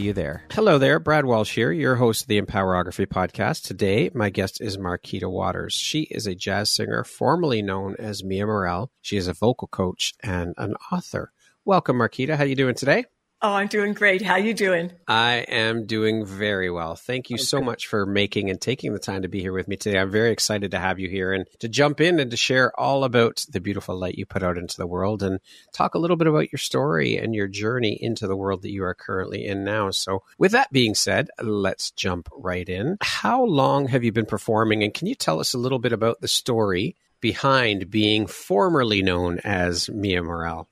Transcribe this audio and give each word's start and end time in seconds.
you 0.00 0.12
there. 0.12 0.44
Hello 0.52 0.78
there, 0.78 0.98
Brad 0.98 1.24
Walsh 1.24 1.54
here, 1.54 1.72
your 1.72 1.96
host 1.96 2.22
of 2.22 2.28
the 2.28 2.40
Empowerography 2.40 3.06
podcast. 3.06 3.62
Today, 3.62 4.10
my 4.14 4.30
guest 4.30 4.60
is 4.60 4.76
Marquita 4.76 5.30
Waters. 5.30 5.74
She 5.74 6.02
is 6.10 6.26
a 6.26 6.34
jazz 6.34 6.70
singer 6.70 7.04
formerly 7.04 7.62
known 7.62 7.96
as 7.98 8.24
Mia 8.24 8.46
Morel. 8.46 8.90
She 9.00 9.16
is 9.16 9.28
a 9.28 9.32
vocal 9.32 9.68
coach 9.68 10.14
and 10.22 10.54
an 10.56 10.74
author. 10.92 11.32
Welcome, 11.64 11.98
Marquita. 11.98 12.36
How 12.36 12.44
are 12.44 12.46
you 12.46 12.56
doing 12.56 12.74
today? 12.74 13.04
Oh, 13.44 13.52
I'm 13.52 13.66
doing 13.66 13.92
great. 13.92 14.22
How 14.22 14.36
you 14.36 14.54
doing? 14.54 14.90
I 15.06 15.44
am 15.48 15.84
doing 15.84 16.24
very 16.24 16.70
well. 16.70 16.96
Thank 16.96 17.28
you 17.28 17.34
okay. 17.34 17.42
so 17.42 17.60
much 17.60 17.88
for 17.88 18.06
making 18.06 18.48
and 18.48 18.58
taking 18.58 18.94
the 18.94 18.98
time 18.98 19.20
to 19.20 19.28
be 19.28 19.40
here 19.40 19.52
with 19.52 19.68
me 19.68 19.76
today. 19.76 19.98
I'm 19.98 20.10
very 20.10 20.30
excited 20.30 20.70
to 20.70 20.78
have 20.78 20.98
you 20.98 21.10
here 21.10 21.30
and 21.34 21.44
to 21.58 21.68
jump 21.68 22.00
in 22.00 22.18
and 22.20 22.30
to 22.30 22.38
share 22.38 22.72
all 22.80 23.04
about 23.04 23.44
the 23.50 23.60
beautiful 23.60 23.98
light 23.98 24.14
you 24.14 24.24
put 24.24 24.42
out 24.42 24.56
into 24.56 24.78
the 24.78 24.86
world 24.86 25.22
and 25.22 25.40
talk 25.74 25.94
a 25.94 25.98
little 25.98 26.16
bit 26.16 26.26
about 26.26 26.52
your 26.52 26.58
story 26.58 27.18
and 27.18 27.34
your 27.34 27.46
journey 27.46 27.98
into 28.00 28.26
the 28.26 28.34
world 28.34 28.62
that 28.62 28.72
you 28.72 28.82
are 28.82 28.94
currently 28.94 29.44
in 29.44 29.62
now. 29.62 29.90
So, 29.90 30.22
with 30.38 30.52
that 30.52 30.72
being 30.72 30.94
said, 30.94 31.28
let's 31.38 31.90
jump 31.90 32.30
right 32.34 32.66
in. 32.66 32.96
How 33.02 33.44
long 33.44 33.88
have 33.88 34.04
you 34.04 34.12
been 34.12 34.24
performing 34.24 34.82
and 34.82 34.94
can 34.94 35.06
you 35.06 35.14
tell 35.14 35.38
us 35.38 35.52
a 35.52 35.58
little 35.58 35.78
bit 35.78 35.92
about 35.92 36.22
the 36.22 36.28
story 36.28 36.96
behind 37.20 37.90
being 37.90 38.26
formerly 38.26 39.02
known 39.02 39.38
as 39.44 39.90
Mia 39.90 40.22
Morel? 40.22 40.66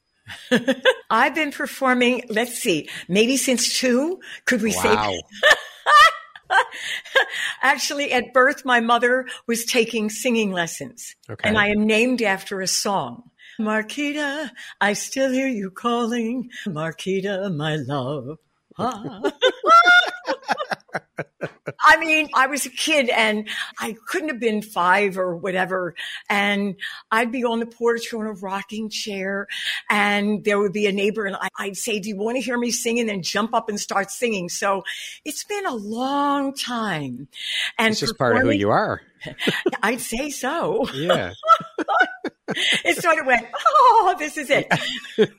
I've 1.10 1.34
been 1.34 1.52
performing, 1.52 2.22
let's 2.28 2.58
see, 2.58 2.88
maybe 3.08 3.36
since 3.36 3.78
two. 3.78 4.20
Could 4.44 4.62
we 4.62 4.74
wow. 4.76 5.12
say? 5.12 5.22
Actually, 7.62 8.12
at 8.12 8.32
birth, 8.32 8.64
my 8.64 8.80
mother 8.80 9.26
was 9.46 9.64
taking 9.64 10.10
singing 10.10 10.52
lessons. 10.52 11.14
Okay. 11.30 11.48
And 11.48 11.58
I 11.58 11.68
am 11.68 11.86
named 11.86 12.22
after 12.22 12.60
a 12.60 12.66
song. 12.66 13.30
Marquita, 13.60 14.50
I 14.80 14.94
still 14.94 15.30
hear 15.30 15.48
you 15.48 15.70
calling. 15.70 16.50
Marquita, 16.66 17.54
my 17.54 17.76
love. 17.76 18.38
Ah. 18.78 19.20
I 21.84 21.96
mean, 21.98 22.28
I 22.34 22.46
was 22.46 22.66
a 22.66 22.70
kid 22.70 23.08
and 23.08 23.48
I 23.78 23.96
couldn't 24.06 24.28
have 24.28 24.40
been 24.40 24.62
five 24.62 25.18
or 25.18 25.36
whatever. 25.36 25.94
And 26.28 26.76
I'd 27.10 27.32
be 27.32 27.44
on 27.44 27.60
the 27.60 27.66
porch 27.66 28.12
on 28.14 28.26
a 28.26 28.32
rocking 28.32 28.88
chair 28.88 29.46
and 29.90 30.44
there 30.44 30.58
would 30.58 30.72
be 30.72 30.86
a 30.86 30.92
neighbor 30.92 31.24
and 31.24 31.36
I'd 31.58 31.76
say, 31.76 31.98
do 31.98 32.08
you 32.08 32.16
want 32.16 32.36
to 32.36 32.42
hear 32.42 32.58
me 32.58 32.70
sing? 32.70 32.98
And 33.00 33.08
then 33.08 33.22
jump 33.22 33.54
up 33.54 33.68
and 33.68 33.78
start 33.78 34.10
singing. 34.10 34.48
So 34.48 34.84
it's 35.24 35.44
been 35.44 35.66
a 35.66 35.74
long 35.74 36.54
time. 36.54 37.28
And 37.78 37.92
it's 37.92 38.00
just 38.00 38.18
part 38.18 38.36
of 38.36 38.42
who 38.42 38.50
you 38.50 38.70
are. 38.70 39.00
I'd 39.82 40.00
say 40.00 40.30
so. 40.30 40.88
Yeah. 40.94 41.32
it 42.84 42.96
sort 43.02 43.18
of 43.18 43.26
went, 43.26 43.46
oh, 43.54 44.16
this 44.18 44.36
is 44.36 44.50
it. 44.50 44.72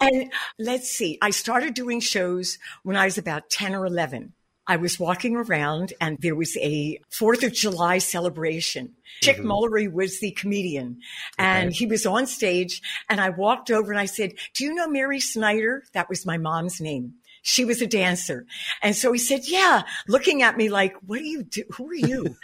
and 0.00 0.32
let's 0.58 0.90
see, 0.90 1.18
I 1.22 1.30
started 1.30 1.74
doing 1.74 2.00
shows 2.00 2.58
when 2.82 2.96
I 2.96 3.04
was 3.04 3.18
about 3.18 3.50
10 3.50 3.74
or 3.74 3.86
11. 3.86 4.32
I 4.66 4.76
was 4.76 5.00
walking 5.00 5.34
around 5.34 5.94
and 6.00 6.16
there 6.20 6.36
was 6.36 6.56
a 6.58 7.00
Fourth 7.10 7.42
of 7.42 7.52
July 7.52 7.98
celebration. 7.98 8.94
Chick 9.20 9.38
mm-hmm. 9.38 9.50
Mullery 9.50 9.92
was 9.92 10.20
the 10.20 10.30
comedian 10.30 11.00
and 11.38 11.70
okay. 11.70 11.76
he 11.76 11.86
was 11.86 12.06
on 12.06 12.26
stage 12.26 12.80
and 13.08 13.20
I 13.20 13.30
walked 13.30 13.72
over 13.72 13.90
and 13.90 14.00
I 14.00 14.04
said, 14.04 14.34
do 14.54 14.64
you 14.64 14.72
know 14.72 14.86
Mary 14.86 15.18
Snyder? 15.18 15.82
That 15.92 16.08
was 16.08 16.24
my 16.24 16.38
mom's 16.38 16.80
name. 16.80 17.14
She 17.42 17.64
was 17.64 17.80
a 17.80 17.86
dancer. 17.86 18.46
And 18.82 18.94
so 18.94 19.12
he 19.12 19.18
said, 19.18 19.40
yeah, 19.44 19.82
looking 20.08 20.42
at 20.42 20.56
me 20.56 20.68
like, 20.68 20.94
what 21.06 21.18
do 21.18 21.24
you 21.24 21.42
do? 21.42 21.64
Who 21.76 21.88
are 21.88 21.94
you? 21.94 22.24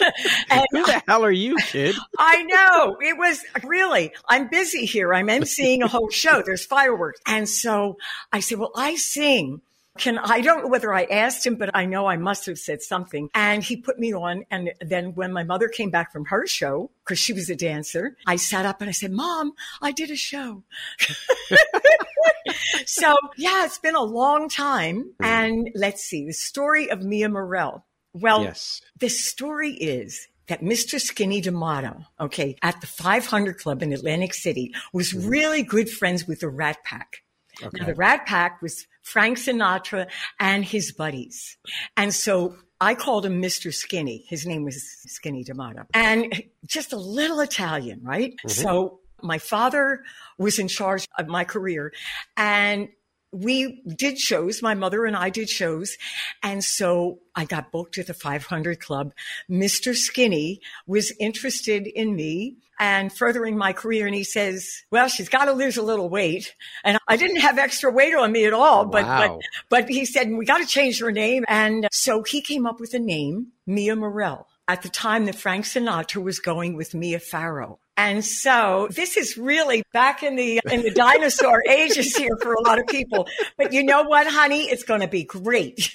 and 0.50 0.64
Who 0.72 0.84
the 0.84 1.02
hell 1.06 1.24
are 1.24 1.30
you, 1.30 1.56
kid? 1.56 1.94
I 2.18 2.42
know 2.42 2.96
it 3.00 3.16
was 3.16 3.42
really, 3.64 4.12
I'm 4.28 4.48
busy 4.48 4.84
here. 4.84 5.14
I'm 5.14 5.28
emceeing 5.28 5.82
a 5.82 5.88
whole 5.88 6.10
show. 6.10 6.42
There's 6.44 6.66
fireworks. 6.66 7.20
And 7.26 7.48
so 7.48 7.96
I 8.32 8.40
said, 8.40 8.58
well, 8.58 8.72
I 8.76 8.96
sing 8.96 9.62
can 9.98 10.18
I 10.18 10.40
don't 10.40 10.62
know 10.62 10.68
whether 10.68 10.94
I 10.94 11.04
asked 11.04 11.46
him, 11.46 11.56
but 11.56 11.70
I 11.74 11.84
know 11.84 12.06
I 12.06 12.16
must 12.16 12.46
have 12.46 12.58
said 12.58 12.82
something. 12.82 13.28
And 13.34 13.62
he 13.62 13.76
put 13.76 13.98
me 13.98 14.14
on. 14.14 14.44
And 14.50 14.72
then 14.80 15.14
when 15.14 15.32
my 15.32 15.44
mother 15.44 15.68
came 15.68 15.90
back 15.90 16.12
from 16.12 16.24
her 16.26 16.46
show, 16.46 16.90
because 17.04 17.18
she 17.18 17.32
was 17.32 17.50
a 17.50 17.56
dancer, 17.56 18.16
I 18.26 18.36
sat 18.36 18.64
up 18.64 18.80
and 18.80 18.88
I 18.88 18.92
said, 18.92 19.12
Mom, 19.12 19.52
I 19.82 19.92
did 19.92 20.10
a 20.10 20.16
show. 20.16 20.62
so 22.86 23.16
yeah, 23.36 23.64
it's 23.64 23.78
been 23.78 23.96
a 23.96 24.02
long 24.02 24.48
time. 24.48 25.12
Mm. 25.20 25.26
And 25.26 25.70
let's 25.74 26.02
see, 26.02 26.26
the 26.26 26.32
story 26.32 26.90
of 26.90 27.02
Mia 27.02 27.28
Morel. 27.28 27.84
Well, 28.14 28.44
yes. 28.44 28.80
the 28.98 29.08
story 29.08 29.72
is 29.72 30.28
that 30.48 30.62
Mr. 30.62 31.00
Skinny 31.00 31.40
D'Amato, 31.40 32.04
okay, 32.18 32.56
at 32.62 32.80
the 32.80 32.86
500 32.86 33.58
Club 33.58 33.82
in 33.82 33.92
Atlantic 33.92 34.34
City 34.34 34.74
was 34.92 35.12
mm-hmm. 35.12 35.28
really 35.28 35.62
good 35.62 35.88
friends 35.90 36.26
with 36.26 36.40
the 36.40 36.48
Rat 36.48 36.78
Pack. 36.84 37.22
Okay. 37.62 37.78
Now, 37.78 37.86
the 37.86 37.94
Rat 37.94 38.26
Pack 38.26 38.62
was 38.62 38.86
Frank 39.12 39.38
Sinatra 39.38 40.08
and 40.38 40.64
his 40.64 40.92
buddies. 40.92 41.56
And 41.96 42.14
so 42.14 42.56
I 42.80 42.94
called 42.94 43.26
him 43.26 43.42
Mr. 43.42 43.72
Skinny. 43.74 44.24
His 44.28 44.46
name 44.46 44.64
was 44.64 44.82
Skinny 45.06 45.44
D'Amato. 45.44 45.84
And 45.94 46.42
just 46.66 46.92
a 46.92 46.98
little 46.98 47.40
Italian, 47.40 48.00
right? 48.02 48.32
Mm-hmm. 48.32 48.48
So 48.48 49.00
my 49.22 49.38
father 49.38 50.02
was 50.38 50.58
in 50.58 50.68
charge 50.68 51.06
of 51.18 51.26
my 51.26 51.44
career 51.44 51.92
and 52.36 52.88
we 53.32 53.82
did 53.82 54.18
shows. 54.18 54.62
My 54.62 54.74
mother 54.74 55.04
and 55.04 55.16
I 55.16 55.30
did 55.30 55.48
shows. 55.48 55.96
And 56.42 56.64
so 56.64 57.20
I 57.34 57.44
got 57.44 57.70
booked 57.70 57.98
at 57.98 58.06
the 58.06 58.14
500 58.14 58.80
Club. 58.80 59.12
Mr. 59.50 59.94
Skinny 59.94 60.60
was 60.86 61.12
interested 61.20 61.86
in 61.86 62.14
me 62.14 62.56
and 62.80 63.12
furthering 63.12 63.56
my 63.56 63.72
career. 63.72 64.06
And 64.06 64.14
he 64.14 64.24
says, 64.24 64.82
well, 64.90 65.08
she's 65.08 65.28
got 65.28 65.46
to 65.46 65.52
lose 65.52 65.76
a 65.76 65.82
little 65.82 66.08
weight. 66.08 66.54
And 66.84 66.98
I 67.08 67.16
didn't 67.16 67.40
have 67.40 67.58
extra 67.58 67.90
weight 67.90 68.14
on 68.14 68.32
me 68.32 68.46
at 68.46 68.52
all, 68.52 68.86
but, 68.86 69.04
wow. 69.04 69.38
but, 69.38 69.40
but 69.68 69.88
he 69.88 70.04
said, 70.04 70.30
we 70.30 70.46
got 70.46 70.58
to 70.58 70.66
change 70.66 71.00
her 71.00 71.12
name. 71.12 71.44
And 71.48 71.88
so 71.92 72.22
he 72.22 72.40
came 72.40 72.66
up 72.66 72.80
with 72.80 72.94
a 72.94 72.98
name, 72.98 73.48
Mia 73.66 73.96
Morel. 73.96 74.46
At 74.68 74.82
the 74.82 74.90
time 74.90 75.24
that 75.24 75.34
Frank 75.34 75.64
Sinatra 75.64 76.22
was 76.22 76.40
going 76.40 76.76
with 76.76 76.94
Mia 76.94 77.18
Farrow. 77.18 77.78
And 77.98 78.24
so 78.24 78.86
this 78.92 79.16
is 79.16 79.36
really 79.36 79.82
back 79.92 80.22
in 80.22 80.36
the 80.36 80.60
in 80.70 80.82
the 80.82 80.92
dinosaur 80.92 81.64
ages 81.68 82.16
here 82.16 82.36
for 82.40 82.52
a 82.54 82.60
lot 82.62 82.78
of 82.78 82.86
people. 82.86 83.26
But 83.56 83.72
you 83.72 83.82
know 83.82 84.04
what, 84.04 84.28
honey? 84.28 84.62
It's 84.62 84.84
going 84.84 85.00
to 85.00 85.08
be 85.08 85.24
great. 85.24 85.92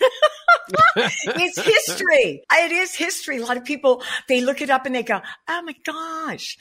it's 0.97 1.57
history. 1.57 2.43
It 2.51 2.71
is 2.73 2.93
history. 2.93 3.37
A 3.37 3.45
lot 3.45 3.55
of 3.55 3.63
people 3.63 4.03
they 4.27 4.41
look 4.41 4.61
it 4.61 4.69
up 4.69 4.85
and 4.85 4.93
they 4.93 5.03
go, 5.03 5.21
"Oh 5.47 5.61
my 5.61 5.75
gosh!" 5.85 6.57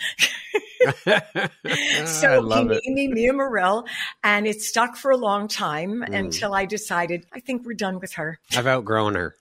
so 2.07 2.49
he 2.49 2.65
named 2.65 2.81
me 2.87 3.09
Mia 3.09 3.33
Morel, 3.33 3.85
and 4.23 4.47
it 4.47 4.61
stuck 4.61 4.95
for 4.95 5.11
a 5.11 5.17
long 5.17 5.49
time 5.49 6.05
mm. 6.07 6.17
until 6.17 6.55
I 6.55 6.67
decided 6.67 7.27
I 7.33 7.41
think 7.41 7.67
we're 7.67 7.75
done 7.75 7.99
with 7.99 8.13
her. 8.13 8.39
I've 8.57 8.69
outgrown 8.69 9.17
her. 9.17 9.35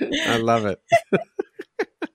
I 0.00 0.36
love 0.36 0.66
it. 0.66 0.82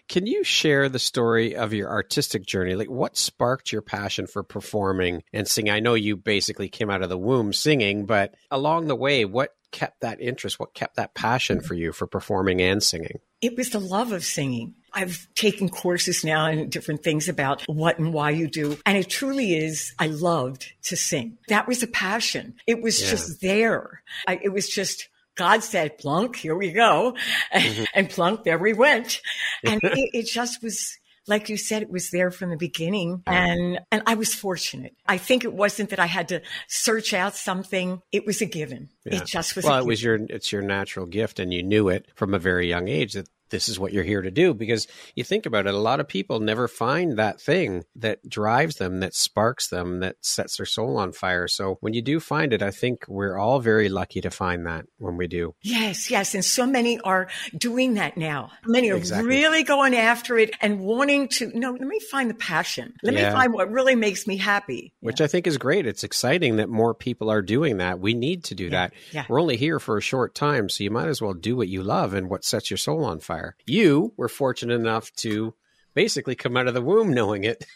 Can 0.07 0.25
you 0.25 0.43
share 0.43 0.87
the 0.87 0.99
story 0.99 1.55
of 1.55 1.73
your 1.73 1.89
artistic 1.89 2.45
journey? 2.45 2.75
Like, 2.75 2.89
what 2.89 3.17
sparked 3.17 3.71
your 3.71 3.81
passion 3.81 4.25
for 4.25 4.41
performing 4.41 5.23
and 5.33 5.47
singing? 5.47 5.73
I 5.73 5.81
know 5.81 5.95
you 5.95 6.15
basically 6.15 6.69
came 6.69 6.89
out 6.89 7.01
of 7.01 7.09
the 7.09 7.17
womb 7.17 7.51
singing, 7.51 8.05
but 8.05 8.35
along 8.49 8.87
the 8.87 8.95
way, 8.95 9.25
what 9.25 9.55
kept 9.71 10.01
that 10.01 10.21
interest? 10.21 10.59
What 10.59 10.73
kept 10.73 10.95
that 10.95 11.13
passion 11.13 11.59
for 11.59 11.73
you 11.73 11.91
for 11.91 12.07
performing 12.07 12.61
and 12.61 12.81
singing? 12.81 13.19
It 13.41 13.57
was 13.57 13.71
the 13.71 13.79
love 13.79 14.13
of 14.13 14.23
singing. 14.23 14.75
I've 14.93 15.27
taken 15.35 15.69
courses 15.69 16.23
now 16.23 16.45
and 16.45 16.71
different 16.71 17.03
things 17.03 17.27
about 17.27 17.63
what 17.67 17.99
and 17.99 18.13
why 18.13 18.31
you 18.31 18.47
do. 18.47 18.77
And 18.85 18.97
it 18.97 19.09
truly 19.09 19.55
is, 19.55 19.93
I 19.99 20.07
loved 20.07 20.71
to 20.83 20.95
sing. 20.95 21.37
That 21.49 21.67
was 21.67 21.83
a 21.83 21.87
passion. 21.87 22.55
It 22.65 22.81
was 22.81 23.03
yeah. 23.03 23.09
just 23.09 23.41
there. 23.41 24.01
I, 24.25 24.39
it 24.41 24.53
was 24.53 24.69
just, 24.69 25.09
God 25.37 25.63
said, 25.63 25.97
plunk, 25.97 26.35
here 26.35 26.55
we 26.55 26.71
go. 26.71 27.15
Mm-hmm. 27.53 27.83
And 27.93 28.09
plunk, 28.09 28.43
there 28.43 28.57
we 28.57 28.73
went. 28.73 29.21
And 29.63 29.79
it, 29.83 30.09
it 30.13 30.27
just 30.27 30.61
was, 30.61 30.97
like 31.27 31.49
you 31.49 31.57
said, 31.57 31.81
it 31.81 31.89
was 31.89 32.11
there 32.11 32.29
from 32.29 32.49
the 32.49 32.57
beginning 32.57 33.23
and, 33.25 33.79
and 33.91 34.03
I 34.05 34.15
was 34.15 34.33
fortunate. 34.35 34.95
I 35.07 35.17
think 35.17 35.43
it 35.43 35.53
wasn't 35.53 35.89
that 35.89 35.99
I 35.99 36.05
had 36.05 36.27
to 36.29 36.41
search 36.67 37.13
out 37.13 37.35
something. 37.35 38.01
It 38.11 38.25
was 38.25 38.41
a 38.41 38.45
given. 38.45 38.89
Yeah. 39.05 39.17
It 39.17 39.25
just 39.25 39.55
was. 39.55 39.65
Well, 39.65 39.79
it 39.79 39.85
was 39.85 40.03
your, 40.03 40.19
it's 40.29 40.51
your 40.51 40.61
natural 40.61 41.05
gift 41.05 41.39
and 41.39 41.53
you 41.53 41.63
knew 41.63 41.89
it 41.89 42.07
from 42.15 42.33
a 42.33 42.39
very 42.39 42.67
young 42.67 42.87
age 42.87 43.13
that 43.13 43.27
this 43.49 43.69
is 43.69 43.79
what 43.79 43.93
you're 43.93 44.03
here 44.03 44.21
to 44.21 44.31
do 44.31 44.53
because 44.53 44.87
you 45.15 45.23
think 45.23 45.45
about 45.45 45.67
it 45.67 45.73
a 45.73 45.77
lot 45.77 45.99
of 45.99 46.07
people 46.07 46.39
never 46.39 46.67
find 46.67 47.17
that 47.17 47.39
thing 47.39 47.83
that 47.95 48.19
drives 48.27 48.75
them 48.75 48.99
that 48.99 49.13
sparks 49.13 49.67
them 49.69 49.99
that 49.99 50.15
sets 50.21 50.57
their 50.57 50.65
soul 50.65 50.97
on 50.97 51.11
fire 51.11 51.47
so 51.47 51.77
when 51.81 51.93
you 51.93 52.01
do 52.01 52.19
find 52.19 52.53
it 52.53 52.61
i 52.61 52.71
think 52.71 53.05
we're 53.07 53.37
all 53.37 53.59
very 53.59 53.89
lucky 53.89 54.21
to 54.21 54.29
find 54.29 54.65
that 54.65 54.85
when 54.97 55.17
we 55.17 55.27
do 55.27 55.53
yes 55.61 56.09
yes 56.09 56.35
and 56.35 56.43
so 56.43 56.65
many 56.65 56.99
are 57.01 57.27
doing 57.57 57.95
that 57.95 58.17
now 58.17 58.51
many 58.65 58.91
are 58.91 58.97
exactly. 58.97 59.27
really 59.27 59.63
going 59.63 59.95
after 59.95 60.37
it 60.37 60.51
and 60.61 60.79
wanting 60.79 61.27
to 61.27 61.51
no 61.53 61.71
let 61.71 61.81
me 61.81 61.99
find 61.99 62.29
the 62.29 62.35
passion 62.35 62.93
let 63.03 63.13
yeah. 63.13 63.29
me 63.29 63.35
find 63.35 63.53
what 63.53 63.71
really 63.71 63.95
makes 63.95 64.27
me 64.27 64.37
happy 64.37 64.93
which 64.99 65.19
yeah. 65.19 65.25
i 65.25 65.27
think 65.27 65.47
is 65.47 65.57
great 65.57 65.85
it's 65.85 66.03
exciting 66.03 66.57
that 66.57 66.69
more 66.69 66.93
people 66.93 67.29
are 67.29 67.41
doing 67.41 67.77
that 67.77 67.99
we 67.99 68.13
need 68.13 68.43
to 68.43 68.55
do 68.55 68.65
yeah. 68.65 68.69
that 68.69 68.93
yeah. 69.11 69.25
we're 69.29 69.41
only 69.41 69.57
here 69.57 69.79
for 69.79 69.97
a 69.97 70.01
short 70.01 70.35
time 70.35 70.69
so 70.69 70.83
you 70.83 70.91
might 70.91 71.07
as 71.07 71.21
well 71.21 71.33
do 71.33 71.55
what 71.55 71.67
you 71.67 71.83
love 71.83 72.13
and 72.13 72.29
what 72.29 72.43
sets 72.43 72.69
your 72.69 72.77
soul 72.77 73.03
on 73.05 73.19
fire 73.19 73.36
fire. 73.37 73.55
You 73.65 74.13
were 74.17 74.29
fortunate 74.29 74.75
enough 74.75 75.11
to 75.17 75.53
basically 75.93 76.35
come 76.35 76.57
out 76.57 76.67
of 76.67 76.73
the 76.73 76.81
womb 76.81 77.13
knowing 77.13 77.43
it. 77.43 77.65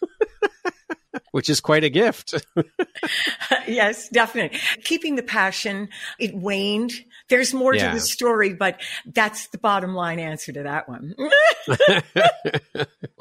Which 1.31 1.49
is 1.49 1.61
quite 1.61 1.85
a 1.85 1.89
gift. 1.89 2.33
yes, 3.67 4.09
definitely. 4.09 4.59
Keeping 4.83 5.15
the 5.15 5.23
passion, 5.23 5.87
it 6.19 6.35
waned. 6.35 6.91
There's 7.29 7.53
more 7.53 7.73
yeah. 7.73 7.87
to 7.87 7.95
the 7.95 8.01
story, 8.01 8.53
but 8.53 8.81
that's 9.05 9.47
the 9.47 9.57
bottom 9.57 9.95
line 9.95 10.19
answer 10.19 10.51
to 10.51 10.63
that 10.63 10.89
one. 10.89 11.15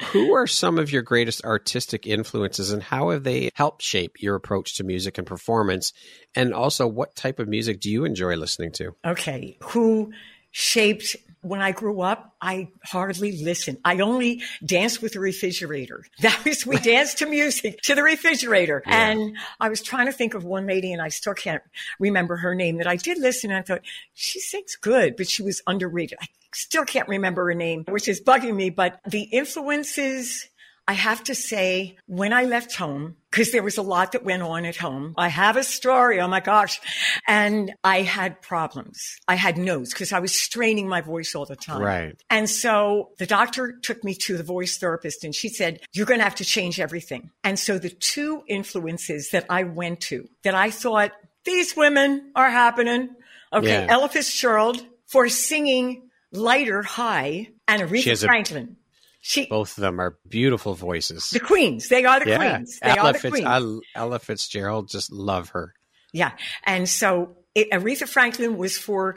Who 0.11 0.33
are 0.33 0.45
some 0.45 0.77
of 0.77 0.91
your 0.91 1.03
greatest 1.03 1.45
artistic 1.45 2.05
influences 2.05 2.71
and 2.71 2.83
how 2.83 3.11
have 3.11 3.23
they 3.23 3.49
helped 3.55 3.81
shape 3.81 4.21
your 4.21 4.35
approach 4.35 4.75
to 4.75 4.83
music 4.83 5.17
and 5.17 5.25
performance? 5.25 5.93
And 6.35 6.53
also, 6.53 6.87
what 6.87 7.15
type 7.15 7.39
of 7.39 7.47
music 7.47 7.79
do 7.79 7.89
you 7.89 8.03
enjoy 8.03 8.35
listening 8.35 8.73
to? 8.73 8.93
Okay. 9.05 9.57
Who 9.63 10.11
shaped 10.51 11.15
when 11.41 11.61
I 11.61 11.71
grew 11.71 12.01
up, 12.01 12.35
I 12.39 12.69
hardly 12.83 13.43
listened. 13.43 13.79
I 13.83 13.99
only 13.99 14.41
danced 14.63 15.01
with 15.01 15.13
the 15.13 15.19
refrigerator. 15.19 16.05
That 16.21 16.45
was, 16.45 16.65
we 16.67 16.77
danced 16.77 17.17
to 17.19 17.25
music, 17.25 17.81
to 17.81 17.95
the 17.95 18.03
refrigerator. 18.03 18.83
Yeah. 18.85 19.09
And 19.09 19.37
I 19.59 19.69
was 19.69 19.81
trying 19.81 20.05
to 20.05 20.11
think 20.11 20.35
of 20.35 20.43
one 20.43 20.67
lady 20.67 20.93
and 20.93 21.01
I 21.01 21.09
still 21.09 21.33
can't 21.33 21.63
remember 21.99 22.37
her 22.37 22.53
name 22.53 22.77
that 22.77 22.85
I 22.85 22.95
did 22.95 23.17
listen. 23.17 23.49
And 23.49 23.57
I 23.59 23.63
thought, 23.63 23.81
she 24.13 24.39
sings 24.39 24.75
good, 24.75 25.15
but 25.15 25.27
she 25.27 25.41
was 25.41 25.63
underrated. 25.65 26.19
I 26.21 26.27
still 26.53 26.85
can't 26.85 27.07
remember 27.07 27.45
her 27.45 27.55
name, 27.55 27.85
which 27.87 28.07
is 28.07 28.21
bugging 28.21 28.55
me, 28.55 28.69
but 28.69 28.99
the 29.07 29.23
influences 29.23 30.47
I 30.87 30.93
have 30.93 31.23
to 31.25 31.35
say, 31.35 31.97
when 32.07 32.33
I 32.33 32.45
left 32.45 32.75
home, 32.75 33.15
because 33.29 33.51
there 33.51 33.63
was 33.63 33.77
a 33.77 33.81
lot 33.81 34.11
that 34.11 34.25
went 34.25 34.41
on 34.41 34.65
at 34.65 34.75
home, 34.75 35.13
I 35.17 35.29
have 35.29 35.55
a 35.55 35.63
story. 35.63 36.19
Oh 36.19 36.27
my 36.27 36.41
gosh. 36.41 36.81
And 37.27 37.73
I 37.83 38.01
had 38.01 38.41
problems. 38.41 38.99
I 39.27 39.35
had 39.35 39.57
nodes 39.57 39.93
because 39.93 40.11
I 40.11 40.19
was 40.19 40.35
straining 40.35 40.89
my 40.89 40.99
voice 40.99 41.33
all 41.33 41.45
the 41.45 41.55
time. 41.55 41.81
Right. 41.81 42.21
And 42.29 42.49
so 42.49 43.11
the 43.19 43.25
doctor 43.25 43.79
took 43.81 44.03
me 44.03 44.15
to 44.15 44.35
the 44.35 44.43
voice 44.43 44.77
therapist 44.77 45.23
and 45.23 45.33
she 45.33 45.47
said, 45.47 45.79
you're 45.93 46.05
going 46.05 46.19
to 46.19 46.25
have 46.25 46.35
to 46.35 46.45
change 46.45 46.79
everything. 46.79 47.29
And 47.43 47.57
so 47.57 47.77
the 47.77 47.89
two 47.89 48.43
influences 48.47 49.29
that 49.29 49.45
I 49.49 49.63
went 49.63 50.01
to 50.01 50.27
that 50.43 50.55
I 50.55 50.71
thought 50.71 51.11
these 51.45 51.75
women 51.75 52.31
are 52.35 52.49
happening. 52.49 53.09
Okay. 53.53 53.67
Yeah. 53.67 53.87
Ella 53.89 54.09
Fitzgerald 54.09 54.85
for 55.07 55.29
singing 55.29 56.09
lighter 56.33 56.81
high 56.81 57.49
and 57.67 57.81
Aretha 57.81 58.25
Franklin. 58.25 58.77
She, 59.23 59.45
Both 59.45 59.77
of 59.77 59.81
them 59.81 60.01
are 60.01 60.17
beautiful 60.27 60.73
voices. 60.73 61.29
The 61.29 61.39
queens. 61.39 61.89
They 61.89 62.03
are 62.05 62.19
the 62.19 62.29
yeah. 62.31 62.37
queens. 62.37 62.79
They 62.81 62.89
Ella 62.89 63.09
are 63.09 63.13
the 63.13 63.19
Fitz, 63.19 63.31
queens. 63.31 63.47
I, 63.47 63.99
Ella 63.99 64.19
Fitzgerald, 64.19 64.89
just 64.89 65.11
love 65.11 65.49
her. 65.49 65.75
Yeah. 66.11 66.31
And 66.63 66.89
so 66.89 67.37
it, 67.53 67.69
Aretha 67.71 68.07
Franklin 68.07 68.57
was 68.57 68.77
for 68.77 69.15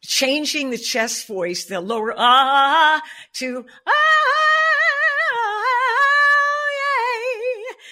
changing 0.00 0.70
the 0.70 0.78
chest 0.78 1.26
voice, 1.26 1.64
the 1.64 1.80
lower 1.80 2.14
ah 2.16 3.02
to 3.34 3.66
ah 3.86 3.92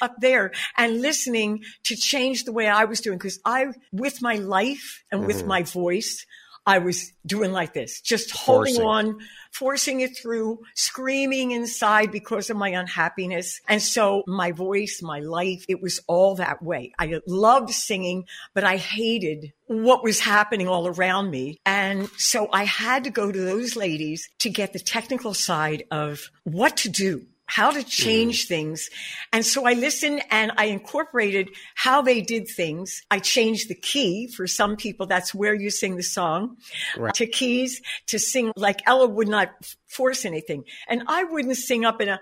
up 0.03 0.15
there 0.21 0.53
and 0.77 1.01
listening 1.01 1.63
to 1.85 1.97
change 1.97 2.45
the 2.45 2.53
way 2.53 2.67
I 2.67 2.85
was 2.85 3.01
doing 3.01 3.19
because 3.19 3.39
I, 3.45 3.67
with 3.93 4.23
my 4.23 4.37
life 4.37 5.05
and 5.11 5.21
mm-hmm. 5.21 5.27
with 5.27 5.47
my 5.47 5.63
voice, 5.63 6.27
I 6.67 6.79
was 6.79 7.13
doing 7.27 7.53
like 7.53 7.73
this, 7.73 8.01
just 8.01 8.31
holding 8.31 8.75
forcing. 8.75 8.87
on, 8.87 9.19
forcing 9.53 10.01
it 10.01 10.17
through, 10.17 10.61
screaming 10.75 11.53
inside 11.53 12.13
because 12.13 12.51
of 12.51 12.57
my 12.57 12.69
unhappiness. 12.69 13.61
And 13.69 13.83
so 13.83 14.23
my 14.27 14.53
voice, 14.53 15.01
my 15.03 15.21
life, 15.21 15.65
it 15.69 15.83
was 15.83 16.01
all 16.07 16.37
that 16.37 16.63
way. 16.63 16.93
I 16.99 17.21
loved 17.27 17.71
singing, 17.71 18.27
but 18.55 18.65
I 18.65 18.77
hated 18.77 19.53
what 19.67 20.05
was 20.05 20.21
happening 20.21 20.69
all 20.69 20.87
around 20.87 21.31
me. 21.31 21.59
And 21.65 22.09
so 22.19 22.49
I 22.53 22.65
had 22.65 23.05
to 23.05 23.11
go 23.11 23.33
to 23.33 23.41
those 23.41 23.77
ladies 23.77 24.29
to 24.41 24.51
get 24.51 24.73
the 24.73 24.79
technical 24.79 25.35
side 25.35 25.85
of 25.91 26.31
what 26.45 26.77
to 26.79 26.89
do 26.89 27.27
how 27.51 27.73
to 27.73 27.83
change 27.83 28.45
mm. 28.45 28.49
things. 28.49 28.91
And 29.33 29.45
so 29.45 29.67
I 29.67 29.73
listened 29.73 30.23
and 30.31 30.53
I 30.57 30.67
incorporated 30.67 31.51
how 31.75 32.01
they 32.01 32.21
did 32.21 32.47
things. 32.47 33.03
I 33.11 33.19
changed 33.19 33.69
the 33.69 33.75
key 33.75 34.29
for 34.29 34.47
some 34.47 34.77
people. 34.77 35.07
That's 35.07 35.35
where 35.35 35.53
you 35.53 35.71
sing 35.71 35.97
the 35.97 36.05
song 36.05 36.59
right. 36.97 37.13
to 37.15 37.27
keys 37.27 37.83
to 38.07 38.21
sing 38.21 38.53
like 38.55 38.83
Ella 38.87 39.09
would 39.09 39.27
not 39.27 39.51
force 39.89 40.25
anything. 40.25 40.65
And 40.87 41.03
I 41.09 41.25
wouldn't 41.25 41.57
sing 41.57 41.85
up 41.85 42.01
in 42.01 42.09
a, 42.09 42.21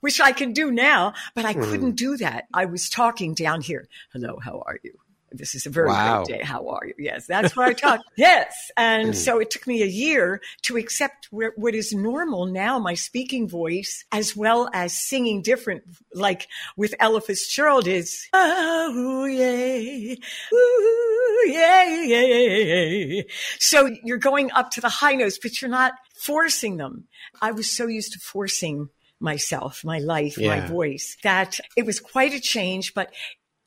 which 0.00 0.20
I 0.20 0.32
can 0.32 0.52
do 0.52 0.70
now, 0.70 1.14
but 1.34 1.46
I 1.46 1.54
mm. 1.54 1.62
couldn't 1.62 1.92
do 1.92 2.18
that. 2.18 2.44
I 2.52 2.66
was 2.66 2.90
talking 2.90 3.32
down 3.32 3.62
here. 3.62 3.88
Hello, 4.12 4.38
how 4.38 4.62
are 4.66 4.78
you? 4.82 4.92
This 5.34 5.54
is 5.54 5.66
a 5.66 5.70
very 5.70 5.88
wow. 5.88 6.24
great 6.24 6.38
day. 6.38 6.44
How 6.44 6.68
are 6.68 6.86
you? 6.86 6.94
Yes, 6.98 7.26
that's 7.26 7.56
what 7.56 7.68
I 7.68 7.72
talk. 7.72 8.00
yes. 8.16 8.70
And 8.76 9.10
mm. 9.10 9.14
so 9.14 9.38
it 9.38 9.50
took 9.50 9.66
me 9.66 9.82
a 9.82 9.86
year 9.86 10.40
to 10.62 10.76
accept 10.76 11.28
what 11.30 11.74
is 11.74 11.92
normal 11.92 12.46
now, 12.46 12.78
my 12.78 12.94
speaking 12.94 13.48
voice, 13.48 14.04
as 14.12 14.36
well 14.36 14.68
as 14.72 14.92
singing 14.92 15.42
different, 15.42 15.82
like 16.14 16.48
with 16.76 16.94
Ella 17.00 17.20
Fitzgerald 17.20 17.86
is, 17.86 18.28
oh, 18.32 19.24
yeah, 19.24 20.14
ooh, 20.52 21.50
yeah, 21.50 21.84
yeah. 22.02 23.22
So 23.58 23.90
you're 24.04 24.18
going 24.18 24.50
up 24.52 24.70
to 24.72 24.80
the 24.80 24.88
high 24.88 25.14
notes, 25.14 25.38
but 25.42 25.60
you're 25.60 25.70
not 25.70 25.92
forcing 26.14 26.76
them. 26.76 27.08
I 27.40 27.52
was 27.52 27.70
so 27.70 27.86
used 27.86 28.12
to 28.12 28.18
forcing 28.18 28.88
myself, 29.22 29.84
my 29.84 29.98
life, 29.98 30.36
yeah. 30.36 30.60
my 30.60 30.66
voice, 30.66 31.16
that 31.22 31.60
it 31.76 31.86
was 31.86 32.00
quite 32.00 32.34
a 32.34 32.40
change, 32.40 32.92
but 32.92 33.12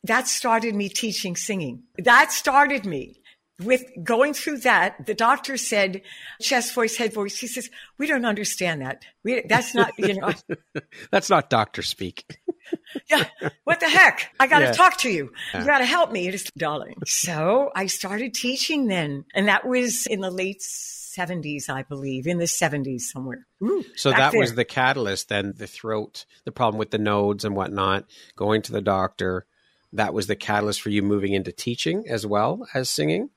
that 0.07 0.27
started 0.27 0.75
me 0.75 0.89
teaching 0.89 1.35
singing. 1.35 1.83
That 1.97 2.31
started 2.31 2.85
me 2.85 3.21
with 3.61 3.83
going 4.03 4.33
through 4.33 4.59
that. 4.59 5.05
The 5.05 5.13
doctor 5.13 5.57
said, 5.57 6.01
chest 6.41 6.73
voice, 6.73 6.97
head 6.97 7.13
voice. 7.13 7.37
He 7.37 7.47
says, 7.47 7.69
we 7.97 8.07
don't 8.07 8.25
understand 8.25 8.81
that. 8.81 9.03
We, 9.23 9.43
that's 9.47 9.73
not, 9.73 9.91
you 9.97 10.19
know, 10.19 10.31
that's 11.11 11.29
not 11.29 11.49
doctor 11.49 11.81
speak. 11.81 12.39
yeah. 13.09 13.25
What 13.63 13.79
the 13.79 13.89
heck? 13.89 14.31
I 14.39 14.47
got 14.47 14.59
to 14.59 14.65
yeah. 14.65 14.71
talk 14.73 14.97
to 14.97 15.09
you. 15.09 15.31
You 15.53 15.65
got 15.65 15.79
to 15.79 15.85
help 15.85 16.11
me. 16.11 16.27
It 16.27 16.33
is 16.33 16.45
darling. 16.57 16.97
So 17.05 17.71
I 17.75 17.87
started 17.87 18.33
teaching 18.33 18.87
then. 18.87 19.25
And 19.33 19.47
that 19.47 19.65
was 19.65 20.05
in 20.07 20.21
the 20.21 20.31
late 20.31 20.61
70s, 20.61 21.69
I 21.69 21.83
believe, 21.83 22.27
in 22.27 22.39
the 22.39 22.45
70s 22.45 23.01
somewhere. 23.01 23.47
Ooh, 23.63 23.85
so 23.95 24.11
that 24.11 24.31
there. 24.31 24.41
was 24.41 24.55
the 24.55 24.65
catalyst 24.65 25.29
then, 25.29 25.53
the 25.55 25.67
throat, 25.67 26.25
the 26.43 26.51
problem 26.51 26.77
with 26.77 26.91
the 26.91 26.97
nodes 26.97 27.45
and 27.45 27.55
whatnot, 27.55 28.05
going 28.35 28.61
to 28.63 28.73
the 28.73 28.81
doctor 28.81 29.45
that 29.95 30.13
was 30.13 30.27
the 30.27 30.35
catalyst 30.35 30.81
for 30.81 30.89
you 30.89 31.01
moving 31.01 31.33
into 31.33 31.51
teaching 31.51 32.05
as 32.07 32.25
well 32.25 32.67
as 32.73 32.89
singing? 32.89 33.29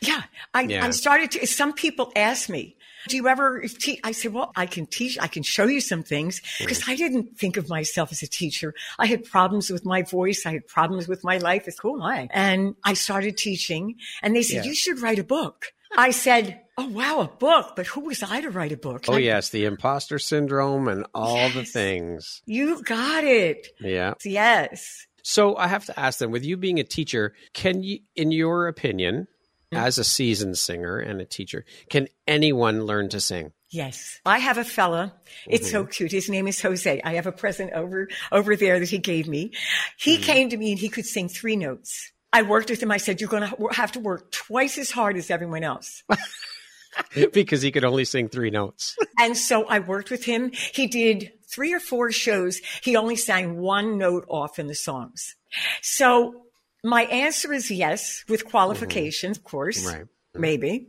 Yeah, 0.00 0.22
I, 0.52 0.62
yeah. 0.62 0.84
I 0.84 0.90
started 0.90 1.30
to. 1.32 1.46
Some 1.46 1.72
people 1.72 2.10
ask 2.16 2.48
me, 2.48 2.76
"Do 3.08 3.16
you 3.16 3.28
ever 3.28 3.62
teach?" 3.62 4.00
I 4.02 4.12
said, 4.12 4.32
"Well, 4.32 4.50
I 4.56 4.66
can 4.66 4.86
teach. 4.86 5.16
I 5.20 5.28
can 5.28 5.42
show 5.42 5.66
you 5.66 5.80
some 5.80 6.02
things 6.02 6.42
because 6.58 6.82
mm. 6.82 6.88
I 6.92 6.96
didn't 6.96 7.38
think 7.38 7.56
of 7.56 7.68
myself 7.68 8.10
as 8.10 8.22
a 8.22 8.26
teacher. 8.26 8.74
I 8.98 9.06
had 9.06 9.24
problems 9.24 9.70
with 9.70 9.84
my 9.84 10.02
voice. 10.02 10.44
I 10.44 10.52
had 10.52 10.66
problems 10.66 11.06
with 11.06 11.22
my 11.22 11.38
life. 11.38 11.68
It's 11.68 11.78
cool, 11.78 12.02
I 12.02 12.28
and 12.32 12.74
I 12.84 12.94
started 12.94 13.36
teaching, 13.36 13.96
and 14.22 14.34
they 14.34 14.42
said 14.42 14.64
yeah. 14.64 14.70
you 14.70 14.74
should 14.74 15.00
write 15.00 15.20
a 15.20 15.24
book. 15.24 15.66
I 15.96 16.12
said, 16.12 16.60
Oh 16.78 16.88
wow, 16.88 17.20
a 17.20 17.28
book! 17.28 17.74
But 17.76 17.86
who 17.88 18.00
was 18.00 18.22
I 18.22 18.40
to 18.40 18.48
write 18.48 18.72
a 18.72 18.76
book? 18.76 19.04
Oh 19.06 19.18
yes, 19.18 19.50
the 19.50 19.66
imposter 19.66 20.18
syndrome 20.18 20.88
and 20.88 21.06
all 21.14 21.36
yes, 21.36 21.54
the 21.54 21.64
things. 21.64 22.42
You 22.46 22.82
got 22.82 23.22
it. 23.22 23.68
Yeah. 23.80 24.14
Yes. 24.24 25.06
So 25.30 25.56
I 25.56 25.68
have 25.68 25.84
to 25.84 25.98
ask 25.98 26.18
them: 26.18 26.32
with 26.32 26.44
you 26.44 26.56
being 26.56 26.80
a 26.80 26.84
teacher, 26.84 27.34
can 27.52 27.84
you, 27.84 28.00
in 28.16 28.32
your 28.32 28.66
opinion, 28.66 29.28
mm-hmm. 29.72 29.76
as 29.76 29.96
a 29.96 30.02
seasoned 30.02 30.58
singer 30.58 30.98
and 30.98 31.20
a 31.20 31.24
teacher, 31.24 31.64
can 31.88 32.08
anyone 32.26 32.84
learn 32.84 33.08
to 33.10 33.20
sing? 33.20 33.52
Yes. 33.70 34.18
I 34.26 34.38
have 34.38 34.58
a 34.58 34.64
fella. 34.64 35.14
It's 35.46 35.68
mm-hmm. 35.68 35.72
so 35.72 35.84
cute. 35.84 36.10
His 36.10 36.28
name 36.28 36.48
is 36.48 36.60
Jose. 36.60 37.00
I 37.04 37.14
have 37.14 37.28
a 37.28 37.32
present 37.32 37.72
over, 37.72 38.08
over 38.32 38.56
there 38.56 38.80
that 38.80 38.88
he 38.88 38.98
gave 38.98 39.28
me. 39.28 39.52
He 39.96 40.16
mm-hmm. 40.16 40.24
came 40.24 40.48
to 40.48 40.56
me 40.56 40.72
and 40.72 40.80
he 40.80 40.88
could 40.88 41.06
sing 41.06 41.28
three 41.28 41.54
notes. 41.54 42.10
I 42.32 42.42
worked 42.42 42.68
with 42.68 42.82
him. 42.82 42.90
I 42.90 42.96
said, 42.96 43.20
you're 43.20 43.30
going 43.30 43.48
to 43.48 43.68
have 43.70 43.92
to 43.92 44.00
work 44.00 44.32
twice 44.32 44.76
as 44.78 44.90
hard 44.90 45.16
as 45.16 45.30
everyone 45.30 45.62
else. 45.62 46.02
because 47.32 47.62
he 47.62 47.70
could 47.70 47.84
only 47.84 48.04
sing 48.04 48.28
three 48.28 48.50
notes. 48.50 48.96
and 49.18 49.36
so 49.36 49.64
I 49.66 49.78
worked 49.78 50.10
with 50.10 50.24
him. 50.24 50.50
He 50.52 50.86
did 50.86 51.32
three 51.50 51.72
or 51.72 51.80
four 51.80 52.12
shows. 52.12 52.60
He 52.82 52.96
only 52.96 53.16
sang 53.16 53.58
one 53.58 53.98
note 53.98 54.24
off 54.28 54.58
in 54.58 54.66
the 54.66 54.74
songs. 54.74 55.36
So 55.82 56.44
my 56.82 57.02
answer 57.02 57.52
is 57.52 57.70
yes, 57.70 58.24
with 58.28 58.44
qualifications, 58.44 59.38
mm-hmm. 59.38 59.46
of 59.46 59.50
course. 59.50 59.84
Right. 59.84 60.06
Maybe. 60.34 60.88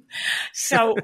So 0.54 0.96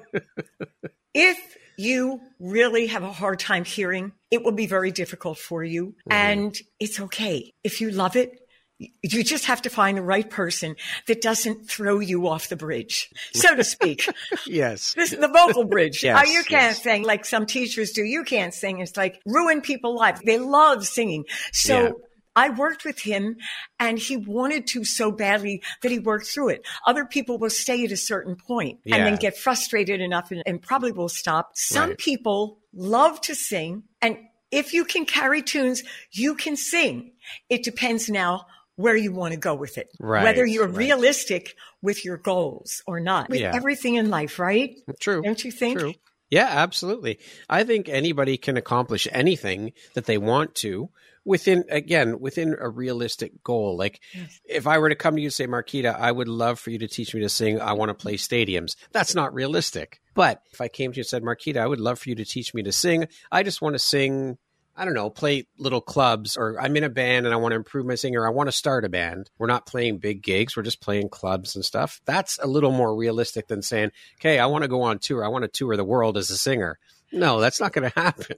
if 1.13 1.57
you 1.77 2.21
really 2.39 2.87
have 2.87 3.03
a 3.03 3.11
hard 3.11 3.39
time 3.39 3.65
hearing, 3.65 4.11
it 4.31 4.43
will 4.43 4.51
be 4.51 4.67
very 4.67 4.91
difficult 4.91 5.37
for 5.37 5.63
you. 5.63 5.87
Mm-hmm. 5.87 6.13
And 6.13 6.57
it's 6.79 6.99
okay. 6.99 7.53
If 7.63 7.81
you 7.81 7.91
love 7.91 8.15
it, 8.15 8.46
you 8.79 9.23
just 9.23 9.45
have 9.45 9.63
to 9.63 9.69
find 9.69 9.97
the 9.97 10.03
right 10.03 10.29
person 10.29 10.75
that 11.07 11.21
doesn't 11.21 11.67
throw 11.67 11.99
you 11.99 12.27
off 12.27 12.49
the 12.49 12.55
bridge, 12.55 13.09
so 13.33 13.55
to 13.55 13.63
speak. 13.63 14.07
yes. 14.45 14.93
This 14.93 15.13
is 15.13 15.19
the 15.19 15.27
vocal 15.27 15.65
bridge. 15.65 16.03
yes, 16.03 16.21
oh, 16.21 16.31
you 16.31 16.43
can't 16.43 16.75
yes. 16.75 16.83
sing 16.83 17.03
like 17.03 17.25
some 17.25 17.45
teachers 17.47 17.91
do. 17.91 18.03
You 18.03 18.23
can't 18.23 18.53
sing. 18.53 18.79
It's 18.79 18.95
like 18.95 19.19
ruin 19.25 19.61
people's 19.61 19.99
lives. 19.99 20.21
They 20.23 20.37
love 20.37 20.85
singing. 20.85 21.25
So 21.51 21.83
yeah. 21.83 21.91
I 22.35 22.51
worked 22.51 22.85
with 22.85 22.99
him 22.99 23.37
and 23.79 23.97
he 23.97 24.15
wanted 24.15 24.67
to 24.67 24.85
so 24.85 25.11
badly 25.11 25.63
that 25.81 25.91
he 25.91 25.97
worked 25.97 26.27
through 26.27 26.49
it. 26.49 26.67
Other 26.85 27.03
people 27.03 27.39
will 27.39 27.49
stay 27.49 27.83
at 27.83 27.91
a 27.91 27.97
certain 27.97 28.35
point 28.35 28.79
yeah. 28.83 28.97
and 28.97 29.05
then 29.07 29.15
get 29.15 29.35
frustrated 29.35 30.01
enough 30.01 30.29
and, 30.29 30.43
and 30.45 30.61
probably 30.61 30.91
will 30.91 31.09
stop. 31.09 31.51
Some 31.55 31.89
right. 31.89 31.97
people 31.97 32.59
love 32.73 33.19
to 33.21 33.33
sing 33.33 33.83
and 34.03 34.19
if 34.51 34.73
you 34.73 34.85
can 34.85 35.05
carry 35.05 35.41
tunes, 35.41 35.83
you 36.11 36.35
can 36.35 36.55
sing. 36.55 37.11
It 37.49 37.63
depends 37.63 38.09
now 38.09 38.45
where 38.77 38.95
you 38.95 39.11
want 39.11 39.33
to 39.33 39.39
go 39.39 39.55
with 39.55 39.77
it. 39.77 39.89
Right, 39.99 40.23
Whether 40.23 40.45
you're 40.45 40.67
right. 40.67 40.77
realistic 40.77 41.55
with 41.81 42.05
your 42.05 42.17
goals 42.17 42.81
or 42.87 42.99
not. 42.99 43.29
With 43.29 43.41
yeah. 43.41 43.51
everything 43.53 43.95
in 43.95 44.09
life, 44.09 44.39
right? 44.39 44.77
True. 44.99 45.21
Don't 45.21 45.43
you 45.43 45.51
think? 45.51 45.79
True. 45.79 45.93
Yeah, 46.29 46.47
absolutely. 46.49 47.19
I 47.49 47.63
think 47.63 47.89
anybody 47.89 48.37
can 48.37 48.55
accomplish 48.55 49.07
anything 49.11 49.73
that 49.95 50.05
they 50.05 50.17
want 50.17 50.55
to 50.55 50.89
within 51.27 51.65
again 51.69 52.21
within 52.21 52.55
a 52.57 52.69
realistic 52.69 53.43
goal 53.43 53.75
like 53.75 53.99
yes. 54.13 54.39
if 54.45 54.65
i 54.65 54.77
were 54.77 54.87
to 54.87 54.95
come 54.95 55.13
to 55.13 55.21
you 55.21 55.27
and 55.27 55.33
say 55.33 55.45
marquita 55.45 55.93
i 55.93 56.09
would 56.09 56.29
love 56.29 56.57
for 56.57 56.69
you 56.69 56.79
to 56.79 56.87
teach 56.87 57.13
me 57.13 57.19
to 57.19 57.27
sing 57.27 57.59
i 57.59 57.73
want 57.73 57.89
to 57.89 57.93
play 57.93 58.13
stadiums 58.13 58.77
that's 58.93 59.13
not 59.13 59.33
realistic 59.33 59.99
but 60.15 60.41
if 60.53 60.61
i 60.61 60.69
came 60.69 60.93
to 60.93 60.97
you 60.97 61.01
and 61.01 61.07
said 61.07 61.23
marquita 61.23 61.57
i 61.57 61.67
would 61.67 61.81
love 61.81 61.99
for 61.99 62.07
you 62.07 62.15
to 62.15 62.23
teach 62.23 62.53
me 62.53 62.63
to 62.63 62.71
sing 62.71 63.09
i 63.29 63.43
just 63.43 63.61
want 63.61 63.75
to 63.75 63.79
sing 63.79 64.37
I 64.77 64.85
don't 64.85 64.93
know, 64.93 65.09
play 65.09 65.47
little 65.57 65.81
clubs 65.81 66.37
or 66.37 66.61
I'm 66.61 66.75
in 66.77 66.83
a 66.83 66.89
band 66.89 67.25
and 67.25 67.33
I 67.33 67.37
want 67.37 67.53
to 67.53 67.55
improve 67.55 67.87
my 67.87 67.95
singer. 67.95 68.27
I 68.27 68.29
want 68.29 68.47
to 68.47 68.51
start 68.51 68.85
a 68.85 68.89
band. 68.89 69.31
We're 69.39 69.47
not 69.47 69.65
playing 69.65 69.97
big 69.97 70.21
gigs. 70.21 70.55
We're 70.55 70.63
just 70.63 70.81
playing 70.81 71.09
clubs 71.09 71.55
and 71.55 71.65
stuff. 71.65 71.99
That's 72.05 72.37
a 72.37 72.45
little 72.45 72.71
more 72.71 72.95
realistic 72.95 73.47
than 73.47 73.63
saying, 73.63 73.91
okay, 74.19 74.37
I 74.37 74.45
want 74.45 74.61
to 74.61 74.67
go 74.67 74.83
on 74.83 74.99
tour. 74.99 75.25
I 75.25 75.29
want 75.29 75.43
to 75.43 75.47
tour 75.47 75.75
the 75.75 75.83
world 75.83 76.15
as 76.15 76.29
a 76.29 76.37
singer. 76.37 76.77
No, 77.11 77.39
that's 77.39 77.59
not 77.59 77.73
going 77.73 77.89
to 77.91 77.99
happen. 77.99 78.37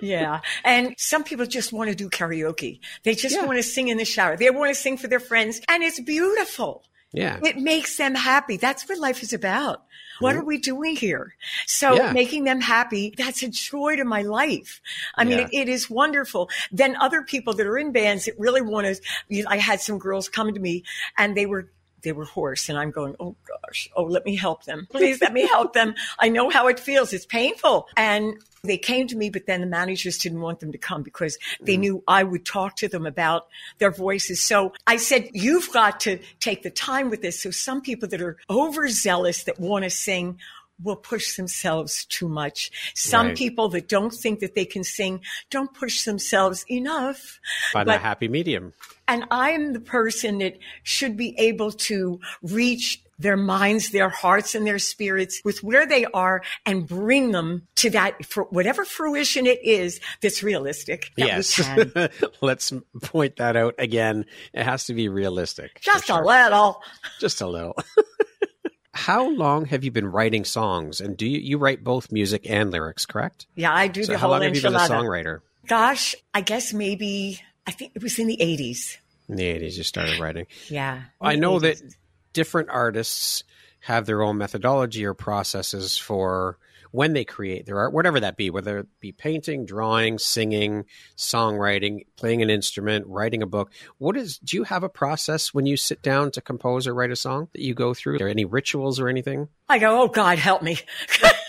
yeah. 0.00 0.40
And 0.64 0.94
some 0.96 1.22
people 1.22 1.44
just 1.44 1.70
want 1.70 1.90
to 1.90 1.96
do 1.96 2.08
karaoke. 2.08 2.80
They 3.02 3.14
just 3.14 3.36
yeah. 3.36 3.44
want 3.44 3.58
to 3.58 3.62
sing 3.62 3.88
in 3.88 3.98
the 3.98 4.06
shower. 4.06 4.38
They 4.38 4.48
want 4.48 4.74
to 4.74 4.80
sing 4.80 4.96
for 4.96 5.08
their 5.08 5.20
friends 5.20 5.60
and 5.68 5.82
it's 5.82 6.00
beautiful. 6.00 6.82
Yeah. 7.12 7.38
It 7.44 7.58
makes 7.58 7.98
them 7.98 8.14
happy. 8.14 8.56
That's 8.56 8.88
what 8.88 8.98
life 8.98 9.22
is 9.22 9.34
about. 9.34 9.84
What 10.22 10.36
are 10.36 10.44
we 10.44 10.58
doing 10.58 10.96
here? 10.96 11.34
So 11.66 11.94
yeah. 11.94 12.12
making 12.12 12.44
them 12.44 12.60
happy, 12.60 13.14
that's 13.16 13.42
a 13.42 13.48
joy 13.48 13.96
to 13.96 14.04
my 14.04 14.22
life. 14.22 14.80
I 15.16 15.24
mean, 15.24 15.38
yeah. 15.38 15.48
it, 15.52 15.54
it 15.62 15.68
is 15.68 15.90
wonderful. 15.90 16.48
Then 16.70 16.96
other 16.96 17.22
people 17.22 17.52
that 17.54 17.66
are 17.66 17.78
in 17.78 17.92
bands 17.92 18.24
that 18.26 18.38
really 18.38 18.62
want 18.62 18.86
to, 18.86 19.44
I 19.48 19.58
had 19.58 19.80
some 19.80 19.98
girls 19.98 20.28
come 20.28 20.52
to 20.54 20.60
me 20.60 20.84
and 21.18 21.36
they 21.36 21.46
were 21.46 21.68
they 22.02 22.12
were 22.12 22.24
hoarse 22.24 22.68
and 22.68 22.78
I'm 22.78 22.90
going, 22.90 23.16
Oh 23.20 23.36
gosh. 23.46 23.88
Oh, 23.96 24.04
let 24.04 24.24
me 24.24 24.36
help 24.36 24.64
them. 24.64 24.86
Please 24.90 25.20
let 25.20 25.32
me 25.32 25.46
help 25.46 25.72
them. 25.72 25.94
I 26.18 26.28
know 26.28 26.50
how 26.50 26.68
it 26.68 26.78
feels. 26.78 27.12
It's 27.12 27.26
painful. 27.26 27.88
And 27.96 28.34
they 28.64 28.78
came 28.78 29.08
to 29.08 29.16
me, 29.16 29.28
but 29.28 29.46
then 29.46 29.60
the 29.60 29.66
managers 29.66 30.18
didn't 30.18 30.40
want 30.40 30.60
them 30.60 30.70
to 30.72 30.78
come 30.78 31.02
because 31.02 31.36
they 31.60 31.76
mm. 31.76 31.80
knew 31.80 32.04
I 32.06 32.22
would 32.22 32.44
talk 32.44 32.76
to 32.76 32.88
them 32.88 33.06
about 33.06 33.48
their 33.78 33.90
voices. 33.90 34.42
So 34.42 34.72
I 34.86 34.96
said, 34.96 35.30
you've 35.32 35.72
got 35.72 36.00
to 36.00 36.20
take 36.38 36.62
the 36.62 36.70
time 36.70 37.10
with 37.10 37.22
this. 37.22 37.40
So 37.40 37.50
some 37.50 37.80
people 37.80 38.08
that 38.08 38.22
are 38.22 38.36
overzealous 38.48 39.44
that 39.44 39.58
want 39.58 39.84
to 39.84 39.90
sing 39.90 40.38
will 40.82 40.96
push 40.96 41.36
themselves 41.36 42.04
too 42.06 42.28
much. 42.28 42.70
Some 42.94 43.28
right. 43.28 43.36
people 43.36 43.68
that 43.70 43.88
don't 43.88 44.12
think 44.12 44.40
that 44.40 44.54
they 44.54 44.64
can 44.64 44.84
sing 44.84 45.20
don't 45.50 45.72
push 45.72 46.04
themselves 46.04 46.64
enough. 46.70 47.40
Find 47.72 47.86
but, 47.86 47.96
a 47.96 47.98
happy 47.98 48.28
medium. 48.28 48.72
And 49.08 49.24
I'm 49.30 49.72
the 49.72 49.80
person 49.80 50.38
that 50.38 50.58
should 50.82 51.16
be 51.16 51.34
able 51.38 51.72
to 51.72 52.20
reach 52.42 53.02
their 53.18 53.36
minds, 53.36 53.90
their 53.90 54.08
hearts, 54.08 54.54
and 54.54 54.66
their 54.66 54.78
spirits 54.78 55.40
with 55.44 55.62
where 55.62 55.86
they 55.86 56.04
are 56.06 56.42
and 56.66 56.86
bring 56.86 57.30
them 57.30 57.66
to 57.76 57.90
that 57.90 58.24
for 58.24 58.44
whatever 58.44 58.84
fruition 58.84 59.46
it 59.46 59.64
is 59.64 60.00
that's 60.20 60.42
realistic. 60.42 61.12
That 61.16 61.26
yes. 61.26 62.30
Let's 62.42 62.72
point 63.02 63.36
that 63.36 63.56
out 63.56 63.74
again. 63.78 64.26
It 64.52 64.64
has 64.64 64.86
to 64.86 64.94
be 64.94 65.08
realistic. 65.08 65.80
Just 65.80 66.06
sure. 66.06 66.22
a 66.22 66.26
little. 66.26 66.82
Just 67.20 67.40
a 67.40 67.46
little. 67.46 67.76
How 68.94 69.28
long 69.28 69.64
have 69.66 69.84
you 69.84 69.90
been 69.90 70.06
writing 70.06 70.44
songs? 70.44 71.00
And 71.00 71.16
do 71.16 71.26
you, 71.26 71.38
you 71.38 71.58
write 71.58 71.82
both 71.82 72.12
music 72.12 72.48
and 72.48 72.70
lyrics, 72.70 73.06
correct? 73.06 73.46
Yeah, 73.54 73.74
I 73.74 73.88
do 73.88 74.04
so 74.04 74.12
the 74.12 74.18
how 74.18 74.26
whole 74.26 74.32
long 74.32 74.42
have 74.42 74.54
you 74.54 74.60
been 74.60 74.74
a 74.74 74.78
songwriter? 74.78 75.40
Gosh, 75.66 76.14
I 76.34 76.42
guess 76.42 76.74
maybe 76.74 77.40
I 77.66 77.70
think 77.70 77.92
it 77.94 78.02
was 78.02 78.18
in 78.18 78.26
the 78.26 78.40
eighties. 78.40 78.98
In 79.28 79.36
the 79.36 79.46
eighties, 79.46 79.78
you 79.78 79.84
started 79.84 80.18
writing. 80.18 80.46
Yeah, 80.68 81.02
I 81.20 81.36
know 81.36 81.58
80s. 81.58 81.60
that 81.62 81.94
different 82.32 82.70
artists 82.70 83.44
have 83.80 84.06
their 84.06 84.22
own 84.22 84.38
methodology 84.38 85.04
or 85.04 85.14
processes 85.14 85.98
for 85.98 86.58
when 86.92 87.14
they 87.14 87.24
create 87.24 87.66
their 87.66 87.78
art, 87.78 87.92
whatever 87.92 88.20
that 88.20 88.36
be, 88.36 88.50
whether 88.50 88.78
it 88.78 88.86
be 89.00 89.12
painting, 89.12 89.64
drawing, 89.64 90.18
singing, 90.18 90.84
songwriting, 91.16 92.04
playing 92.16 92.42
an 92.42 92.50
instrument, 92.50 93.06
writing 93.08 93.42
a 93.42 93.46
book. 93.46 93.72
What 93.98 94.16
is, 94.16 94.38
do 94.38 94.58
you 94.58 94.64
have 94.64 94.84
a 94.84 94.90
process 94.90 95.54
when 95.54 95.66
you 95.66 95.76
sit 95.76 96.02
down 96.02 96.30
to 96.32 96.42
compose 96.42 96.86
or 96.86 96.94
write 96.94 97.10
a 97.10 97.16
song 97.16 97.48
that 97.54 97.62
you 97.62 97.74
go 97.74 97.94
through? 97.94 98.16
Are 98.16 98.18
there 98.18 98.28
any 98.28 98.44
rituals 98.44 99.00
or 99.00 99.08
anything? 99.08 99.48
I 99.68 99.78
go, 99.78 100.02
oh 100.02 100.08
God, 100.08 100.38
help 100.38 100.62
me. 100.62 100.78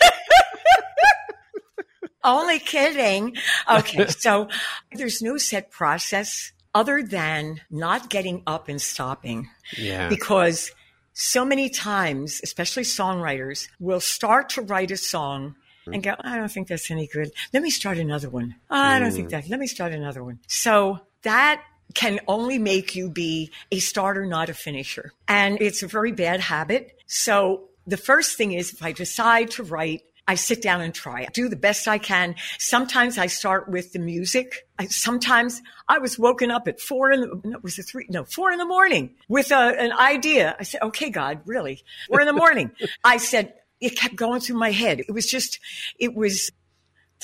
Only 2.24 2.58
kidding. 2.58 3.36
Okay. 3.70 4.06
So 4.18 4.48
there's 4.92 5.20
no 5.20 5.36
set 5.36 5.70
process 5.70 6.52
other 6.74 7.02
than 7.02 7.60
not 7.70 8.08
getting 8.08 8.42
up 8.46 8.68
and 8.68 8.80
stopping. 8.80 9.48
Yeah. 9.76 10.08
Because 10.08 10.72
so 11.12 11.44
many 11.44 11.68
times, 11.68 12.40
especially 12.42 12.82
songwriters, 12.84 13.68
will 13.78 14.00
start 14.00 14.48
to 14.50 14.62
write 14.62 14.90
a 14.90 14.96
song 14.96 15.56
and 15.92 16.02
go, 16.02 16.14
I 16.20 16.36
don't 16.36 16.50
think 16.50 16.68
that's 16.68 16.90
any 16.90 17.06
good. 17.06 17.30
Let 17.52 17.62
me 17.62 17.70
start 17.70 17.98
another 17.98 18.30
one. 18.30 18.56
Oh, 18.70 18.76
I 18.76 18.98
don't 18.98 19.10
mm. 19.10 19.14
think 19.14 19.30
that. 19.30 19.48
Let 19.48 19.60
me 19.60 19.66
start 19.66 19.92
another 19.92 20.24
one. 20.24 20.40
So 20.46 21.00
that 21.22 21.62
can 21.92 22.20
only 22.26 22.58
make 22.58 22.96
you 22.96 23.10
be 23.10 23.50
a 23.70 23.78
starter, 23.78 24.26
not 24.26 24.48
a 24.48 24.54
finisher. 24.54 25.12
And 25.28 25.60
it's 25.60 25.82
a 25.82 25.86
very 25.86 26.12
bad 26.12 26.40
habit. 26.40 26.98
So 27.06 27.68
the 27.86 27.96
first 27.96 28.36
thing 28.36 28.52
is 28.52 28.72
if 28.72 28.82
I 28.82 28.92
decide 28.92 29.50
to 29.52 29.62
write 29.62 30.02
I 30.26 30.36
sit 30.36 30.62
down 30.62 30.80
and 30.80 30.94
try. 30.94 31.22
I 31.22 31.28
do 31.32 31.48
the 31.48 31.56
best 31.56 31.86
I 31.86 31.98
can. 31.98 32.34
Sometimes 32.58 33.18
I 33.18 33.26
start 33.26 33.68
with 33.68 33.92
the 33.92 33.98
music. 33.98 34.66
I, 34.78 34.86
sometimes 34.86 35.60
I 35.88 35.98
was 35.98 36.18
woken 36.18 36.50
up 36.50 36.66
at 36.66 36.80
four 36.80 37.12
in 37.12 37.20
the, 37.20 37.40
no, 37.44 37.58
was 37.62 37.78
it 37.78 37.84
three? 37.84 38.06
No, 38.08 38.24
four 38.24 38.50
in 38.50 38.58
the 38.58 38.66
morning 38.66 39.14
with 39.28 39.50
a, 39.50 39.78
an 39.78 39.92
idea. 39.92 40.56
I 40.58 40.62
said, 40.62 40.82
okay, 40.82 41.10
God, 41.10 41.40
really? 41.44 41.82
Four 42.08 42.20
in 42.20 42.26
the 42.26 42.32
morning. 42.32 42.70
I 43.04 43.18
said, 43.18 43.54
it 43.80 43.98
kept 43.98 44.16
going 44.16 44.40
through 44.40 44.56
my 44.56 44.70
head. 44.70 45.00
It 45.00 45.12
was 45.12 45.26
just, 45.26 45.60
it 45.98 46.14
was 46.14 46.50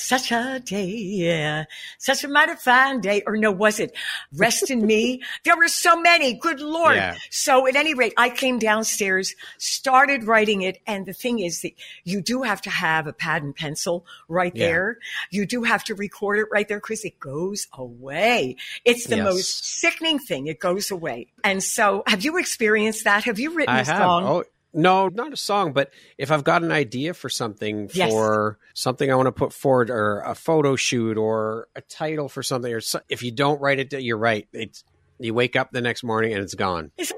such 0.00 0.33
a 0.33 0.61
day, 0.64 0.87
yeah, 0.87 1.64
such 1.99 2.25
a 2.25 2.28
mighty 2.28 2.54
fine 2.57 3.00
day. 3.00 3.23
Or 3.26 3.37
no, 3.37 3.50
was 3.50 3.80
it 3.80 3.95
rest 4.35 4.71
in 4.71 4.87
me? 4.87 5.23
There 5.45 5.57
were 5.57 5.69
so 5.69 6.00
many. 6.00 6.35
Good 6.35 6.61
Lord. 6.61 6.97
Yeah. 6.97 7.16
So 7.30 7.66
at 7.66 7.75
any 7.75 7.95
rate, 7.95 8.12
I 8.16 8.30
came 8.30 8.59
downstairs, 8.59 9.35
started 9.59 10.25
writing 10.25 10.62
it. 10.62 10.78
And 10.87 11.07
the 11.07 11.12
thing 11.12 11.38
is 11.38 11.62
that 11.62 11.73
you 12.04 12.21
do 12.21 12.42
have 12.42 12.61
to 12.62 12.71
have 12.71 13.07
a 13.07 13.12
pad 13.12 13.42
and 13.42 13.54
pencil 13.54 14.04
right 14.28 14.54
yeah. 14.54 14.66
there. 14.66 14.99
You 15.30 15.47
do 15.47 15.62
have 15.62 15.83
to 15.85 15.95
record 15.95 16.38
it 16.38 16.47
right 16.52 16.69
there 16.69 16.78
because 16.78 17.04
it 17.04 17.19
goes 17.19 17.69
away. 17.73 18.57
It's 18.85 19.07
the 19.07 19.16
yes. 19.16 19.25
most 19.25 19.64
sickening 19.80 20.19
thing. 20.19 20.47
It 20.47 20.61
goes 20.61 20.90
away. 20.90 21.28
And 21.42 21.62
so 21.62 22.02
have 22.07 22.25
you 22.25 22.37
experienced 22.37 23.04
that? 23.04 23.25
Have 23.25 23.38
you 23.38 23.54
written 23.54 23.75
I 23.75 23.80
a 23.80 23.85
have. 23.85 23.99
song? 23.99 24.25
Oh 24.25 24.45
No, 24.72 25.08
not 25.08 25.32
a 25.32 25.36
song, 25.36 25.72
but 25.72 25.90
if 26.16 26.30
I've 26.30 26.44
got 26.44 26.62
an 26.62 26.70
idea 26.70 27.12
for 27.12 27.28
something 27.28 27.90
yes. 27.92 28.10
for 28.10 28.58
something 28.74 29.10
I 29.10 29.16
want 29.16 29.26
to 29.26 29.32
put 29.32 29.52
forward 29.52 29.90
or 29.90 30.20
a 30.20 30.34
photo 30.34 30.76
shoot 30.76 31.16
or 31.16 31.68
a 31.74 31.80
title 31.80 32.28
for 32.28 32.42
something 32.42 32.72
or 32.72 32.80
so, 32.80 33.00
if 33.08 33.22
you 33.22 33.32
don't 33.32 33.60
write 33.60 33.80
it 33.80 33.92
you're 34.00 34.16
right. 34.16 34.46
It's 34.52 34.84
you 35.20 35.34
wake 35.34 35.56
up 35.56 35.70
the 35.70 35.80
next 35.80 36.02
morning 36.02 36.32
and 36.32 36.42
it's 36.42 36.54
gone. 36.54 36.90
Is 36.96 37.10
it, 37.10 37.16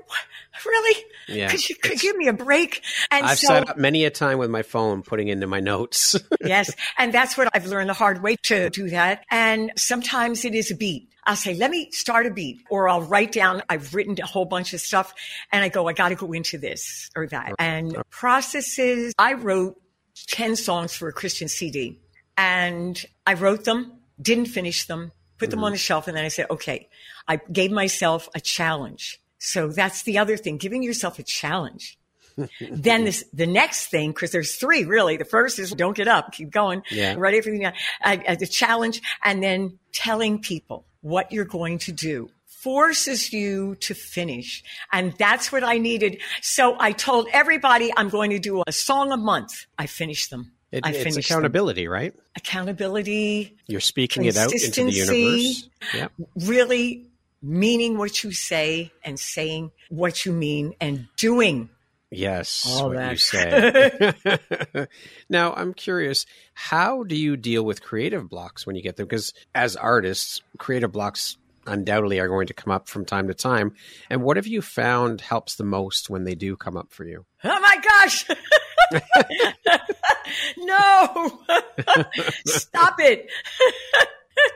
really? 0.66 1.04
Yeah. 1.28 1.48
Could 1.48 1.68
you 1.68 1.76
could 1.76 1.98
give 1.98 2.16
me 2.16 2.28
a 2.28 2.32
break? 2.32 2.82
And 3.10 3.26
I've 3.26 3.38
so, 3.38 3.48
sat 3.48 3.68
up 3.68 3.78
many 3.78 4.04
a 4.04 4.10
time 4.10 4.38
with 4.38 4.50
my 4.50 4.62
phone 4.62 5.02
putting 5.02 5.28
into 5.28 5.46
my 5.46 5.60
notes. 5.60 6.16
yes. 6.44 6.74
And 6.98 7.12
that's 7.12 7.36
what 7.36 7.48
I've 7.54 7.66
learned 7.66 7.88
the 7.88 7.94
hard 7.94 8.22
way 8.22 8.36
to 8.44 8.70
do 8.70 8.90
that. 8.90 9.24
And 9.30 9.72
sometimes 9.76 10.44
it 10.44 10.54
is 10.54 10.70
a 10.70 10.76
beat. 10.76 11.08
I'll 11.24 11.36
say, 11.36 11.54
let 11.54 11.70
me 11.70 11.88
start 11.92 12.26
a 12.26 12.30
beat 12.30 12.62
or 12.68 12.88
I'll 12.88 13.02
write 13.02 13.30
down, 13.30 13.62
I've 13.68 13.94
written 13.94 14.16
a 14.20 14.26
whole 14.26 14.44
bunch 14.44 14.74
of 14.74 14.80
stuff 14.80 15.14
and 15.52 15.64
I 15.64 15.68
go, 15.68 15.86
I 15.86 15.92
got 15.92 16.08
to 16.08 16.16
go 16.16 16.32
into 16.32 16.58
this 16.58 17.10
or 17.14 17.28
that. 17.28 17.54
And 17.60 17.96
processes, 18.10 19.14
I 19.18 19.34
wrote 19.34 19.80
10 20.26 20.56
songs 20.56 20.96
for 20.96 21.06
a 21.08 21.12
Christian 21.12 21.46
CD 21.46 22.00
and 22.36 23.00
I 23.24 23.34
wrote 23.34 23.64
them, 23.64 23.92
didn't 24.20 24.46
finish 24.46 24.86
them, 24.86 25.12
put 25.38 25.50
them 25.50 25.58
mm-hmm. 25.58 25.66
on 25.66 25.72
the 25.72 25.78
shelf. 25.78 26.08
And 26.08 26.16
then 26.16 26.24
I 26.24 26.28
said, 26.28 26.46
okay, 26.50 26.88
I 27.28 27.40
gave 27.50 27.70
myself 27.70 28.28
a 28.34 28.40
challenge. 28.40 29.20
So 29.38 29.68
that's 29.68 30.02
the 30.04 30.18
other 30.18 30.36
thing, 30.36 30.56
giving 30.56 30.82
yourself 30.82 31.18
a 31.18 31.22
challenge. 31.22 31.98
then 32.70 33.04
this, 33.04 33.24
the 33.32 33.46
next 33.46 33.88
thing, 33.88 34.10
because 34.10 34.30
there's 34.30 34.54
three 34.54 34.84
really. 34.84 35.16
The 35.16 35.24
first 35.24 35.58
is 35.58 35.72
don't 35.72 35.96
get 35.96 36.08
up, 36.08 36.32
keep 36.32 36.50
going, 36.50 36.82
yeah. 36.90 37.14
write 37.16 37.34
everything. 37.34 37.66
Uh, 37.66 37.72
uh, 38.02 38.34
the 38.34 38.46
challenge, 38.46 39.02
and 39.22 39.42
then 39.42 39.78
telling 39.92 40.40
people 40.40 40.86
what 41.00 41.32
you're 41.32 41.44
going 41.44 41.78
to 41.78 41.92
do 41.92 42.30
forces 42.46 43.32
you 43.32 43.74
to 43.80 43.92
finish. 43.92 44.62
And 44.92 45.14
that's 45.18 45.50
what 45.50 45.64
I 45.64 45.78
needed. 45.78 46.20
So 46.40 46.76
I 46.78 46.92
told 46.92 47.26
everybody 47.32 47.92
I'm 47.96 48.08
going 48.08 48.30
to 48.30 48.38
do 48.38 48.62
a 48.66 48.72
song 48.72 49.10
a 49.10 49.16
month. 49.16 49.66
I 49.76 49.86
finished 49.86 50.30
them. 50.30 50.52
It, 50.70 50.86
I 50.86 50.92
it's 50.92 51.16
accountability, 51.16 51.84
them. 51.84 51.92
right? 51.92 52.14
Accountability. 52.36 53.56
You're 53.66 53.80
speaking 53.80 54.24
it 54.24 54.36
out 54.36 54.52
into 54.52 54.84
the 54.84 54.92
universe. 54.92 55.68
Yeah. 55.92 56.08
Really 56.36 57.10
meaning 57.42 57.98
what 57.98 58.22
you 58.22 58.32
say 58.32 58.92
and 59.04 59.18
saying 59.18 59.70
what 59.90 60.24
you 60.24 60.32
mean 60.32 60.74
and 60.80 61.08
doing 61.16 61.68
Yes, 62.14 62.66
All 62.78 62.88
what 62.90 62.96
that. 62.98 63.12
you 63.12 63.16
say. 64.76 64.86
now, 65.30 65.54
I'm 65.54 65.72
curious, 65.72 66.26
how 66.52 67.04
do 67.04 67.16
you 67.16 67.38
deal 67.38 67.64
with 67.64 67.82
creative 67.82 68.28
blocks 68.28 68.66
when 68.66 68.76
you 68.76 68.82
get 68.82 68.96
them? 68.96 69.06
Because 69.06 69.32
as 69.54 69.76
artists, 69.76 70.42
creative 70.58 70.92
blocks 70.92 71.38
undoubtedly 71.66 72.20
are 72.20 72.28
going 72.28 72.48
to 72.48 72.52
come 72.54 72.70
up 72.70 72.86
from 72.86 73.06
time 73.06 73.28
to 73.28 73.34
time. 73.34 73.72
And 74.10 74.22
what 74.22 74.36
have 74.36 74.46
you 74.46 74.60
found 74.60 75.22
helps 75.22 75.54
the 75.54 75.64
most 75.64 76.10
when 76.10 76.24
they 76.24 76.34
do 76.34 76.54
come 76.54 76.76
up 76.76 76.92
for 76.92 77.06
you? 77.06 77.24
Oh 77.44 77.60
my 77.60 77.76
gosh! 77.82 78.26
no! 80.58 81.40
Stop 82.44 82.96
it! 83.00 83.26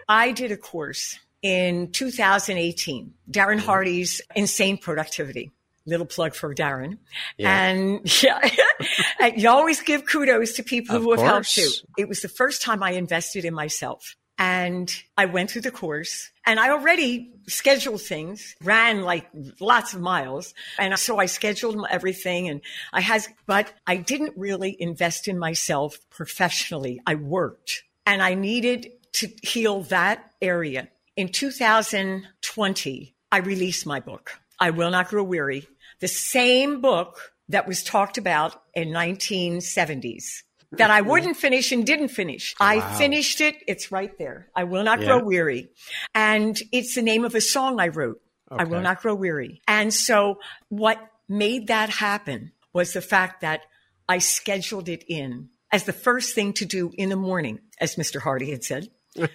I 0.08 0.32
did 0.32 0.52
a 0.52 0.58
course 0.58 1.18
in 1.46 1.92
2018, 1.92 3.14
Darren 3.30 3.58
mm-hmm. 3.58 3.58
Hardy's 3.66 4.20
Insane 4.34 4.78
Productivity. 4.78 5.52
Little 5.86 6.06
plug 6.06 6.34
for 6.34 6.52
Darren. 6.52 6.98
Yeah. 7.38 7.66
And 7.66 8.22
yeah, 8.22 8.50
you 9.36 9.48
always 9.48 9.80
give 9.80 10.06
kudos 10.06 10.54
to 10.54 10.64
people 10.64 10.96
of 10.96 11.02
who 11.02 11.12
have 11.12 11.20
course. 11.20 11.54
helped 11.54 11.56
you. 11.56 11.70
It 11.96 12.08
was 12.08 12.20
the 12.20 12.28
first 12.28 12.62
time 12.62 12.82
I 12.82 12.92
invested 12.92 13.44
in 13.44 13.54
myself. 13.54 14.16
And 14.36 14.92
I 15.16 15.26
went 15.26 15.52
through 15.52 15.62
the 15.62 15.70
course 15.70 16.32
and 16.44 16.58
I 16.58 16.70
already 16.70 17.32
scheduled 17.46 18.02
things, 18.02 18.56
ran 18.60 19.02
like 19.02 19.28
lots 19.60 19.94
of 19.94 20.00
miles. 20.00 20.52
And 20.80 20.98
so 20.98 21.18
I 21.18 21.26
scheduled 21.26 21.86
everything 21.88 22.48
and 22.48 22.60
I 22.92 23.02
had, 23.02 23.24
but 23.46 23.72
I 23.86 23.98
didn't 23.98 24.36
really 24.36 24.76
invest 24.78 25.28
in 25.28 25.38
myself 25.38 25.96
professionally. 26.10 27.00
I 27.06 27.14
worked 27.14 27.84
and 28.04 28.20
I 28.20 28.34
needed 28.34 28.90
to 29.12 29.28
heal 29.42 29.82
that 29.82 30.32
area 30.42 30.88
in 31.16 31.28
2020, 31.28 33.14
I 33.32 33.38
released 33.38 33.86
my 33.86 34.00
book, 34.00 34.38
I 34.60 34.70
Will 34.70 34.90
Not 34.90 35.08
Grow 35.08 35.24
Weary, 35.24 35.66
the 36.00 36.08
same 36.08 36.80
book 36.80 37.32
that 37.48 37.66
was 37.66 37.82
talked 37.82 38.18
about 38.18 38.60
in 38.74 38.88
1970s 38.88 40.42
that 40.72 40.90
I 40.90 41.00
wouldn't 41.00 41.36
finish 41.36 41.72
and 41.72 41.86
didn't 41.86 42.08
finish. 42.08 42.54
Wow. 42.58 42.66
I 42.66 42.80
finished 42.98 43.40
it. 43.40 43.56
It's 43.66 43.92
right 43.92 44.16
there. 44.18 44.48
I 44.54 44.64
will 44.64 44.82
not 44.82 45.00
yeah. 45.00 45.06
grow 45.06 45.24
weary. 45.24 45.68
And 46.14 46.60
it's 46.72 46.94
the 46.94 47.02
name 47.02 47.24
of 47.24 47.34
a 47.34 47.40
song 47.40 47.80
I 47.80 47.88
wrote. 47.88 48.20
Okay. 48.50 48.62
I 48.62 48.64
will 48.64 48.80
not 48.80 49.00
grow 49.00 49.14
weary. 49.14 49.62
And 49.66 49.92
so 49.92 50.38
what 50.68 50.98
made 51.28 51.68
that 51.68 51.88
happen 51.88 52.52
was 52.72 52.92
the 52.92 53.00
fact 53.00 53.40
that 53.40 53.62
I 54.08 54.18
scheduled 54.18 54.88
it 54.88 55.04
in 55.08 55.48
as 55.72 55.84
the 55.84 55.92
first 55.92 56.34
thing 56.34 56.52
to 56.54 56.64
do 56.64 56.92
in 56.96 57.08
the 57.08 57.16
morning, 57.16 57.60
as 57.80 57.96
Mr. 57.96 58.20
Hardy 58.20 58.50
had 58.50 58.64
said 58.64 58.88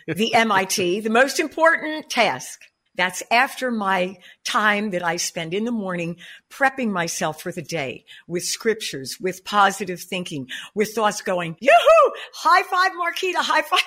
the 0.07 0.33
MIT, 0.33 1.01
the 1.01 1.09
most 1.09 1.39
important 1.39 2.09
task. 2.09 2.61
That's 2.95 3.23
after 3.31 3.71
my 3.71 4.17
time 4.43 4.91
that 4.91 5.03
I 5.03 5.15
spend 5.15 5.53
in 5.53 5.63
the 5.63 5.71
morning 5.71 6.17
prepping 6.49 6.91
myself 6.91 7.41
for 7.41 7.51
the 7.51 7.61
day 7.61 8.03
with 8.27 8.43
scriptures, 8.43 9.17
with 9.19 9.45
positive 9.45 10.01
thinking, 10.01 10.47
with 10.75 10.93
thoughts 10.93 11.21
going, 11.21 11.55
yoo-hoo, 11.61 12.11
high 12.33 12.63
five, 12.63 12.91
Marquita, 12.91 13.37
high 13.37 13.61
five. 13.61 13.79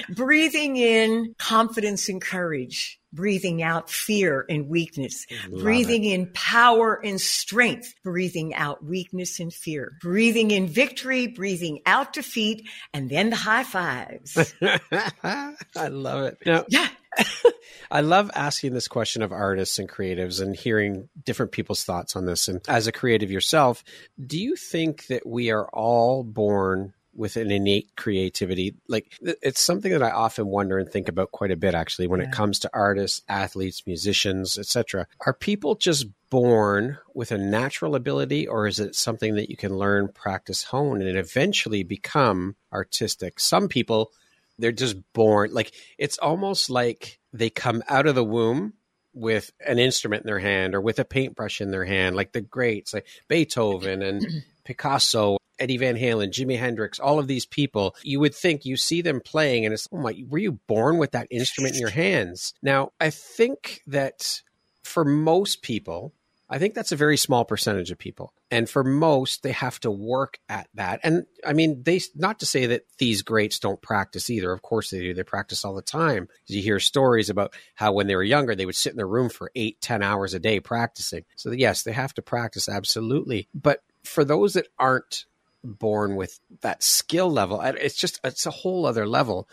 Breathing 0.15 0.75
in 0.75 1.33
confidence 1.38 2.09
and 2.09 2.21
courage 2.21 2.98
breathing 3.13 3.61
out 3.61 3.89
fear 3.89 4.45
and 4.49 4.67
weakness, 4.67 5.25
Love 5.49 5.61
breathing 5.63 6.03
it. 6.05 6.13
in 6.13 6.31
power 6.33 6.99
and 7.03 7.19
strength, 7.19 7.93
breathing 8.03 8.53
out 8.55 8.83
weakness 8.83 9.39
and 9.39 9.53
fear, 9.53 9.93
breathing 10.01 10.51
in 10.51 10.67
victory, 10.67 11.27
breathing 11.27 11.79
out 11.85 12.13
defeat, 12.13 12.67
and 12.93 13.09
then 13.09 13.29
the 13.29 13.35
high 13.35 13.63
fives. 13.63 14.53
I 14.61 15.87
love 15.87 16.23
it. 16.23 16.37
Now, 16.45 16.65
yeah. 16.69 16.87
I 17.91 18.01
love 18.01 18.29
asking 18.35 18.73
this 18.73 18.87
question 18.87 19.23
of 19.23 19.31
artists 19.31 19.79
and 19.79 19.89
creatives 19.89 20.41
and 20.41 20.55
hearing 20.55 21.09
different 21.25 21.51
people's 21.51 21.83
thoughts 21.83 22.15
on 22.15 22.25
this. 22.25 22.47
And 22.47 22.61
as 22.67 22.87
a 22.87 22.91
creative 22.91 23.31
yourself, 23.31 23.83
do 24.23 24.39
you 24.39 24.55
think 24.55 25.07
that 25.07 25.25
we 25.25 25.51
are 25.51 25.67
all 25.69 26.23
born 26.23 26.93
with 27.19 27.36
an 27.36 27.51
innate 27.51 27.89
creativity. 27.97 28.75
Like 28.88 29.12
it's 29.21 29.60
something 29.60 29.91
that 29.91 30.01
I 30.01 30.10
often 30.10 30.47
wonder 30.47 30.77
and 30.77 30.89
think 30.89 31.10
about 31.10 31.34
quite 31.34 31.51
a 31.51 31.58
bit 31.58 31.75
actually 31.75 32.08
when 32.08 32.21
yeah. 32.21 32.27
it 32.27 32.32
comes 32.32 32.60
to 32.60 32.69
artists, 32.73 33.21
athletes, 33.27 33.84
musicians, 33.86 34.58
etc. 34.58 35.05
Are 35.25 35.34
people 35.34 35.75
just 35.75 36.08
born 36.29 36.97
with 37.13 37.34
a 37.34 37.38
natural 37.38 37.95
ability 37.95 38.47
or 38.47 38.67
is 38.67 38.79
it 38.79 38.95
something 38.95 39.36
that 39.36 39.49
you 39.49 39.58
can 39.58 39.77
learn, 39.77 40.08
practice, 40.08 40.63
hone 40.63 41.01
and 41.01 41.17
eventually 41.17 41.84
become 41.84 42.55
artistic? 42.71 43.39
Some 43.39 43.67
people 43.67 44.12
they're 44.58 44.71
just 44.71 44.97
born 45.13 45.53
like 45.53 45.73
it's 45.97 46.17
almost 46.17 46.69
like 46.69 47.19
they 47.34 47.49
come 47.49 47.84
out 47.89 48.08
of 48.08 48.15
the 48.15 48.23
womb 48.23 48.73
with 49.13 49.51
an 49.65 49.77
instrument 49.77 50.23
in 50.23 50.27
their 50.27 50.39
hand 50.39 50.73
or 50.73 50.79
with 50.79 50.99
a 50.99 51.05
paintbrush 51.05 51.60
in 51.60 51.71
their 51.71 51.86
hand, 51.86 52.15
like 52.15 52.32
the 52.32 52.41
greats, 52.41 52.93
like 52.93 53.08
Beethoven 53.27 54.01
and 54.01 54.25
Picasso 54.63 55.38
Eddie 55.59 55.77
Van 55.77 55.95
Halen, 55.95 56.31
Jimi 56.31 56.57
Hendrix, 56.57 56.99
all 56.99 57.19
of 57.19 57.27
these 57.27 57.45
people, 57.45 57.95
you 58.03 58.19
would 58.19 58.35
think 58.35 58.65
you 58.65 58.77
see 58.77 59.01
them 59.01 59.21
playing 59.21 59.65
and 59.65 59.73
it's, 59.73 59.87
oh 59.91 59.97
my, 59.97 60.23
were 60.27 60.37
you 60.37 60.53
born 60.67 60.97
with 60.97 61.11
that 61.11 61.27
instrument 61.29 61.75
in 61.75 61.81
your 61.81 61.89
hands? 61.89 62.53
Now, 62.61 62.91
I 62.99 63.09
think 63.09 63.81
that 63.87 64.41
for 64.83 65.05
most 65.05 65.61
people, 65.61 66.13
I 66.51 66.57
think 66.57 66.73
that's 66.73 66.91
a 66.91 66.95
very 66.95 67.17
small 67.17 67.45
percentage 67.45 67.91
of 67.91 67.99
people. 67.99 68.33
And 68.49 68.67
for 68.67 68.83
most, 68.83 69.43
they 69.43 69.51
have 69.51 69.79
to 69.81 69.91
work 69.91 70.39
at 70.49 70.67
that. 70.73 70.99
And 71.03 71.27
I 71.45 71.53
mean, 71.53 71.83
they, 71.83 72.01
not 72.15 72.39
to 72.39 72.47
say 72.47 72.65
that 72.65 72.85
these 72.97 73.21
greats 73.21 73.59
don't 73.59 73.79
practice 73.79 74.31
either. 74.31 74.51
Of 74.51 74.63
course 74.63 74.89
they 74.89 74.99
do. 74.99 75.13
They 75.13 75.21
practice 75.21 75.63
all 75.63 75.75
the 75.75 75.83
time. 75.83 76.27
You 76.47 76.63
hear 76.63 76.79
stories 76.79 77.29
about 77.29 77.53
how 77.75 77.91
when 77.91 78.07
they 78.07 78.15
were 78.15 78.23
younger, 78.23 78.55
they 78.55 78.65
would 78.65 78.75
sit 78.75 78.91
in 78.91 78.97
their 78.97 79.07
room 79.07 79.29
for 79.29 79.51
eight, 79.53 79.79
ten 79.79 80.01
hours 80.01 80.33
a 80.33 80.39
day 80.39 80.59
practicing. 80.59 81.23
So 81.35 81.51
yes, 81.51 81.83
they 81.83 81.91
have 81.91 82.15
to 82.15 82.23
practice 82.23 82.67
absolutely. 82.67 83.47
But 83.53 83.83
for 84.03 84.23
those 84.23 84.53
that 84.53 84.69
aren't 84.79 85.25
born 85.63 86.15
with 86.15 86.39
that 86.61 86.83
skill 86.83 87.31
level. 87.31 87.61
It's 87.61 87.97
just 87.97 88.19
it's 88.23 88.45
a 88.45 88.51
whole 88.51 88.85
other 88.85 89.07
level. 89.07 89.47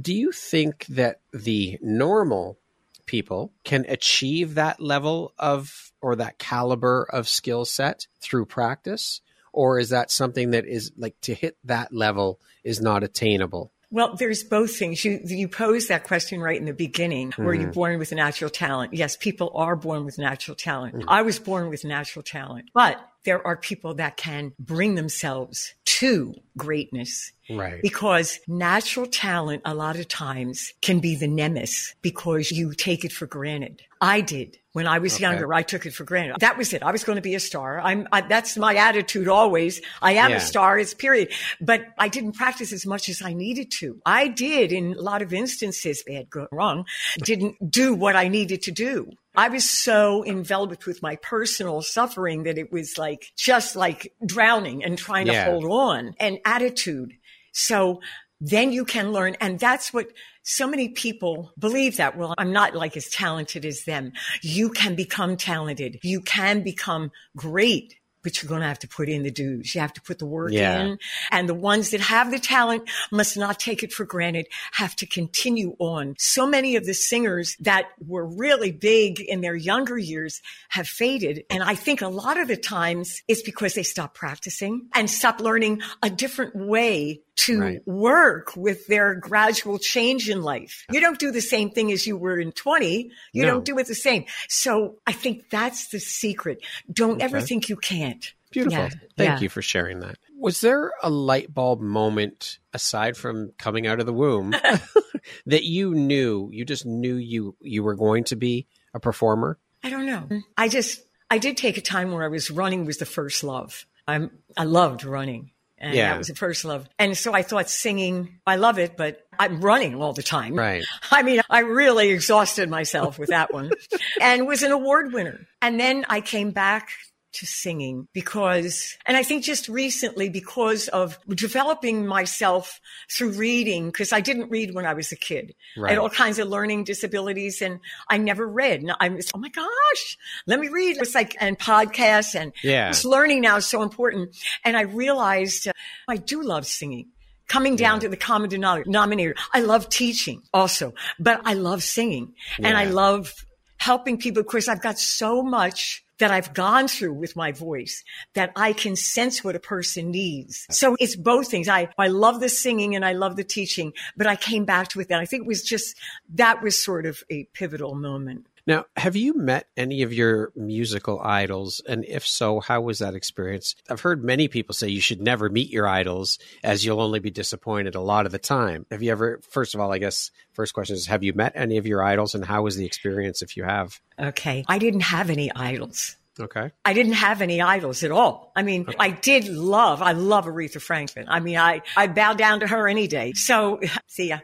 Do 0.00 0.14
you 0.14 0.32
think 0.32 0.86
that 0.86 1.20
the 1.32 1.78
normal 1.80 2.58
people 3.06 3.52
can 3.64 3.84
achieve 3.88 4.54
that 4.54 4.80
level 4.80 5.32
of 5.38 5.92
or 6.00 6.16
that 6.16 6.38
caliber 6.38 7.06
of 7.10 7.28
skill 7.28 7.64
set 7.64 8.06
through 8.20 8.46
practice? 8.46 9.20
Or 9.52 9.78
is 9.78 9.90
that 9.90 10.10
something 10.10 10.52
that 10.52 10.66
is 10.66 10.92
like 10.96 11.20
to 11.22 11.34
hit 11.34 11.58
that 11.64 11.92
level 11.92 12.40
is 12.64 12.80
not 12.80 13.02
attainable? 13.02 13.70
Well, 13.90 14.16
there's 14.16 14.42
both 14.42 14.74
things. 14.74 15.04
You 15.04 15.20
you 15.22 15.48
pose 15.48 15.88
that 15.88 16.04
question 16.04 16.40
right 16.40 16.58
in 16.58 16.64
the 16.64 16.72
beginning. 16.72 17.30
Mm-hmm. 17.30 17.44
Were 17.44 17.52
you 17.52 17.64
mm-hmm. 17.64 17.72
born 17.72 17.98
with 17.98 18.10
a 18.10 18.14
natural 18.14 18.48
talent? 18.48 18.94
Yes, 18.94 19.16
people 19.18 19.52
are 19.54 19.76
born 19.76 20.06
with 20.06 20.16
natural 20.16 20.54
talent. 20.54 20.94
Mm-hmm. 20.94 21.10
I 21.10 21.20
was 21.20 21.38
born 21.38 21.68
with 21.68 21.84
natural 21.84 22.22
talent, 22.22 22.70
but 22.72 22.98
there 23.24 23.46
are 23.46 23.56
people 23.56 23.94
that 23.94 24.16
can 24.16 24.52
bring 24.58 24.94
themselves 24.94 25.74
to 25.84 26.34
greatness. 26.56 27.32
Right. 27.50 27.82
Because 27.82 28.40
natural 28.48 29.06
talent, 29.06 29.62
a 29.64 29.74
lot 29.74 29.98
of 29.98 30.08
times, 30.08 30.72
can 30.80 31.00
be 31.00 31.16
the 31.16 31.28
nemesis 31.28 31.94
because 32.02 32.50
you 32.50 32.72
take 32.72 33.04
it 33.04 33.12
for 33.12 33.26
granted. 33.26 33.82
I 34.00 34.20
did. 34.20 34.58
When 34.72 34.86
I 34.86 34.98
was 34.98 35.14
okay. 35.14 35.22
younger, 35.22 35.52
I 35.52 35.62
took 35.62 35.84
it 35.84 35.92
for 35.92 36.04
granted. 36.04 36.40
That 36.40 36.56
was 36.56 36.72
it. 36.72 36.82
I 36.82 36.92
was 36.92 37.04
going 37.04 37.16
to 37.16 37.22
be 37.22 37.34
a 37.34 37.40
star. 37.40 37.78
I'm, 37.78 38.08
I, 38.10 38.22
that's 38.22 38.56
my 38.56 38.74
attitude 38.74 39.28
always. 39.28 39.82
I 40.00 40.14
am 40.14 40.30
yeah. 40.30 40.36
a 40.36 40.40
star, 40.40 40.78
it's 40.78 40.94
period. 40.94 41.30
But 41.60 41.84
I 41.98 42.08
didn't 42.08 42.32
practice 42.32 42.72
as 42.72 42.86
much 42.86 43.08
as 43.08 43.20
I 43.22 43.34
needed 43.34 43.70
to. 43.72 44.00
I 44.06 44.28
did 44.28 44.72
in 44.72 44.94
a 44.94 45.00
lot 45.00 45.20
of 45.20 45.32
instances, 45.34 46.02
bad, 46.06 46.30
good, 46.30 46.48
wrong, 46.50 46.86
didn't 47.18 47.70
do 47.70 47.94
what 47.94 48.16
I 48.16 48.28
needed 48.28 48.62
to 48.62 48.70
do. 48.72 49.10
I 49.34 49.48
was 49.48 49.68
so 49.68 50.24
enveloped 50.24 50.86
with 50.86 51.02
my 51.02 51.16
personal 51.16 51.82
suffering 51.82 52.42
that 52.42 52.58
it 52.58 52.70
was 52.70 52.98
like 52.98 53.32
just 53.36 53.76
like 53.76 54.12
drowning 54.24 54.84
and 54.84 54.98
trying 54.98 55.26
yeah. 55.26 55.44
to 55.44 55.50
hold 55.50 55.64
on 55.64 56.14
and 56.20 56.38
attitude. 56.44 57.14
So 57.52 58.00
then 58.40 58.72
you 58.72 58.84
can 58.84 59.12
learn. 59.12 59.36
And 59.40 59.58
that's 59.58 59.92
what 59.92 60.08
so 60.42 60.66
many 60.66 60.88
people 60.88 61.52
believe 61.58 61.96
that, 61.96 62.16
well, 62.16 62.34
I'm 62.36 62.52
not 62.52 62.74
like 62.74 62.96
as 62.96 63.08
talented 63.08 63.64
as 63.64 63.84
them. 63.84 64.12
You 64.42 64.70
can 64.70 64.96
become 64.96 65.36
talented. 65.36 65.98
You 66.02 66.20
can 66.20 66.62
become 66.62 67.10
great 67.36 67.94
but 68.22 68.42
you're 68.42 68.48
going 68.48 68.60
to 68.60 68.66
have 68.66 68.78
to 68.80 68.88
put 68.88 69.08
in 69.08 69.22
the 69.22 69.30
dues. 69.30 69.74
You 69.74 69.80
have 69.80 69.92
to 69.94 70.02
put 70.02 70.18
the 70.18 70.26
work 70.26 70.52
yeah. 70.52 70.82
in. 70.82 70.98
And 71.30 71.48
the 71.48 71.54
ones 71.54 71.90
that 71.90 72.00
have 72.00 72.30
the 72.30 72.38
talent 72.38 72.88
must 73.10 73.36
not 73.36 73.58
take 73.58 73.82
it 73.82 73.92
for 73.92 74.04
granted, 74.04 74.46
have 74.72 74.94
to 74.96 75.06
continue 75.06 75.76
on. 75.78 76.14
So 76.18 76.46
many 76.46 76.76
of 76.76 76.84
the 76.86 76.94
singers 76.94 77.56
that 77.60 77.86
were 78.06 78.26
really 78.26 78.72
big 78.72 79.20
in 79.20 79.40
their 79.40 79.56
younger 79.56 79.98
years 79.98 80.40
have 80.68 80.88
faded. 80.88 81.44
And 81.50 81.62
I 81.62 81.74
think 81.74 82.02
a 82.02 82.08
lot 82.08 82.38
of 82.38 82.48
the 82.48 82.56
times 82.56 83.22
it's 83.28 83.42
because 83.42 83.74
they 83.74 83.82
stop 83.82 84.14
practicing 84.14 84.88
and 84.94 85.10
stop 85.10 85.40
learning 85.40 85.82
a 86.02 86.10
different 86.10 86.54
way 86.54 87.22
to 87.34 87.60
right. 87.60 87.88
work 87.88 88.54
with 88.56 88.86
their 88.86 89.14
gradual 89.14 89.78
change 89.78 90.28
in 90.28 90.42
life. 90.42 90.84
You 90.90 91.00
don't 91.00 91.18
do 91.18 91.30
the 91.30 91.40
same 91.40 91.70
thing 91.70 91.90
as 91.90 92.06
you 92.06 92.16
were 92.16 92.38
in 92.38 92.52
20. 92.52 93.10
You 93.32 93.42
no. 93.42 93.48
don't 93.48 93.64
do 93.64 93.78
it 93.78 93.86
the 93.86 93.94
same. 93.94 94.26
So 94.48 94.96
I 95.06 95.12
think 95.12 95.50
that's 95.50 95.88
the 95.88 95.98
secret. 95.98 96.62
Don't 96.92 97.14
okay. 97.14 97.24
ever 97.24 97.40
think 97.40 97.68
you 97.68 97.76
can't. 97.76 98.32
Beautiful. 98.50 98.78
Yeah. 98.78 98.88
Thank 99.16 99.30
yeah. 99.30 99.40
you 99.40 99.48
for 99.48 99.62
sharing 99.62 100.00
that. 100.00 100.18
Was 100.38 100.60
there 100.60 100.92
a 101.02 101.08
light 101.08 101.52
bulb 101.52 101.80
moment 101.80 102.58
aside 102.74 103.16
from 103.16 103.52
coming 103.58 103.86
out 103.86 103.98
of 103.98 104.06
the 104.06 104.12
womb 104.12 104.50
that 105.46 105.64
you 105.64 105.94
knew, 105.94 106.50
you 106.52 106.64
just 106.64 106.84
knew 106.84 107.16
you 107.16 107.56
you 107.60 107.82
were 107.82 107.94
going 107.94 108.24
to 108.24 108.36
be 108.36 108.66
a 108.92 109.00
performer? 109.00 109.58
I 109.82 109.88
don't 109.88 110.04
know. 110.04 110.28
I 110.56 110.68
just 110.68 111.02
I 111.30 111.38
did 111.38 111.56
take 111.56 111.78
a 111.78 111.80
time 111.80 112.12
where 112.12 112.24
I 112.24 112.28
was 112.28 112.50
running 112.50 112.84
was 112.84 112.98
the 112.98 113.06
first 113.06 113.42
love. 113.42 113.86
I'm 114.06 114.30
I 114.56 114.64
loved 114.64 115.04
running. 115.04 115.52
And 115.82 115.94
yeah. 115.94 116.12
that 116.12 116.18
was 116.18 116.28
the 116.28 116.36
first 116.36 116.64
love. 116.64 116.88
And 116.96 117.18
so 117.18 117.34
I 117.34 117.42
thought 117.42 117.68
singing, 117.68 118.38
I 118.46 118.54
love 118.54 118.78
it, 118.78 118.96
but 118.96 119.26
I'm 119.36 119.60
running 119.60 120.00
all 120.00 120.12
the 120.12 120.22
time. 120.22 120.54
Right. 120.54 120.84
I 121.10 121.24
mean, 121.24 121.42
I 121.50 121.60
really 121.60 122.10
exhausted 122.10 122.70
myself 122.70 123.18
with 123.18 123.30
that 123.30 123.52
one 123.52 123.72
and 124.20 124.46
was 124.46 124.62
an 124.62 124.70
award 124.70 125.12
winner. 125.12 125.40
And 125.60 125.80
then 125.80 126.06
I 126.08 126.20
came 126.20 126.52
back 126.52 126.90
to 127.32 127.46
singing 127.46 128.08
because, 128.12 128.96
and 129.06 129.16
I 129.16 129.22
think 129.22 129.44
just 129.44 129.68
recently 129.68 130.28
because 130.28 130.88
of 130.88 131.18
developing 131.28 132.06
myself 132.06 132.80
through 133.10 133.30
reading, 133.30 133.86
because 133.86 134.12
I 134.12 134.20
didn't 134.20 134.50
read 134.50 134.74
when 134.74 134.86
I 134.86 134.94
was 134.94 135.12
a 135.12 135.16
kid. 135.16 135.54
Right. 135.76 135.88
I 135.88 135.92
had 135.92 135.98
all 135.98 136.10
kinds 136.10 136.38
of 136.38 136.48
learning 136.48 136.84
disabilities 136.84 137.62
and 137.62 137.80
I 138.08 138.18
never 138.18 138.46
read. 138.46 138.82
And 138.82 138.92
I 139.00 139.08
was, 139.08 139.30
oh 139.34 139.38
my 139.38 139.48
gosh, 139.48 140.18
let 140.46 140.60
me 140.60 140.68
read. 140.68 140.98
It's 140.98 141.14
like, 141.14 141.36
and 141.40 141.58
podcasts 141.58 142.34
and 142.34 142.52
yeah. 142.62 142.90
just 142.90 143.04
learning 143.04 143.40
now 143.40 143.56
is 143.56 143.66
so 143.66 143.82
important. 143.82 144.36
And 144.64 144.76
I 144.76 144.82
realized 144.82 145.68
uh, 145.68 145.72
I 146.08 146.16
do 146.16 146.42
love 146.42 146.66
singing 146.66 147.08
coming 147.48 147.76
down 147.76 147.96
yeah. 147.96 148.00
to 148.00 148.08
the 148.08 148.16
common 148.16 148.48
denominator. 148.48 149.34
I 149.52 149.60
love 149.60 149.88
teaching 149.88 150.42
also, 150.54 150.94
but 151.18 151.40
I 151.44 151.54
love 151.54 151.82
singing 151.82 152.34
yeah. 152.58 152.68
and 152.68 152.78
I 152.78 152.86
love 152.86 153.32
helping 153.76 154.16
people. 154.16 154.40
Of 154.40 154.46
course, 154.46 154.68
I've 154.68 154.80
got 154.80 154.98
so 154.98 155.42
much 155.42 156.01
that 156.22 156.30
I've 156.30 156.54
gone 156.54 156.86
through 156.86 157.14
with 157.14 157.34
my 157.34 157.50
voice 157.50 158.04
that 158.34 158.52
I 158.54 158.74
can 158.74 158.94
sense 158.94 159.42
what 159.42 159.56
a 159.56 159.58
person 159.58 160.12
needs. 160.12 160.68
So 160.70 160.96
it's 161.00 161.16
both 161.16 161.50
things. 161.50 161.68
I, 161.68 161.88
I 161.98 162.06
love 162.06 162.38
the 162.38 162.48
singing 162.48 162.94
and 162.94 163.04
I 163.04 163.12
love 163.12 163.34
the 163.34 163.42
teaching, 163.42 163.92
but 164.16 164.28
I 164.28 164.36
came 164.36 164.64
back 164.64 164.86
to 164.90 165.00
it 165.00 165.08
then. 165.08 165.18
I 165.18 165.26
think 165.26 165.42
it 165.42 165.48
was 165.48 165.64
just, 165.64 165.96
that 166.34 166.62
was 166.62 166.80
sort 166.80 167.06
of 167.06 167.24
a 167.28 167.42
pivotal 167.54 167.96
moment. 167.96 168.46
Now, 168.66 168.84
have 168.96 169.16
you 169.16 169.34
met 169.34 169.66
any 169.76 170.02
of 170.02 170.12
your 170.12 170.52
musical 170.54 171.20
idols? 171.20 171.80
And 171.88 172.04
if 172.04 172.26
so, 172.26 172.60
how 172.60 172.80
was 172.80 173.00
that 173.00 173.14
experience? 173.14 173.74
I've 173.90 174.00
heard 174.00 174.24
many 174.24 174.48
people 174.48 174.74
say 174.74 174.88
you 174.88 175.00
should 175.00 175.20
never 175.20 175.48
meet 175.48 175.70
your 175.70 175.88
idols 175.88 176.38
as 176.62 176.84
you'll 176.84 177.00
only 177.00 177.18
be 177.18 177.30
disappointed 177.30 177.94
a 177.94 178.00
lot 178.00 178.26
of 178.26 178.32
the 178.32 178.38
time. 178.38 178.86
Have 178.90 179.02
you 179.02 179.10
ever, 179.10 179.40
first 179.50 179.74
of 179.74 179.80
all, 179.80 179.92
I 179.92 179.98
guess, 179.98 180.30
first 180.52 180.74
question 180.74 180.94
is, 180.94 181.06
have 181.06 181.24
you 181.24 181.32
met 181.32 181.52
any 181.56 181.76
of 181.76 181.86
your 181.86 182.04
idols 182.04 182.34
and 182.34 182.44
how 182.44 182.62
was 182.62 182.76
the 182.76 182.86
experience 182.86 183.42
if 183.42 183.56
you 183.56 183.64
have? 183.64 184.00
Okay. 184.18 184.64
I 184.68 184.78
didn't 184.78 185.00
have 185.00 185.28
any 185.28 185.50
idols. 185.52 186.16
Okay. 186.40 186.70
I 186.84 186.94
didn't 186.94 187.12
have 187.12 187.42
any 187.42 187.60
idols 187.60 188.02
at 188.02 188.10
all. 188.10 188.52
I 188.56 188.62
mean, 188.62 188.82
okay. 188.82 188.96
I 188.98 189.10
did 189.10 189.48
love, 189.48 190.00
I 190.00 190.12
love 190.12 190.46
Aretha 190.46 190.80
Franklin. 190.80 191.26
I 191.28 191.40
mean, 191.40 191.58
I, 191.58 191.82
I 191.94 192.06
bow 192.06 192.32
down 192.32 192.60
to 192.60 192.66
her 192.66 192.88
any 192.88 193.06
day. 193.06 193.32
So 193.34 193.80
see 194.06 194.28
ya 194.28 194.38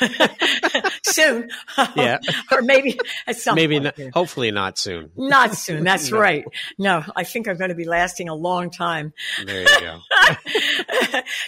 soon. 1.04 1.50
Yeah. 1.96 2.18
or 2.50 2.62
maybe 2.62 2.98
at 3.26 3.36
some 3.36 3.54
maybe 3.54 3.80
point. 3.80 3.98
Not, 3.98 4.12
hopefully 4.14 4.50
not 4.50 4.78
soon. 4.78 5.10
Not 5.16 5.54
soon. 5.54 5.84
That's 5.84 6.10
no. 6.10 6.18
right. 6.18 6.44
No, 6.78 7.04
I 7.16 7.24
think 7.24 7.48
I'm 7.48 7.56
going 7.56 7.70
to 7.70 7.74
be 7.74 7.84
lasting 7.84 8.28
a 8.28 8.34
long 8.34 8.70
time. 8.70 9.12
There 9.44 9.62
you 9.62 9.80
go. 9.80 10.00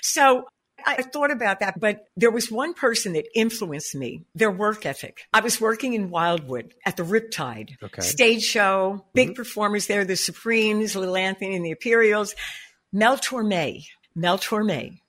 so 0.02 0.44
I 0.87 1.03
thought 1.03 1.31
about 1.31 1.61
that, 1.61 1.81
but 1.81 2.07
there 2.16 2.31
was 2.31 2.51
one 2.51 2.75
person 2.75 3.14
that 3.14 3.27
influenced 3.35 3.94
me, 3.94 4.23
their 4.35 4.51
work 4.51 4.87
ethic. 4.87 5.27
I 5.33 5.40
was 5.40 5.61
working 5.61 5.94
in 5.94 6.11
Wildwood 6.11 6.75
at 6.85 6.97
the 6.97 7.03
Riptide 7.03 7.83
okay. 7.83 8.03
stage 8.03 8.42
show, 8.42 9.05
big 9.14 9.29
mm-hmm. 9.29 9.35
performers 9.35 9.87
there, 9.87 10.05
the 10.05 10.16
Supremes, 10.16 10.94
Little 10.94 11.16
Anthony 11.16 11.57
and 11.57 11.64
the 11.64 11.70
Imperials, 11.70 12.35
Mel 12.92 13.16
Torme, 13.16 13.85
Mel 14.14 14.38
Torme. 14.38 15.01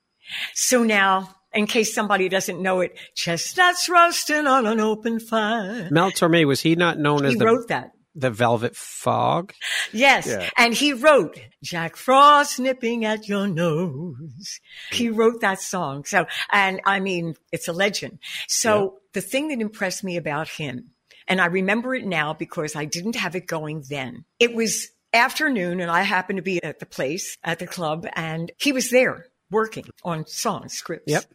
So 0.53 0.83
now, 0.83 1.35
in 1.53 1.67
case 1.67 1.93
somebody 1.93 2.29
doesn't 2.29 2.61
know 2.61 2.81
it, 2.81 2.97
chestnuts 3.15 3.87
roasting 3.89 4.47
on 4.47 4.65
an 4.65 4.79
open 4.79 5.19
fire. 5.19 5.87
Mel 5.91 6.11
Torme, 6.11 6.45
was 6.45 6.61
he 6.61 6.75
not 6.75 6.97
known 6.97 7.23
he 7.23 7.27
as 7.27 7.33
he 7.33 7.43
wrote 7.43 7.67
that 7.67 7.91
the 8.15 8.31
Velvet 8.31 8.75
Fog. 8.75 9.53
Yes. 9.91 10.27
Yeah. 10.27 10.49
And 10.57 10.73
he 10.73 10.93
wrote 10.93 11.37
Jack 11.61 11.97
Frost 11.97 12.59
nipping 12.59 13.03
at 13.03 13.27
your 13.27 13.47
nose. 13.47 14.59
He 14.91 15.07
hmm. 15.07 15.15
wrote 15.15 15.41
that 15.41 15.59
song. 15.59 16.05
So, 16.05 16.25
and 16.51 16.81
I 16.85 16.99
mean, 17.01 17.35
it's 17.51 17.67
a 17.67 17.73
legend. 17.73 18.19
So 18.47 18.83
yeah. 18.83 18.89
the 19.13 19.21
thing 19.21 19.49
that 19.49 19.59
impressed 19.59 20.03
me 20.03 20.15
about 20.15 20.47
him, 20.47 20.91
and 21.27 21.41
I 21.41 21.47
remember 21.47 21.93
it 21.93 22.05
now 22.05 22.33
because 22.33 22.75
I 22.75 22.85
didn't 22.85 23.15
have 23.15 23.35
it 23.35 23.47
going 23.47 23.83
then. 23.89 24.25
It 24.39 24.53
was 24.53 24.89
afternoon 25.13 25.79
and 25.79 25.91
I 25.91 26.03
happened 26.03 26.37
to 26.37 26.43
be 26.43 26.63
at 26.63 26.79
the 26.79 26.85
place, 26.85 27.37
at 27.43 27.59
the 27.59 27.67
club, 27.67 28.07
and 28.13 28.51
he 28.57 28.71
was 28.71 28.89
there 28.89 29.27
working 29.51 29.85
on 30.03 30.25
song 30.27 30.69
scripts. 30.69 31.11
Yep. 31.11 31.25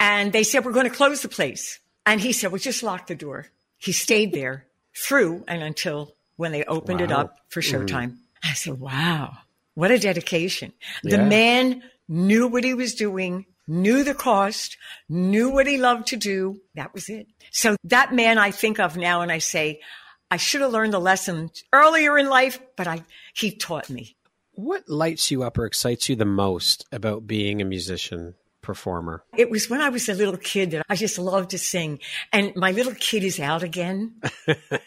And 0.00 0.32
they 0.32 0.42
said, 0.42 0.64
we're 0.64 0.72
going 0.72 0.88
to 0.88 0.94
close 0.94 1.22
the 1.22 1.28
place. 1.28 1.80
And 2.06 2.20
he 2.20 2.32
said, 2.32 2.52
well, 2.52 2.58
just 2.58 2.82
lock 2.82 3.06
the 3.06 3.14
door. 3.14 3.46
He 3.78 3.92
stayed 3.92 4.32
there 4.32 4.66
through 4.96 5.44
and 5.48 5.62
until 5.62 6.14
when 6.36 6.52
they 6.52 6.64
opened 6.64 7.00
wow. 7.00 7.04
it 7.04 7.12
up 7.12 7.36
for. 7.48 7.60
Showtime. 7.60 8.10
Mm. 8.10 8.16
I 8.44 8.52
said, 8.52 8.78
wow, 8.78 9.32
what 9.74 9.90
a 9.90 9.98
dedication. 9.98 10.72
Yeah. 11.02 11.16
The 11.16 11.24
man 11.24 11.82
knew 12.08 12.46
what 12.46 12.62
he 12.62 12.74
was 12.74 12.94
doing, 12.94 13.46
knew 13.66 14.04
the 14.04 14.14
cost, 14.14 14.76
knew 15.08 15.50
what 15.50 15.66
he 15.66 15.78
loved 15.78 16.08
to 16.08 16.16
do. 16.16 16.60
That 16.74 16.92
was 16.92 17.08
it. 17.08 17.26
So 17.52 17.76
that 17.84 18.14
man 18.14 18.36
I 18.38 18.50
think 18.50 18.78
of 18.78 18.96
now 18.96 19.22
and 19.22 19.32
I 19.32 19.38
say, 19.38 19.80
I 20.30 20.36
should 20.36 20.60
have 20.60 20.72
learned 20.72 20.92
the 20.92 20.98
lesson 20.98 21.50
earlier 21.72 22.18
in 22.18 22.28
life, 22.28 22.60
but 22.76 22.86
I, 22.86 23.02
he 23.34 23.50
taught 23.50 23.88
me. 23.88 24.16
What 24.52 24.88
lights 24.88 25.30
you 25.30 25.42
up 25.42 25.58
or 25.58 25.64
excites 25.64 26.08
you 26.08 26.16
the 26.16 26.24
most 26.24 26.86
about 26.92 27.26
being 27.26 27.60
a 27.60 27.64
musician? 27.64 28.34
Performer? 28.64 29.22
It 29.36 29.50
was 29.50 29.70
when 29.70 29.80
I 29.80 29.90
was 29.90 30.08
a 30.08 30.14
little 30.14 30.36
kid 30.36 30.72
that 30.72 30.84
I 30.88 30.96
just 30.96 31.18
loved 31.18 31.50
to 31.50 31.58
sing. 31.58 32.00
And 32.32 32.52
my 32.56 32.72
little 32.72 32.94
kid 32.94 33.22
is 33.22 33.38
out 33.38 33.62
again. 33.62 34.20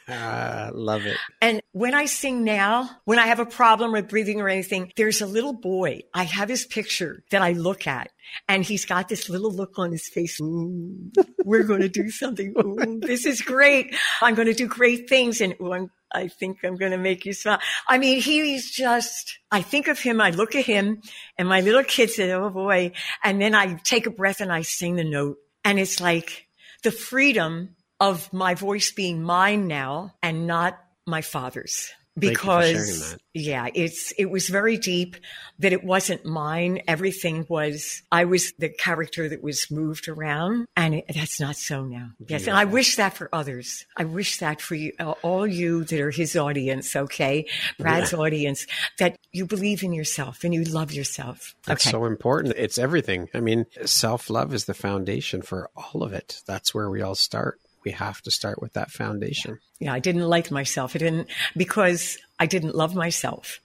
uh, 0.07 0.71
love 0.73 1.05
it. 1.05 1.17
And 1.41 1.61
when 1.71 1.93
I 1.93 2.05
sing 2.05 2.43
now, 2.43 2.89
when 3.05 3.19
I 3.19 3.27
have 3.27 3.39
a 3.39 3.45
problem 3.45 3.91
with 3.93 4.09
breathing 4.09 4.41
or 4.41 4.49
anything, 4.49 4.91
there's 4.95 5.21
a 5.21 5.27
little 5.27 5.53
boy. 5.53 6.01
I 6.13 6.23
have 6.23 6.49
his 6.49 6.65
picture 6.65 7.23
that 7.31 7.41
I 7.41 7.53
look 7.53 7.87
at. 7.87 8.11
And 8.49 8.63
he's 8.63 8.85
got 8.85 9.07
this 9.07 9.29
little 9.29 9.51
look 9.51 9.79
on 9.79 9.91
his 9.91 10.07
face. 10.09 10.39
Ooh, 10.41 11.11
we're 11.45 11.63
going 11.63 11.79
to 11.79 11.87
do 11.89 12.09
something. 12.09 12.53
Ooh, 12.57 12.99
this 12.99 13.25
is 13.25 13.41
great. 13.41 13.95
I'm 14.21 14.35
going 14.35 14.47
to 14.47 14.53
do 14.53 14.67
great 14.67 15.07
things. 15.07 15.39
And 15.39 15.55
ooh, 15.61 15.71
I'm 15.71 15.89
I 16.11 16.27
think 16.27 16.59
I'm 16.63 16.75
going 16.75 16.91
to 16.91 16.97
make 16.97 17.25
you 17.25 17.33
smile. 17.33 17.59
I 17.87 17.97
mean, 17.97 18.21
he's 18.21 18.71
just, 18.71 19.39
I 19.51 19.61
think 19.61 19.87
of 19.87 19.99
him, 19.99 20.21
I 20.21 20.29
look 20.29 20.55
at 20.55 20.65
him 20.65 21.01
and 21.37 21.47
my 21.47 21.61
little 21.61 21.83
kid 21.83 22.09
said, 22.09 22.29
Oh 22.31 22.49
boy. 22.49 22.93
And 23.23 23.41
then 23.41 23.53
I 23.53 23.73
take 23.83 24.05
a 24.07 24.11
breath 24.11 24.41
and 24.41 24.51
I 24.51 24.61
sing 24.61 24.95
the 24.95 25.03
note 25.03 25.37
and 25.63 25.79
it's 25.79 25.99
like 25.99 26.47
the 26.83 26.91
freedom 26.91 27.75
of 27.99 28.31
my 28.31 28.55
voice 28.55 28.91
being 28.91 29.23
mine 29.23 29.67
now 29.67 30.13
and 30.21 30.47
not 30.47 30.79
my 31.05 31.21
father's. 31.21 31.91
Because 32.17 33.17
yeah, 33.33 33.67
it's 33.73 34.11
it 34.17 34.25
was 34.25 34.49
very 34.49 34.77
deep 34.77 35.15
that 35.59 35.73
it 35.73 35.83
wasn't 35.83 36.25
mine. 36.25 36.81
Everything 36.87 37.45
was 37.49 38.01
I 38.11 38.25
was 38.25 38.53
the 38.57 38.69
character 38.69 39.29
that 39.29 39.43
was 39.43 39.69
moved 39.69 40.07
around, 40.07 40.67
and 40.75 40.95
it, 40.95 41.05
that's 41.13 41.39
not 41.39 41.55
so 41.55 41.85
now. 41.85 42.11
Yes, 42.27 42.47
and 42.47 42.57
I 42.57 42.65
wish 42.65 42.95
that 42.95 43.15
for 43.15 43.29
others. 43.31 43.85
I 43.95 44.05
wish 44.05 44.39
that 44.39 44.61
for 44.61 44.75
you, 44.75 44.93
all 45.21 45.45
you 45.45 45.83
that 45.83 45.99
are 45.99 46.11
his 46.11 46.35
audience. 46.35 46.95
Okay, 46.95 47.45
Brad's 47.77 48.13
yeah. 48.13 48.19
audience, 48.19 48.65
that 48.97 49.17
you 49.31 49.45
believe 49.45 49.83
in 49.83 49.93
yourself 49.93 50.43
and 50.43 50.53
you 50.53 50.63
love 50.63 50.91
yourself. 50.91 51.55
That's 51.65 51.85
okay. 51.85 51.91
so 51.91 52.05
important. 52.05 52.55
It's 52.57 52.77
everything. 52.77 53.29
I 53.33 53.39
mean, 53.39 53.65
self 53.85 54.29
love 54.29 54.53
is 54.53 54.65
the 54.65 54.73
foundation 54.73 55.41
for 55.41 55.69
all 55.75 56.03
of 56.03 56.13
it. 56.13 56.41
That's 56.47 56.73
where 56.73 56.89
we 56.89 57.01
all 57.01 57.15
start 57.15 57.59
we 57.87 57.91
have 57.91 58.21
to 58.21 58.31
start 58.31 58.61
with 58.61 58.73
that 58.73 58.91
foundation. 58.91 59.59
Yeah, 59.79 59.93
I 59.93 59.99
didn't 59.99 60.27
like 60.27 60.51
myself. 60.51 60.93
I 60.93 60.99
didn't 60.99 61.29
because 61.55 62.17
I 62.37 62.45
didn't 62.45 62.75
love 62.75 62.95
myself 62.95 63.61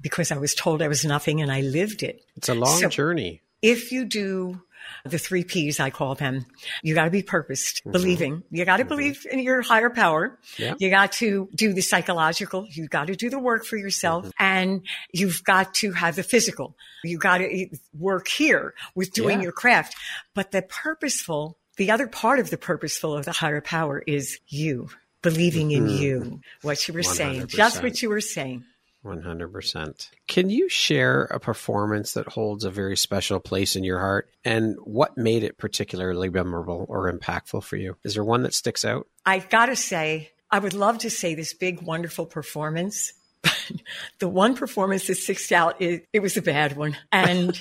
because 0.00 0.32
I 0.32 0.38
was 0.38 0.54
told 0.54 0.80
I 0.80 0.88
was 0.88 1.04
nothing 1.04 1.42
and 1.42 1.52
I 1.52 1.60
lived 1.60 2.02
it. 2.02 2.24
It's 2.36 2.48
a 2.48 2.54
long 2.54 2.80
so 2.80 2.88
journey. 2.88 3.42
If 3.60 3.92
you 3.92 4.06
do 4.06 4.62
the 5.04 5.18
three 5.18 5.44
P's, 5.44 5.78
I 5.78 5.90
call 5.90 6.14
them. 6.14 6.46
You 6.82 6.94
got 6.94 7.04
to 7.04 7.10
be 7.10 7.22
purposed, 7.22 7.80
mm-hmm. 7.80 7.92
believing. 7.92 8.44
You 8.50 8.64
got 8.64 8.78
to 8.78 8.84
mm-hmm. 8.84 8.88
believe 8.88 9.26
in 9.30 9.40
your 9.40 9.60
higher 9.60 9.90
power. 9.90 10.38
Yeah. 10.56 10.72
You 10.78 10.88
got 10.88 11.12
to 11.20 11.50
do 11.54 11.74
the 11.74 11.82
psychological. 11.82 12.66
You 12.70 12.88
got 12.88 13.08
to 13.08 13.14
do 13.14 13.28
the 13.28 13.38
work 13.38 13.66
for 13.66 13.76
yourself 13.76 14.24
mm-hmm. 14.24 14.42
and 14.42 14.86
you've 15.12 15.44
got 15.44 15.74
to 15.82 15.92
have 15.92 16.16
the 16.16 16.22
physical. 16.22 16.76
You 17.04 17.18
got 17.18 17.38
to 17.38 17.68
work 17.92 18.28
here 18.28 18.72
with 18.94 19.12
doing 19.12 19.40
yeah. 19.40 19.44
your 19.44 19.52
craft, 19.52 19.96
but 20.34 20.50
the 20.50 20.62
purposeful 20.62 21.58
the 21.76 21.90
other 21.90 22.06
part 22.06 22.38
of 22.38 22.50
the 22.50 22.56
purposeful 22.56 23.16
of 23.16 23.24
the 23.24 23.32
higher 23.32 23.60
power 23.60 24.02
is 24.06 24.38
you 24.48 24.88
believing 25.22 25.70
in 25.70 25.86
mm-hmm. 25.86 26.02
you, 26.02 26.40
what 26.62 26.86
you 26.86 26.94
were 26.94 27.00
100%. 27.00 27.04
saying, 27.04 27.46
just 27.48 27.82
what 27.82 28.00
you 28.02 28.08
were 28.08 28.20
saying. 28.20 28.64
100%. 29.04 30.10
Can 30.26 30.50
you 30.50 30.68
share 30.68 31.24
a 31.24 31.38
performance 31.38 32.14
that 32.14 32.28
holds 32.28 32.64
a 32.64 32.70
very 32.70 32.96
special 32.96 33.38
place 33.38 33.76
in 33.76 33.84
your 33.84 34.00
heart 34.00 34.28
and 34.44 34.76
what 34.82 35.16
made 35.16 35.44
it 35.44 35.58
particularly 35.58 36.28
memorable 36.28 36.86
or 36.88 37.12
impactful 37.12 37.62
for 37.62 37.76
you? 37.76 37.96
Is 38.04 38.14
there 38.14 38.24
one 38.24 38.42
that 38.42 38.54
sticks 38.54 38.84
out? 38.84 39.06
I 39.24 39.38
got 39.38 39.66
to 39.66 39.76
say, 39.76 40.30
I 40.50 40.58
would 40.58 40.74
love 40.74 40.98
to 40.98 41.10
say 41.10 41.34
this 41.34 41.54
big, 41.54 41.82
wonderful 41.82 42.26
performance, 42.26 43.12
but 43.42 43.72
the 44.18 44.28
one 44.28 44.56
performance 44.56 45.06
that 45.06 45.16
sticks 45.16 45.52
out, 45.52 45.80
it, 45.80 46.06
it 46.12 46.20
was 46.20 46.36
a 46.36 46.42
bad 46.42 46.76
one. 46.76 46.96
And 47.12 47.60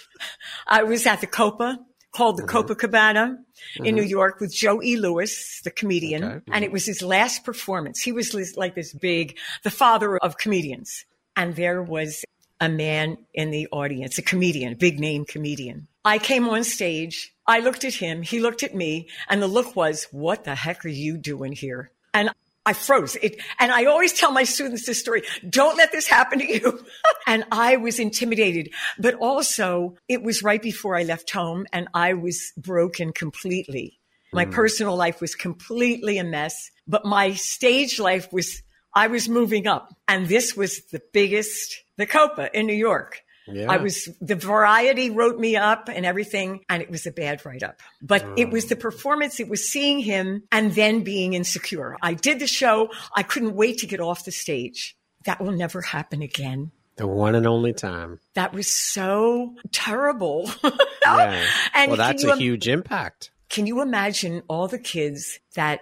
I 0.66 0.84
was 0.84 1.06
at 1.06 1.20
the 1.20 1.26
Copa 1.26 1.78
called 2.12 2.36
the 2.36 2.42
mm-hmm. 2.42 2.56
Copacabana 2.56 3.36
mm-hmm. 3.36 3.84
in 3.84 3.94
New 3.94 4.02
mm-hmm. 4.02 4.10
York 4.10 4.40
with 4.40 4.52
Joe 4.52 4.82
E. 4.82 4.96
Lewis, 4.96 5.60
the 5.62 5.70
comedian. 5.70 6.24
Okay. 6.24 6.34
Mm-hmm. 6.36 6.52
And 6.52 6.64
it 6.64 6.72
was 6.72 6.86
his 6.86 7.02
last 7.02 7.44
performance. 7.44 8.00
He 8.00 8.12
was 8.12 8.34
like 8.56 8.74
this 8.74 8.92
big, 8.92 9.38
the 9.62 9.70
father 9.70 10.16
of 10.18 10.36
comedians. 10.36 11.04
And 11.36 11.56
there 11.56 11.82
was 11.82 12.24
a 12.60 12.68
man 12.68 13.16
in 13.32 13.50
the 13.50 13.68
audience, 13.72 14.18
a 14.18 14.22
comedian, 14.22 14.72
a 14.72 14.76
big 14.76 15.00
name 15.00 15.24
comedian. 15.24 15.86
I 16.04 16.18
came 16.18 16.48
on 16.48 16.64
stage. 16.64 17.34
I 17.46 17.60
looked 17.60 17.84
at 17.84 17.94
him. 17.94 18.22
He 18.22 18.40
looked 18.40 18.62
at 18.62 18.74
me. 18.74 19.08
And 19.28 19.40
the 19.40 19.46
look 19.46 19.76
was, 19.76 20.06
what 20.10 20.44
the 20.44 20.54
heck 20.54 20.84
are 20.84 20.88
you 20.88 21.16
doing 21.16 21.52
here? 21.52 21.90
And 22.12 22.30
I 22.66 22.74
froze. 22.74 23.16
It, 23.16 23.40
and 23.58 23.72
I 23.72 23.86
always 23.86 24.12
tell 24.12 24.32
my 24.32 24.44
students 24.44 24.86
this 24.86 25.00
story. 25.00 25.22
Don't 25.48 25.78
let 25.78 25.92
this 25.92 26.06
happen 26.06 26.40
to 26.40 26.46
you. 26.46 26.84
and 27.26 27.44
I 27.50 27.76
was 27.76 27.98
intimidated, 27.98 28.70
but 28.98 29.14
also 29.14 29.96
it 30.08 30.22
was 30.22 30.42
right 30.42 30.60
before 30.60 30.96
I 30.96 31.04
left 31.04 31.30
home 31.30 31.66
and 31.72 31.88
I 31.94 32.14
was 32.14 32.52
broken 32.56 33.12
completely. 33.12 33.98
My 34.32 34.44
mm. 34.44 34.52
personal 34.52 34.96
life 34.96 35.20
was 35.20 35.34
completely 35.34 36.18
a 36.18 36.24
mess, 36.24 36.70
but 36.86 37.04
my 37.04 37.32
stage 37.32 37.98
life 37.98 38.30
was, 38.32 38.62
I 38.94 39.06
was 39.06 39.28
moving 39.28 39.66
up 39.66 39.94
and 40.06 40.26
this 40.26 40.54
was 40.54 40.82
the 40.92 41.00
biggest, 41.12 41.82
the 41.96 42.06
Copa 42.06 42.56
in 42.56 42.66
New 42.66 42.74
York. 42.74 43.22
Yeah. 43.46 43.70
I 43.70 43.78
was, 43.78 44.08
the 44.20 44.36
variety 44.36 45.10
wrote 45.10 45.38
me 45.38 45.56
up 45.56 45.88
and 45.88 46.06
everything, 46.06 46.64
and 46.68 46.82
it 46.82 46.90
was 46.90 47.06
a 47.06 47.10
bad 47.10 47.44
write 47.44 47.62
up. 47.62 47.80
But 48.00 48.24
it 48.36 48.50
was 48.50 48.66
the 48.66 48.76
mm. 48.76 48.80
performance, 48.80 49.40
it 49.40 49.48
was 49.48 49.68
seeing 49.68 50.00
him 50.00 50.44
and 50.52 50.72
then 50.72 51.02
being 51.02 51.34
insecure. 51.34 51.96
I 52.02 52.14
did 52.14 52.38
the 52.38 52.46
show. 52.46 52.90
I 53.14 53.22
couldn't 53.22 53.54
wait 53.54 53.78
to 53.78 53.86
get 53.86 54.00
off 54.00 54.24
the 54.24 54.32
stage. 54.32 54.96
That 55.24 55.40
will 55.40 55.52
never 55.52 55.82
happen 55.82 56.22
again. 56.22 56.70
The 56.96 57.06
one 57.06 57.34
and 57.34 57.46
only 57.46 57.72
time. 57.72 58.20
That 58.34 58.52
was 58.52 58.68
so 58.68 59.56
terrible. 59.72 60.50
yeah. 61.02 61.46
And 61.74 61.90
well, 61.90 61.96
that's 61.96 62.24
a 62.24 62.36
huge 62.36 62.68
impact. 62.68 63.30
Can 63.48 63.66
you 63.66 63.80
imagine 63.80 64.42
all 64.48 64.68
the 64.68 64.78
kids 64.78 65.40
that 65.54 65.80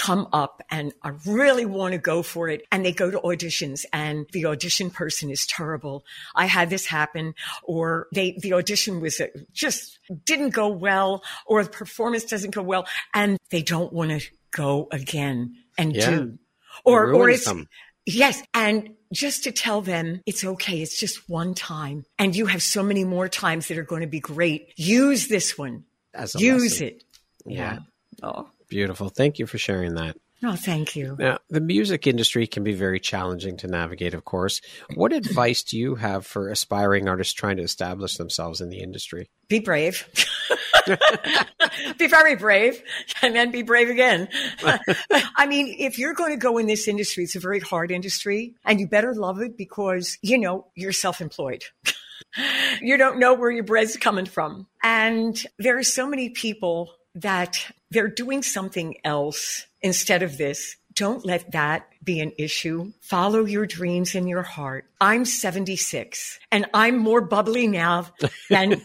come 0.00 0.26
up 0.32 0.62
and 0.70 0.94
I 1.02 1.10
really 1.26 1.66
want 1.66 1.92
to 1.92 1.98
go 1.98 2.22
for 2.22 2.48
it. 2.48 2.66
And 2.72 2.86
they 2.86 2.92
go 2.92 3.10
to 3.10 3.18
auditions 3.18 3.84
and 3.92 4.26
the 4.32 4.46
audition 4.46 4.90
person 4.90 5.30
is 5.30 5.44
terrible. 5.44 6.04
I 6.34 6.46
had 6.46 6.70
this 6.70 6.86
happen 6.86 7.34
or 7.64 8.08
they, 8.14 8.38
the 8.40 8.54
audition 8.54 9.02
was 9.02 9.20
uh, 9.20 9.26
just 9.52 9.98
didn't 10.24 10.50
go 10.50 10.68
well 10.68 11.22
or 11.44 11.62
the 11.62 11.68
performance 11.68 12.24
doesn't 12.24 12.54
go 12.54 12.62
well 12.62 12.86
and 13.12 13.36
they 13.50 13.60
don't 13.60 13.92
want 13.92 14.10
to 14.10 14.26
go 14.52 14.88
again 14.90 15.56
and 15.76 15.94
yeah. 15.94 16.10
do. 16.10 16.38
Or, 16.82 17.12
or 17.12 17.28
it's, 17.28 17.44
them. 17.44 17.68
Yes. 18.06 18.42
And 18.54 18.94
just 19.12 19.44
to 19.44 19.52
tell 19.52 19.82
them 19.82 20.22
it's 20.24 20.44
okay. 20.44 20.80
It's 20.80 20.98
just 20.98 21.28
one 21.28 21.52
time. 21.52 22.06
And 22.18 22.34
you 22.34 22.46
have 22.46 22.62
so 22.62 22.82
many 22.82 23.04
more 23.04 23.28
times 23.28 23.68
that 23.68 23.76
are 23.76 23.84
going 23.84 24.00
to 24.00 24.06
be 24.06 24.20
great. 24.20 24.72
Use 24.76 25.28
this 25.28 25.58
one. 25.58 25.84
Use 26.36 26.80
lesson. 26.80 26.86
it. 26.86 27.04
Yeah. 27.44 27.74
yeah. 27.74 27.78
Oh. 28.22 28.48
Beautiful. 28.70 29.08
Thank 29.10 29.38
you 29.38 29.46
for 29.46 29.58
sharing 29.58 29.96
that. 29.96 30.16
No, 30.42 30.56
thank 30.56 30.96
you. 30.96 31.16
Now, 31.18 31.38
the 31.50 31.60
music 31.60 32.06
industry 32.06 32.46
can 32.46 32.64
be 32.64 32.72
very 32.72 32.98
challenging 32.98 33.58
to 33.58 33.66
navigate, 33.66 34.14
of 34.14 34.24
course. 34.24 34.62
What 34.94 35.12
advice 35.12 35.62
do 35.62 35.76
you 35.76 35.96
have 35.96 36.24
for 36.24 36.48
aspiring 36.48 37.08
artists 37.08 37.34
trying 37.34 37.58
to 37.58 37.62
establish 37.62 38.16
themselves 38.16 38.62
in 38.62 38.70
the 38.70 38.80
industry? 38.80 39.28
Be 39.48 39.58
brave. 39.58 40.08
be 41.98 42.06
very 42.06 42.36
brave 42.36 42.82
and 43.20 43.36
then 43.36 43.50
be 43.50 43.60
brave 43.60 43.90
again. 43.90 44.28
I 45.36 45.46
mean, 45.46 45.76
if 45.78 45.98
you're 45.98 46.14
going 46.14 46.30
to 46.30 46.38
go 46.38 46.56
in 46.56 46.66
this 46.66 46.88
industry, 46.88 47.24
it's 47.24 47.36
a 47.36 47.40
very 47.40 47.60
hard 47.60 47.90
industry 47.90 48.54
and 48.64 48.80
you 48.80 48.88
better 48.88 49.14
love 49.14 49.42
it 49.42 49.58
because, 49.58 50.16
you 50.22 50.38
know, 50.38 50.68
you're 50.74 50.92
self 50.92 51.20
employed. 51.20 51.64
you 52.80 52.96
don't 52.96 53.18
know 53.18 53.34
where 53.34 53.50
your 53.50 53.64
bread's 53.64 53.96
coming 53.98 54.26
from. 54.26 54.68
And 54.82 55.42
there 55.58 55.76
are 55.76 55.82
so 55.82 56.06
many 56.06 56.30
people 56.30 56.94
that 57.14 57.72
they're 57.90 58.08
doing 58.08 58.42
something 58.42 58.96
else 59.04 59.66
instead 59.82 60.22
of 60.22 60.38
this. 60.38 60.76
Don't 60.94 61.24
let 61.24 61.52
that 61.52 61.88
be 62.02 62.20
an 62.20 62.32
issue. 62.38 62.92
Follow 63.00 63.44
your 63.44 63.66
dreams 63.66 64.14
in 64.14 64.26
your 64.26 64.42
heart. 64.42 64.86
I'm 65.00 65.24
76 65.24 66.38
and 66.50 66.66
I'm 66.74 66.98
more 66.98 67.20
bubbly 67.20 67.66
now 67.66 68.08
than 68.48 68.82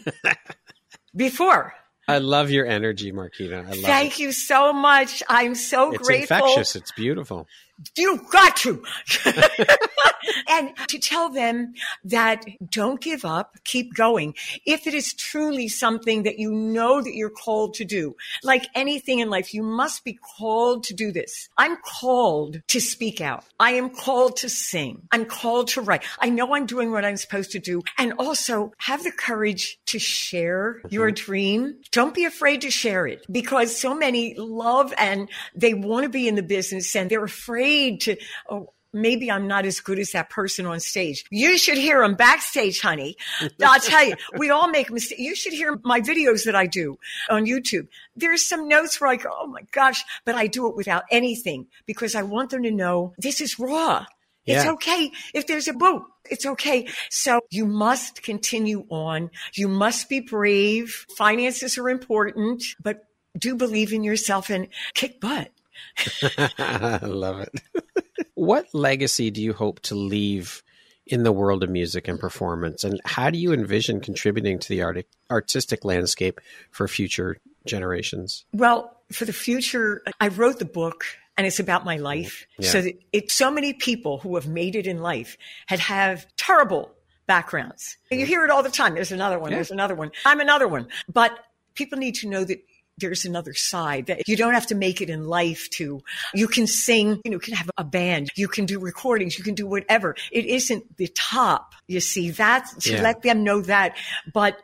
before. 1.16 1.74
I 2.08 2.18
love 2.18 2.50
your 2.50 2.66
energy, 2.66 3.10
Marquita. 3.10 3.66
I 3.66 3.70
love 3.70 3.80
Thank 3.80 4.14
it. 4.14 4.22
you 4.22 4.32
so 4.32 4.72
much. 4.72 5.22
I'm 5.28 5.56
so 5.56 5.92
it's 5.92 6.06
grateful. 6.06 6.36
It's 6.36 6.44
infectious. 6.44 6.76
It's 6.76 6.92
beautiful. 6.92 7.48
You 7.96 8.20
got 8.30 8.56
to. 8.58 8.82
and 10.48 10.72
to 10.88 10.98
tell 10.98 11.28
them 11.28 11.74
that 12.04 12.44
don't 12.70 13.00
give 13.00 13.24
up, 13.24 13.56
keep 13.64 13.94
going. 13.94 14.34
If 14.64 14.86
it 14.86 14.94
is 14.94 15.12
truly 15.12 15.68
something 15.68 16.22
that 16.22 16.38
you 16.38 16.52
know 16.52 17.02
that 17.02 17.14
you're 17.14 17.30
called 17.30 17.74
to 17.74 17.84
do, 17.84 18.16
like 18.42 18.66
anything 18.74 19.18
in 19.18 19.28
life, 19.28 19.52
you 19.52 19.62
must 19.62 20.04
be 20.04 20.18
called 20.38 20.84
to 20.84 20.94
do 20.94 21.12
this. 21.12 21.48
I'm 21.58 21.76
called 21.76 22.62
to 22.68 22.80
speak 22.80 23.20
out. 23.20 23.44
I 23.60 23.72
am 23.72 23.90
called 23.90 24.38
to 24.38 24.48
sing. 24.48 25.02
I'm 25.12 25.26
called 25.26 25.68
to 25.68 25.82
write. 25.82 26.04
I 26.18 26.30
know 26.30 26.54
I'm 26.54 26.66
doing 26.66 26.92
what 26.92 27.04
I'm 27.04 27.16
supposed 27.16 27.52
to 27.52 27.58
do. 27.58 27.82
And 27.98 28.14
also 28.18 28.72
have 28.78 29.04
the 29.04 29.12
courage 29.12 29.78
to 29.86 29.98
share 29.98 30.80
your 30.88 31.08
mm-hmm. 31.08 31.24
dream. 31.24 31.76
Don't 31.90 32.14
be 32.14 32.24
afraid 32.24 32.62
to 32.62 32.70
share 32.70 33.06
it 33.06 33.26
because 33.30 33.76
so 33.76 33.94
many 33.94 34.34
love 34.34 34.94
and 34.96 35.28
they 35.54 35.74
want 35.74 36.04
to 36.04 36.08
be 36.08 36.26
in 36.26 36.36
the 36.36 36.42
business 36.42 36.96
and 36.96 37.10
they're 37.10 37.24
afraid 37.24 37.65
afraid 37.66 38.00
to, 38.02 38.16
oh, 38.48 38.72
maybe 38.92 39.30
I'm 39.30 39.46
not 39.46 39.66
as 39.66 39.80
good 39.80 39.98
as 39.98 40.12
that 40.12 40.30
person 40.30 40.66
on 40.66 40.80
stage. 40.80 41.24
You 41.30 41.58
should 41.58 41.76
hear 41.76 42.00
them 42.00 42.14
backstage, 42.14 42.80
honey. 42.80 43.16
I'll 43.62 43.80
tell 43.80 44.04
you, 44.04 44.14
we 44.38 44.50
all 44.50 44.68
make 44.68 44.90
mistakes. 44.90 45.20
You 45.20 45.34
should 45.34 45.52
hear 45.52 45.78
my 45.82 46.00
videos 46.00 46.44
that 46.44 46.54
I 46.54 46.66
do 46.66 46.98
on 47.28 47.46
YouTube. 47.46 47.88
There's 48.14 48.44
some 48.44 48.68
notes 48.68 49.00
where 49.00 49.10
I 49.10 49.16
go, 49.16 49.30
oh 49.32 49.46
my 49.46 49.62
gosh, 49.72 50.02
but 50.24 50.34
I 50.34 50.46
do 50.46 50.68
it 50.68 50.76
without 50.76 51.04
anything 51.10 51.66
because 51.84 52.14
I 52.14 52.22
want 52.22 52.50
them 52.50 52.62
to 52.62 52.70
know 52.70 53.14
this 53.18 53.40
is 53.40 53.58
raw. 53.58 54.06
Yeah. 54.44 54.60
It's 54.60 54.66
okay 54.74 55.10
if 55.34 55.48
there's 55.48 55.66
a 55.66 55.72
boo. 55.72 56.06
It's 56.30 56.46
okay. 56.46 56.88
So 57.10 57.40
you 57.50 57.66
must 57.66 58.22
continue 58.22 58.86
on. 58.90 59.30
You 59.54 59.66
must 59.66 60.08
be 60.08 60.20
brave. 60.20 61.04
Finances 61.16 61.76
are 61.78 61.88
important, 61.88 62.62
but 62.80 63.06
do 63.36 63.56
believe 63.56 63.92
in 63.92 64.04
yourself 64.04 64.48
and 64.48 64.68
kick 64.94 65.20
butt. 65.20 65.50
I 66.58 66.98
love 67.02 67.40
it. 67.40 67.60
what 68.34 68.66
legacy 68.72 69.30
do 69.30 69.42
you 69.42 69.52
hope 69.52 69.80
to 69.80 69.94
leave 69.94 70.62
in 71.06 71.22
the 71.22 71.32
world 71.32 71.62
of 71.62 71.70
music 71.70 72.08
and 72.08 72.18
performance? 72.18 72.84
And 72.84 73.00
how 73.04 73.30
do 73.30 73.38
you 73.38 73.52
envision 73.52 74.00
contributing 74.00 74.58
to 74.58 74.68
the 74.68 74.82
art- 74.82 75.06
artistic 75.30 75.84
landscape 75.84 76.40
for 76.70 76.88
future 76.88 77.38
generations? 77.66 78.44
Well, 78.52 78.96
for 79.12 79.24
the 79.24 79.32
future, 79.32 80.02
I 80.20 80.28
wrote 80.28 80.58
the 80.58 80.64
book 80.64 81.04
and 81.36 81.46
it's 81.46 81.60
about 81.60 81.84
my 81.84 81.96
mm-hmm. 81.96 82.04
life. 82.04 82.46
Yeah. 82.58 82.70
So 82.70 82.84
it's 83.12 83.34
so 83.34 83.50
many 83.50 83.72
people 83.72 84.18
who 84.18 84.34
have 84.36 84.48
made 84.48 84.74
it 84.74 84.86
in 84.86 85.00
life 85.00 85.36
had 85.66 85.80
have 85.80 86.26
terrible 86.36 86.92
backgrounds. 87.26 87.96
And 88.10 88.20
you 88.20 88.26
hear 88.26 88.44
it 88.44 88.50
all 88.50 88.62
the 88.62 88.70
time. 88.70 88.94
There's 88.94 89.12
another 89.12 89.38
one. 89.38 89.50
Yeah. 89.50 89.58
There's 89.58 89.70
another 89.70 89.94
one. 89.94 90.12
I'm 90.24 90.40
another 90.40 90.68
one. 90.68 90.88
But 91.12 91.38
people 91.74 91.98
need 91.98 92.14
to 92.16 92.28
know 92.28 92.44
that 92.44 92.64
there's 92.98 93.24
another 93.24 93.54
side 93.54 94.06
that 94.06 94.26
you 94.26 94.36
don't 94.36 94.54
have 94.54 94.66
to 94.66 94.74
make 94.74 95.00
it 95.00 95.10
in 95.10 95.24
life 95.26 95.68
to 95.70 96.02
you 96.34 96.48
can 96.48 96.66
sing 96.66 97.20
you 97.24 97.30
know 97.30 97.36
you 97.36 97.40
can 97.40 97.54
have 97.54 97.70
a 97.76 97.84
band 97.84 98.30
you 98.34 98.48
can 98.48 98.66
do 98.66 98.78
recordings 98.78 99.38
you 99.38 99.44
can 99.44 99.54
do 99.54 99.66
whatever 99.66 100.14
it 100.32 100.46
isn't 100.46 100.96
the 100.96 101.08
top 101.08 101.74
you 101.86 102.00
see 102.00 102.30
that 102.30 102.66
to 102.80 102.92
yeah. 102.92 103.02
let 103.02 103.22
them 103.22 103.44
know 103.44 103.60
that 103.60 103.96
but 104.32 104.58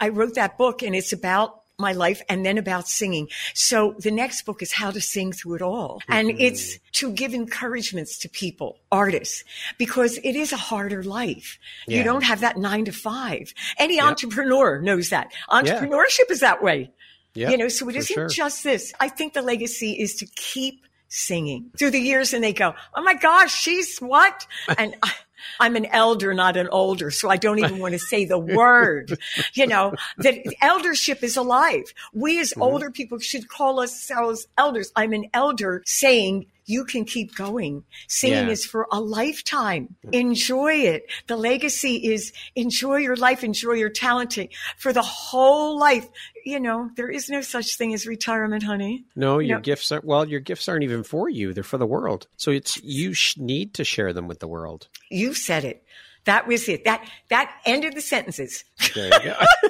i 0.00 0.08
wrote 0.08 0.34
that 0.34 0.56
book 0.56 0.82
and 0.82 0.94
it's 0.94 1.12
about 1.12 1.60
my 1.80 1.92
life 1.92 2.22
and 2.28 2.44
then 2.44 2.58
about 2.58 2.86
singing. 2.86 3.28
So 3.54 3.94
the 3.98 4.10
next 4.10 4.42
book 4.42 4.62
is 4.62 4.72
how 4.72 4.90
to 4.90 5.00
sing 5.00 5.32
through 5.32 5.56
it 5.56 5.62
all. 5.62 6.02
And 6.08 6.28
mm-hmm. 6.28 6.40
it's 6.40 6.78
to 6.92 7.10
give 7.10 7.34
encouragements 7.34 8.18
to 8.18 8.28
people, 8.28 8.78
artists, 8.92 9.42
because 9.78 10.18
it 10.18 10.36
is 10.36 10.52
a 10.52 10.56
harder 10.56 11.02
life. 11.02 11.58
Yeah. 11.88 11.98
You 11.98 12.04
don't 12.04 12.24
have 12.24 12.40
that 12.42 12.58
nine 12.58 12.84
to 12.84 12.92
five. 12.92 13.52
Any 13.78 13.96
yep. 13.96 14.04
entrepreneur 14.04 14.80
knows 14.80 15.08
that. 15.08 15.32
Entrepreneurship 15.48 16.28
yeah. 16.28 16.32
is 16.32 16.40
that 16.40 16.62
way. 16.62 16.90
Yep, 17.34 17.50
you 17.50 17.56
know, 17.58 17.68
so 17.68 17.88
it 17.88 17.96
isn't 17.96 18.14
sure. 18.14 18.28
just 18.28 18.64
this. 18.64 18.92
I 18.98 19.08
think 19.08 19.34
the 19.34 19.42
legacy 19.42 19.92
is 19.92 20.14
to 20.16 20.26
keep 20.26 20.82
singing 21.08 21.70
through 21.78 21.90
the 21.90 22.00
years 22.00 22.32
and 22.32 22.42
they 22.42 22.52
go, 22.52 22.74
Oh 22.94 23.02
my 23.02 23.14
gosh, 23.14 23.54
she's 23.54 23.98
what? 23.98 24.46
and 24.78 24.94
I, 25.02 25.12
I'm 25.58 25.76
an 25.76 25.86
elder, 25.86 26.32
not 26.34 26.56
an 26.56 26.68
older, 26.68 27.10
so 27.10 27.28
I 27.28 27.36
don't 27.36 27.58
even 27.58 27.78
want 27.78 27.92
to 27.92 27.98
say 27.98 28.24
the 28.24 28.38
word. 28.38 29.18
You 29.54 29.66
know, 29.66 29.94
that 30.18 30.36
eldership 30.60 31.22
is 31.22 31.36
alive. 31.36 31.92
We 32.12 32.40
as 32.40 32.50
mm-hmm. 32.50 32.62
older 32.62 32.90
people 32.90 33.18
should 33.18 33.48
call 33.48 33.80
ourselves 33.80 34.46
elders. 34.56 34.92
I'm 34.96 35.12
an 35.12 35.26
elder 35.34 35.82
saying 35.86 36.46
you 36.70 36.84
can 36.84 37.04
keep 37.04 37.34
going. 37.34 37.84
Singing 38.06 38.46
yeah. 38.46 38.52
is 38.52 38.64
for 38.64 38.86
a 38.92 39.00
lifetime. 39.00 39.96
Enjoy 40.12 40.72
it. 40.72 41.06
The 41.26 41.36
legacy 41.36 41.96
is 41.96 42.32
enjoy 42.54 42.96
your 42.96 43.16
life, 43.16 43.42
enjoy 43.42 43.72
your 43.72 43.90
talenting 43.90 44.48
eh, 44.48 44.56
for 44.78 44.92
the 44.92 45.02
whole 45.02 45.78
life. 45.78 46.06
You 46.44 46.60
know, 46.60 46.90
there 46.96 47.10
is 47.10 47.28
no 47.28 47.40
such 47.40 47.76
thing 47.76 47.92
as 47.92 48.06
retirement, 48.06 48.62
honey. 48.62 49.04
No, 49.16 49.38
your 49.40 49.60
gifts 49.60 49.92
are 49.92 50.00
well, 50.04 50.26
your 50.26 50.40
gifts 50.40 50.68
aren't 50.68 50.84
even 50.84 51.02
for 51.02 51.28
you. 51.28 51.52
They're 51.52 51.64
for 51.64 51.78
the 51.78 51.86
world. 51.86 52.28
So 52.36 52.50
it's 52.50 52.82
you 52.82 53.14
need 53.36 53.74
to 53.74 53.84
share 53.84 54.12
them 54.12 54.28
with 54.28 54.38
the 54.38 54.48
world. 54.48 54.88
You 55.10 55.34
said 55.34 55.64
it. 55.64 55.84
That 56.24 56.46
was 56.46 56.68
it. 56.68 56.84
That 56.84 57.04
that 57.30 57.50
ended 57.66 57.94
the 57.94 58.00
sentences. 58.00 58.64
There 58.94 59.06
you 59.06 59.30
go. 59.30 59.36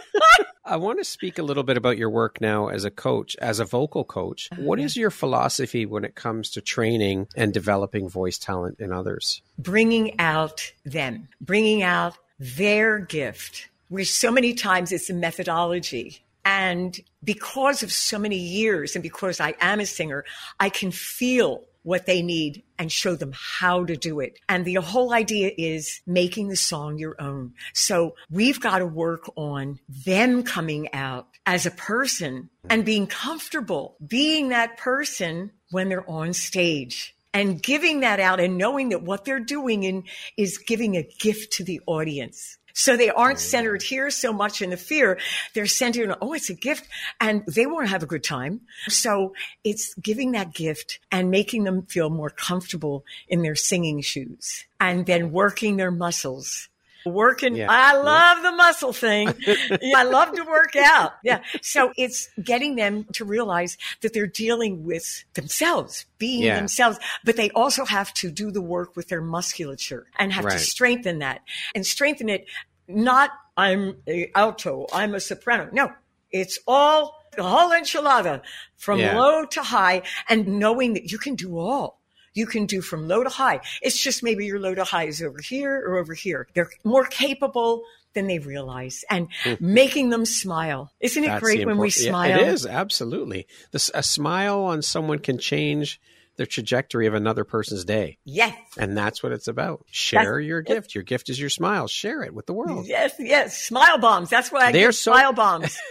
I 0.70 0.76
want 0.76 1.00
to 1.00 1.04
speak 1.04 1.36
a 1.40 1.42
little 1.42 1.64
bit 1.64 1.76
about 1.76 1.98
your 1.98 2.10
work 2.10 2.40
now 2.40 2.68
as 2.68 2.84
a 2.84 2.92
coach, 2.92 3.34
as 3.40 3.58
a 3.58 3.64
vocal 3.64 4.04
coach. 4.04 4.48
What 4.56 4.78
mm-hmm. 4.78 4.86
is 4.86 4.96
your 4.96 5.10
philosophy 5.10 5.84
when 5.84 6.04
it 6.04 6.14
comes 6.14 6.48
to 6.50 6.60
training 6.60 7.26
and 7.34 7.52
developing 7.52 8.08
voice 8.08 8.38
talent 8.38 8.78
in 8.78 8.92
others? 8.92 9.42
Bringing 9.58 10.16
out 10.20 10.72
them, 10.84 11.26
bringing 11.40 11.82
out 11.82 12.16
their 12.38 13.00
gift. 13.00 13.68
Where 13.88 14.04
so 14.04 14.30
many 14.30 14.54
times 14.54 14.92
it's 14.92 15.10
a 15.10 15.14
methodology. 15.14 16.22
And 16.44 16.96
because 17.24 17.82
of 17.82 17.90
so 17.90 18.16
many 18.16 18.38
years 18.38 18.94
and 18.94 19.02
because 19.02 19.40
I 19.40 19.54
am 19.60 19.80
a 19.80 19.86
singer, 19.86 20.24
I 20.60 20.68
can 20.68 20.92
feel 20.92 21.64
what 21.82 22.06
they 22.06 22.22
need 22.22 22.62
and 22.78 22.90
show 22.90 23.14
them 23.14 23.32
how 23.34 23.84
to 23.84 23.96
do 23.96 24.20
it. 24.20 24.38
And 24.48 24.64
the 24.64 24.74
whole 24.74 25.12
idea 25.12 25.50
is 25.56 26.00
making 26.06 26.48
the 26.48 26.56
song 26.56 26.98
your 26.98 27.20
own. 27.20 27.54
So 27.72 28.14
we've 28.30 28.60
got 28.60 28.78
to 28.78 28.86
work 28.86 29.30
on 29.36 29.80
them 29.88 30.42
coming 30.42 30.92
out 30.92 31.28
as 31.46 31.66
a 31.66 31.70
person 31.70 32.50
and 32.68 32.84
being 32.84 33.06
comfortable 33.06 33.96
being 34.06 34.50
that 34.50 34.76
person 34.76 35.50
when 35.70 35.88
they're 35.88 36.08
on 36.08 36.32
stage 36.32 37.14
and 37.32 37.62
giving 37.62 38.00
that 38.00 38.20
out 38.20 38.40
and 38.40 38.58
knowing 38.58 38.90
that 38.90 39.02
what 39.02 39.24
they're 39.24 39.40
doing 39.40 39.84
in 39.84 40.04
is 40.36 40.58
giving 40.58 40.96
a 40.96 41.08
gift 41.18 41.52
to 41.54 41.64
the 41.64 41.80
audience. 41.86 42.58
So 42.72 42.96
they 42.96 43.10
aren't 43.10 43.36
oh, 43.36 43.40
centered 43.40 43.82
here 43.82 44.10
so 44.10 44.32
much 44.32 44.62
in 44.62 44.70
the 44.70 44.76
fear. 44.76 45.18
They're 45.54 45.66
centered 45.66 46.10
in, 46.10 46.16
oh, 46.20 46.32
it's 46.32 46.50
a 46.50 46.54
gift 46.54 46.88
and 47.20 47.44
they 47.46 47.66
want 47.66 47.86
to 47.86 47.90
have 47.90 48.02
a 48.02 48.06
good 48.06 48.24
time. 48.24 48.62
So 48.88 49.34
it's 49.64 49.94
giving 49.94 50.32
that 50.32 50.54
gift 50.54 51.00
and 51.12 51.30
making 51.30 51.64
them 51.64 51.82
feel 51.82 52.10
more 52.10 52.30
comfortable 52.30 53.04
in 53.28 53.42
their 53.42 53.54
singing 53.54 54.00
shoes 54.00 54.64
and 54.78 55.04
then 55.04 55.32
working 55.32 55.76
their 55.76 55.90
muscles 55.90 56.69
working. 57.04 57.56
Yeah. 57.56 57.66
I 57.70 57.96
love 57.96 58.38
yeah. 58.38 58.50
the 58.50 58.56
muscle 58.56 58.92
thing. 58.92 59.28
I 59.96 60.04
love 60.04 60.32
to 60.34 60.42
work 60.44 60.76
out. 60.76 61.12
Yeah. 61.22 61.42
So 61.62 61.92
it's 61.96 62.28
getting 62.42 62.76
them 62.76 63.04
to 63.14 63.24
realize 63.24 63.76
that 64.00 64.12
they're 64.12 64.26
dealing 64.26 64.84
with 64.84 65.24
themselves, 65.34 66.06
being 66.18 66.42
yeah. 66.42 66.56
themselves, 66.56 66.98
but 67.24 67.36
they 67.36 67.50
also 67.50 67.84
have 67.84 68.12
to 68.14 68.30
do 68.30 68.50
the 68.50 68.62
work 68.62 68.96
with 68.96 69.08
their 69.08 69.22
musculature 69.22 70.06
and 70.18 70.32
have 70.32 70.44
right. 70.44 70.52
to 70.52 70.58
strengthen 70.58 71.20
that 71.20 71.42
and 71.74 71.86
strengthen 71.86 72.28
it. 72.28 72.46
Not 72.88 73.30
I'm 73.56 73.98
a 74.08 74.30
alto, 74.34 74.86
I'm 74.92 75.14
a 75.14 75.20
soprano. 75.20 75.68
No, 75.72 75.92
it's 76.30 76.58
all 76.66 77.20
the 77.36 77.42
whole 77.42 77.70
enchilada 77.70 78.42
from 78.76 78.98
low 78.98 79.44
to 79.46 79.62
high 79.62 80.02
and 80.28 80.58
knowing 80.58 80.94
that 80.94 81.12
you 81.12 81.18
can 81.18 81.34
do 81.34 81.58
all 81.58 81.99
you 82.40 82.46
can 82.46 82.66
do 82.66 82.80
from 82.80 83.06
low 83.06 83.22
to 83.22 83.28
high. 83.28 83.60
It's 83.82 84.02
just 84.02 84.22
maybe 84.22 84.46
your 84.46 84.58
low 84.58 84.74
to 84.74 84.84
high 84.84 85.04
is 85.04 85.22
over 85.22 85.40
here 85.40 85.76
or 85.86 85.98
over 85.98 86.14
here. 86.14 86.48
They're 86.54 86.70
more 86.82 87.04
capable 87.04 87.82
than 88.14 88.26
they 88.26 88.38
realize 88.38 89.04
and 89.08 89.28
hmm. 89.44 89.54
making 89.60 90.10
them 90.10 90.24
smile. 90.24 90.90
Isn't 90.98 91.22
it 91.22 91.28
That's 91.28 91.42
great 91.42 91.66
when 91.66 91.78
we 91.78 91.90
smile? 91.90 92.30
Yeah, 92.30 92.38
it 92.38 92.48
is, 92.48 92.66
absolutely. 92.66 93.46
This, 93.70 93.90
a 93.94 94.02
smile 94.02 94.62
on 94.62 94.82
someone 94.82 95.20
can 95.20 95.38
change 95.38 96.00
the 96.36 96.46
trajectory 96.46 97.06
of 97.06 97.14
another 97.14 97.44
person's 97.44 97.84
day. 97.84 98.16
Yes. 98.24 98.56
And 98.78 98.96
that's 98.96 99.22
what 99.22 99.32
it's 99.32 99.46
about. 99.46 99.84
Share 99.90 100.36
that's, 100.38 100.46
your 100.46 100.62
gift. 100.62 100.94
Your 100.94 101.04
gift 101.04 101.28
is 101.28 101.38
your 101.38 101.50
smile. 101.50 101.86
Share 101.86 102.22
it 102.22 102.34
with 102.34 102.46
the 102.46 102.54
world. 102.54 102.86
Yes, 102.86 103.14
yes. 103.18 103.62
Smile 103.62 103.98
bombs. 103.98 104.30
That's 104.30 104.50
why 104.50 104.68
I 104.68 104.72
They're 104.72 104.92
so, 104.92 105.12
smile 105.12 105.34
bombs. 105.34 105.78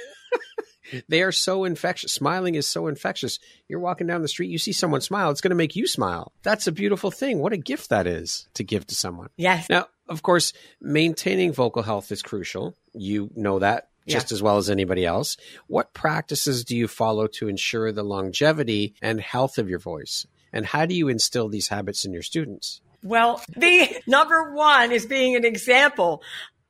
they 1.08 1.22
are 1.22 1.32
so 1.32 1.64
infectious. 1.64 2.12
Smiling 2.12 2.56
is 2.56 2.68
so 2.68 2.88
infectious. 2.88 3.40
You're 3.68 3.80
walking 3.80 4.08
down 4.08 4.22
the 4.22 4.28
street, 4.28 4.50
you 4.50 4.58
see 4.58 4.72
someone 4.72 5.02
smile, 5.02 5.32
it's 5.32 5.42
going 5.42 5.52
to 5.52 5.56
make 5.56 5.76
you 5.76 5.88
smile. 5.88 6.32
That's 6.44 6.68
a 6.68 6.72
beautiful 6.72 7.12
thing. 7.12 7.40
What 7.40 7.54
a 7.54 7.58
gift 7.58 7.90
that 7.90 8.08
is 8.08 8.48
to 8.56 8.64
give 8.64 8.88
to 8.88 8.96
someone. 8.96 9.30
Yes. 9.38 9.70
Now, 9.70 9.88
of 10.08 10.24
course, 10.24 10.54
maintaining 10.82 11.54
vocal 11.54 11.84
health 11.84 12.12
is 12.12 12.22
crucial. 12.22 12.76
You 12.94 13.30
know 13.36 13.60
that 13.60 13.90
just 14.08 14.32
yeah. 14.32 14.36
as 14.36 14.44
well 14.44 14.58
as 14.58 14.70
anybody 14.70 15.06
else. 15.06 15.38
What 15.68 15.94
practices 15.94 16.66
do 16.66 16.76
you 16.76 16.88
follow 16.88 17.28
to 17.28 17.48
ensure 17.48 17.92
the 17.92 18.04
longevity 18.04 18.96
and 19.02 19.22
health 19.22 19.58
of 19.58 19.70
your 19.70 19.80
voice? 19.80 20.26
And 20.52 20.66
how 20.66 20.86
do 20.86 20.96
you 20.96 21.08
instill 21.08 21.48
these 21.48 21.68
habits 21.68 22.06
in 22.06 22.14
your 22.14 22.24
students? 22.24 22.82
Well, 23.04 23.42
the 23.56 24.02
number 24.08 24.54
one 24.54 24.92
is 24.92 25.06
being 25.06 25.36
an 25.36 25.46
example 25.46 26.22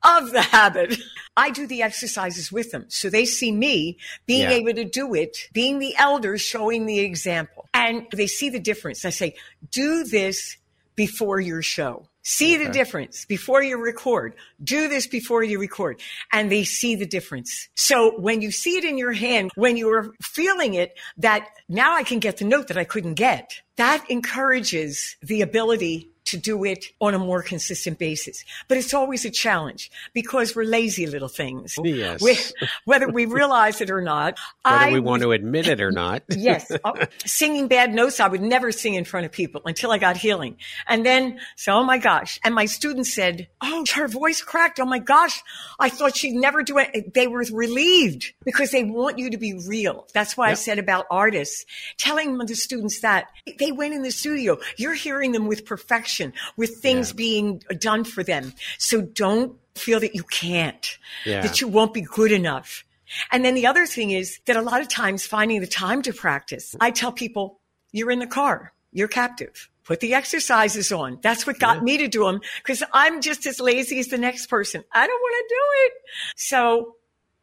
of 0.03 0.31
the 0.31 0.41
habit. 0.41 0.97
I 1.35 1.49
do 1.51 1.67
the 1.67 1.81
exercises 1.81 2.51
with 2.51 2.71
them. 2.71 2.85
So 2.89 3.09
they 3.09 3.25
see 3.25 3.51
me 3.51 3.97
being 4.25 4.49
yeah. 4.49 4.57
able 4.57 4.73
to 4.73 4.85
do 4.85 5.13
it, 5.13 5.49
being 5.53 5.79
the 5.79 5.95
elder, 5.97 6.37
showing 6.37 6.85
the 6.85 6.99
example. 6.99 7.67
And 7.73 8.07
they 8.13 8.27
see 8.27 8.49
the 8.49 8.59
difference. 8.59 9.05
I 9.05 9.09
say, 9.09 9.35
do 9.71 10.03
this 10.03 10.57
before 10.95 11.39
your 11.39 11.61
show. 11.61 12.05
See 12.21 12.55
okay. 12.55 12.65
the 12.65 12.71
difference 12.71 13.25
before 13.25 13.63
you 13.63 13.81
record. 13.81 14.35
Do 14.61 14.89
this 14.89 15.07
before 15.07 15.43
you 15.43 15.59
record. 15.59 16.01
And 16.33 16.51
they 16.51 16.65
see 16.65 16.95
the 16.95 17.05
difference. 17.05 17.69
So 17.75 18.19
when 18.19 18.41
you 18.41 18.51
see 18.51 18.77
it 18.77 18.83
in 18.83 18.97
your 18.97 19.13
hand, 19.13 19.51
when 19.55 19.77
you're 19.77 20.13
feeling 20.21 20.73
it, 20.73 20.97
that 21.17 21.47
now 21.69 21.95
I 21.95 22.03
can 22.03 22.19
get 22.19 22.37
the 22.37 22.45
note 22.45 22.67
that 22.67 22.77
I 22.77 22.83
couldn't 22.83 23.13
get, 23.13 23.61
that 23.77 24.03
encourages 24.09 25.15
the 25.21 25.41
ability 25.41 26.09
to 26.29 26.37
do 26.37 26.63
it 26.63 26.85
on 26.99 27.13
a 27.13 27.19
more 27.19 27.41
consistent 27.41 27.99
basis. 27.99 28.43
But 28.67 28.77
it's 28.77 28.93
always 28.93 29.25
a 29.25 29.29
challenge 29.29 29.91
because 30.13 30.55
we're 30.55 30.63
lazy 30.63 31.07
little 31.07 31.27
things. 31.27 31.75
Yes. 31.83 32.21
We, 32.21 32.37
whether 32.85 33.07
we 33.07 33.25
realize 33.25 33.81
it 33.81 33.89
or 33.89 34.01
not. 34.01 34.37
Whether 34.63 34.77
I, 34.77 34.93
we 34.93 34.99
want 34.99 35.23
to 35.23 35.31
admit 35.31 35.67
it 35.67 35.81
or 35.81 35.91
not. 35.91 36.23
yes. 36.29 36.71
Oh, 36.83 36.93
singing 37.25 37.67
bad 37.67 37.93
notes, 37.93 38.19
I 38.19 38.27
would 38.27 38.41
never 38.41 38.71
sing 38.71 38.95
in 38.95 39.05
front 39.05 39.25
of 39.25 39.31
people 39.31 39.61
until 39.65 39.91
I 39.91 39.97
got 39.97 40.17
healing. 40.17 40.57
And 40.87 41.05
then, 41.05 41.39
so, 41.55 41.73
oh 41.73 41.83
my 41.83 41.97
gosh. 41.97 42.39
And 42.43 42.53
my 42.53 42.65
students 42.65 43.13
said, 43.13 43.47
Oh, 43.61 43.85
her 43.95 44.07
voice 44.07 44.41
cracked. 44.41 44.79
Oh 44.79 44.85
my 44.85 44.99
gosh. 44.99 45.41
I 45.79 45.89
thought 45.89 46.15
she'd 46.15 46.35
never 46.35 46.63
do 46.63 46.77
it. 46.77 47.13
They 47.13 47.27
were 47.27 47.43
relieved 47.51 48.33
because 48.43 48.71
they 48.71 48.83
want 48.83 49.19
you 49.19 49.31
to 49.31 49.37
be 49.37 49.53
real. 49.67 50.07
That's 50.13 50.37
why 50.37 50.47
yep. 50.47 50.51
I 50.51 50.55
said 50.55 50.79
about 50.79 51.05
artists, 51.09 51.65
telling 51.97 52.37
the 52.37 52.55
students 52.55 53.01
that 53.01 53.27
they 53.57 53.71
went 53.71 53.93
in 53.93 54.03
the 54.03 54.11
studio. 54.11 54.57
You're 54.77 54.93
hearing 54.93 55.31
them 55.31 55.47
with 55.47 55.65
perfection 55.65 56.18
with 56.57 56.77
things 56.77 57.09
yeah. 57.09 57.15
being 57.15 57.63
done 57.79 58.03
for 58.03 58.23
them. 58.23 58.53
So 58.77 59.01
don't 59.01 59.57
feel 59.75 59.99
that 59.99 60.15
you 60.15 60.23
can't, 60.23 60.97
yeah. 61.25 61.41
that 61.41 61.61
you 61.61 61.67
won't 61.67 61.93
be 61.93 62.01
good 62.01 62.31
enough. 62.31 62.83
And 63.31 63.43
then 63.43 63.55
the 63.55 63.65
other 63.65 63.85
thing 63.85 64.11
is 64.11 64.39
that 64.45 64.55
a 64.55 64.61
lot 64.61 64.81
of 64.81 64.87
times 64.87 65.25
finding 65.25 65.61
the 65.61 65.67
time 65.67 66.01
to 66.03 66.13
practice, 66.13 66.75
I 66.79 66.91
tell 66.91 67.11
people, 67.11 67.59
you're 67.91 68.11
in 68.11 68.19
the 68.19 68.27
car, 68.27 68.73
you're 68.91 69.07
captive. 69.07 69.69
Put 69.83 70.01
the 70.01 70.13
exercises 70.13 70.91
on. 70.91 71.17
That's 71.23 71.47
what 71.47 71.57
got 71.57 71.77
yeah. 71.77 71.81
me 71.81 71.97
to 71.97 72.07
do 72.07 72.23
them 72.23 72.41
because 72.57 72.83
I'm 72.93 73.21
just 73.21 73.47
as 73.47 73.59
lazy 73.59 73.99
as 73.99 74.07
the 74.07 74.19
next 74.19 74.45
person. 74.45 74.83
I 74.91 75.07
don't 75.07 75.19
want 75.19 75.47
to 75.49 75.55
do 75.55 75.61
it. 75.85 75.93
So 76.35 76.95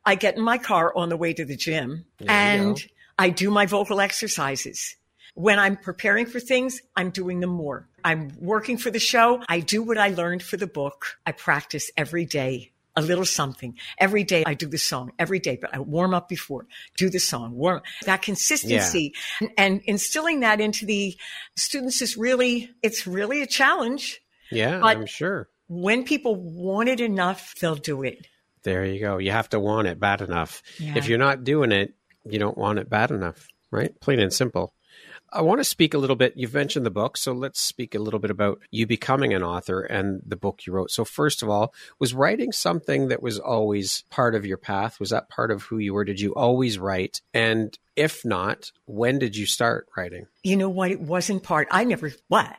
I 0.05 0.15
get 0.15 0.37
in 0.37 0.45
my 0.45 0.57
car 0.57 0.97
on 0.97 1.09
the 1.09 1.17
way 1.17 1.33
to 1.33 1.45
the 1.45 1.57
gym 1.57 2.05
there 2.19 2.31
and 2.31 2.87
I 3.19 3.31
do 3.31 3.51
my 3.51 3.67
vocal 3.67 4.01
exercises. 4.01 4.95
When 5.37 5.59
I'm 5.59 5.77
preparing 5.77 6.25
for 6.25 6.41
things, 6.41 6.81
I'm 6.97 7.11
doing 7.11 7.41
them 7.41 7.51
more. 7.51 7.87
I'm 8.03 8.33
working 8.41 8.79
for 8.79 8.91
the 8.91 8.99
show. 8.99 9.43
I 9.49 9.61
do 9.61 9.83
what 9.83 9.99
I 9.99 10.09
learned 10.09 10.43
for 10.43 10.57
the 10.57 10.67
book. 10.67 11.19
I 11.27 11.33
practice 11.33 11.91
every 11.97 12.25
day 12.25 12.73
a 12.97 13.03
little 13.03 13.27
something. 13.27 13.77
Every 13.99 14.25
day 14.25 14.45
I 14.47 14.55
do 14.55 14.67
the 14.67 14.79
song 14.79 15.13
every 15.19 15.39
day, 15.39 15.59
but 15.61 15.75
I 15.75 15.81
warm 15.81 16.15
up 16.15 16.31
before, 16.31 16.67
do 16.97 17.11
the 17.11 17.19
song, 17.19 17.55
warm 17.55 17.83
that 18.07 18.23
consistency 18.23 19.13
yeah. 19.13 19.49
and, 19.49 19.51
and 19.59 19.81
instilling 19.85 20.41
that 20.41 20.63
into 20.63 20.87
the 20.87 21.15
students 21.55 22.01
is 22.01 22.17
really, 22.17 22.71
it's 22.83 23.07
really 23.07 23.43
a 23.43 23.47
challenge. 23.47 24.23
Yeah, 24.51 24.81
but 24.81 24.97
I'm 24.97 25.07
sure. 25.07 25.51
When 25.69 26.05
people 26.05 26.37
want 26.37 26.89
it 26.89 27.03
enough, 27.03 27.55
they'll 27.61 27.75
do 27.75 28.05
it. 28.05 28.27
There 28.63 28.87
you 28.87 29.01
go. 29.01 29.19
You 29.19 29.33
have 29.33 29.51
to 29.51 29.61
want 29.61 29.87
it 29.87 30.01
bad 30.01 30.23
enough. 30.23 30.63
Yeah. 30.79 30.95
If 30.97 31.09
you're 31.09 31.19
not 31.19 31.45
doing 31.45 31.73
it, 31.73 31.93
you 32.25 32.39
don't 32.39 32.57
want 32.57 32.79
it 32.79 32.89
bad 32.89 33.11
enough, 33.11 33.47
right? 33.71 33.93
Plain 34.01 34.21
and 34.21 34.33
simple. 34.33 34.73
I 35.37 35.43
want 35.43 35.61
to 35.61 35.65
speak 35.65 35.93
a 35.93 35.99
little 35.99 36.17
bit. 36.17 36.33
You've 36.35 36.55
mentioned 36.55 36.87
the 36.87 36.91
book, 36.91 37.19
so 37.19 37.33
let's 37.33 37.61
speak 37.61 37.95
a 37.95 37.99
little 37.99 38.19
bit 38.19 38.31
about 38.31 38.59
you 38.71 38.87
becoming 38.87 39.35
an 39.35 39.43
author 39.43 39.83
and 39.83 40.23
the 40.25 40.35
book 40.35 40.65
you 40.65 40.73
wrote. 40.73 40.91
So, 40.91 41.05
first 41.05 41.43
of 41.43 41.51
all, 41.51 41.75
was 41.99 42.15
writing 42.15 42.53
something 42.53 43.09
that 43.09 43.23
was 43.23 43.39
always 43.39 44.05
part 44.09 44.35
of 44.35 44.47
your 44.47 44.57
path? 44.57 44.99
Was 44.99 45.11
that 45.11 45.29
part 45.29 45.51
of 45.51 45.65
who 45.65 45.77
you 45.77 45.93
were? 45.93 46.05
Did 46.05 46.21
you 46.21 46.35
always 46.35 46.79
write? 46.79 47.21
And 47.35 47.79
if 47.97 48.25
not, 48.25 48.73
when 48.87 49.19
did 49.19 49.37
you 49.37 49.45
start 49.45 49.89
writing? 49.95 50.27
You 50.43 50.57
know 50.57 50.71
what? 50.71 50.91
It 50.91 51.03
wasn't 51.03 51.43
part. 51.43 51.69
I 51.71 51.85
never, 51.85 52.13
what? 52.29 52.57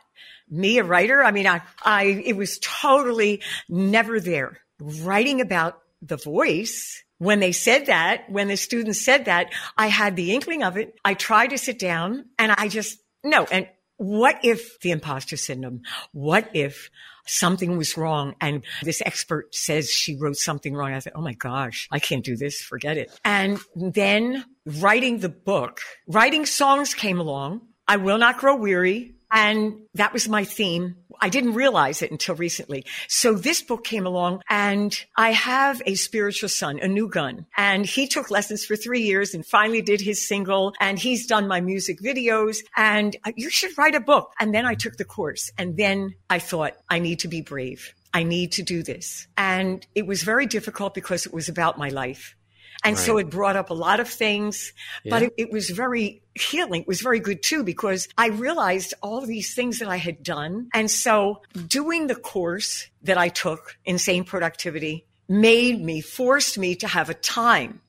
Me, 0.47 0.77
a 0.77 0.83
writer? 0.83 1.23
I 1.23 1.31
mean, 1.31 1.47
I, 1.47 1.61
I, 1.83 2.03
it 2.03 2.37
was 2.37 2.59
totally 2.59 3.41
never 3.67 4.19
there. 4.19 4.59
Writing 4.79 5.41
about 5.41 5.81
the 6.03 6.17
voice 6.17 7.03
when 7.17 7.39
they 7.39 7.51
said 7.51 7.87
that, 7.87 8.29
when 8.29 8.47
the 8.47 8.57
students 8.57 9.03
said 9.03 9.25
that, 9.25 9.51
I 9.77 9.87
had 9.87 10.15
the 10.15 10.33
inkling 10.33 10.63
of 10.63 10.77
it. 10.77 10.95
I 11.03 11.13
tried 11.13 11.47
to 11.47 11.57
sit 11.57 11.79
down 11.79 12.25
and 12.37 12.51
I 12.51 12.67
just, 12.67 12.99
no. 13.23 13.45
And 13.45 13.67
what 13.97 14.39
if 14.43 14.79
the 14.81 14.91
imposter 14.91 15.37
syndrome? 15.37 15.81
What 16.11 16.49
if 16.53 16.91
something 17.25 17.77
was 17.77 17.97
wrong 17.97 18.35
and 18.39 18.63
this 18.83 19.01
expert 19.05 19.53
says 19.53 19.89
she 19.89 20.15
wrote 20.15 20.37
something 20.37 20.75
wrong? 20.75 20.93
I 20.93 20.99
thought, 20.99 21.13
oh 21.15 21.21
my 21.21 21.33
gosh, 21.33 21.87
I 21.91 21.99
can't 21.99 22.23
do 22.23 22.37
this. 22.37 22.61
Forget 22.61 22.97
it. 22.97 23.19
And 23.25 23.59
then 23.75 24.45
writing 24.65 25.19
the 25.19 25.29
book, 25.29 25.81
writing 26.07 26.45
songs 26.45 26.93
came 26.93 27.19
along. 27.19 27.61
I 27.87 27.97
will 27.97 28.17
not 28.17 28.37
grow 28.37 28.55
weary. 28.55 29.15
And 29.31 29.81
that 29.93 30.13
was 30.13 30.29
my 30.29 30.43
theme. 30.43 30.95
I 31.19 31.29
didn't 31.29 31.55
realize 31.55 32.01
it 32.01 32.11
until 32.11 32.35
recently. 32.35 32.85
So 33.07 33.33
this 33.33 33.61
book 33.61 33.83
came 33.83 34.05
along 34.05 34.41
and 34.49 34.97
I 35.17 35.31
have 35.31 35.81
a 35.85 35.95
spiritual 35.95 36.49
son, 36.49 36.79
a 36.79 36.87
new 36.87 37.09
gun, 37.09 37.45
and 37.57 37.85
he 37.85 38.07
took 38.07 38.29
lessons 38.29 38.65
for 38.65 38.75
three 38.75 39.01
years 39.01 39.33
and 39.33 39.45
finally 39.45 39.81
did 39.81 39.99
his 39.99 40.27
single 40.27 40.73
and 40.79 40.99
he's 40.99 41.25
done 41.25 41.47
my 41.47 41.59
music 41.59 41.99
videos 41.99 42.59
and 42.75 43.15
uh, 43.25 43.31
you 43.35 43.49
should 43.49 43.77
write 43.77 43.95
a 43.95 43.99
book. 43.99 44.31
And 44.39 44.53
then 44.53 44.65
I 44.65 44.75
took 44.75 44.97
the 44.97 45.05
course 45.05 45.51
and 45.57 45.75
then 45.75 46.13
I 46.29 46.39
thought 46.39 46.73
I 46.89 46.99
need 46.99 47.19
to 47.19 47.27
be 47.27 47.41
brave. 47.41 47.93
I 48.13 48.23
need 48.23 48.53
to 48.53 48.63
do 48.63 48.83
this. 48.83 49.27
And 49.37 49.85
it 49.93 50.07
was 50.07 50.23
very 50.23 50.45
difficult 50.45 50.93
because 50.93 51.25
it 51.25 51.33
was 51.33 51.49
about 51.49 51.77
my 51.77 51.89
life. 51.89 52.36
And 52.83 52.95
right. 52.95 53.05
so 53.05 53.17
it 53.17 53.29
brought 53.29 53.55
up 53.55 53.69
a 53.69 53.73
lot 53.73 53.99
of 53.99 54.07
things, 54.07 54.73
yeah. 55.03 55.09
but 55.11 55.23
it, 55.23 55.33
it, 55.37 55.51
was 55.51 55.69
very 55.69 56.21
healing. 56.35 56.81
It 56.81 56.87
was 56.87 57.01
very 57.01 57.19
good 57.19 57.41
too, 57.41 57.63
because 57.63 58.07
I 58.17 58.27
realized 58.27 58.93
all 59.01 59.25
these 59.25 59.53
things 59.53 59.79
that 59.79 59.89
I 59.89 59.97
had 59.97 60.23
done. 60.23 60.69
And 60.73 60.89
so 60.89 61.41
doing 61.67 62.07
the 62.07 62.15
course 62.15 62.87
that 63.03 63.17
I 63.17 63.29
took, 63.29 63.77
Insane 63.85 64.23
Productivity, 64.23 65.05
made 65.27 65.81
me, 65.83 66.01
forced 66.01 66.57
me 66.57 66.75
to 66.75 66.87
have 66.87 67.09
a 67.09 67.13
time 67.13 67.81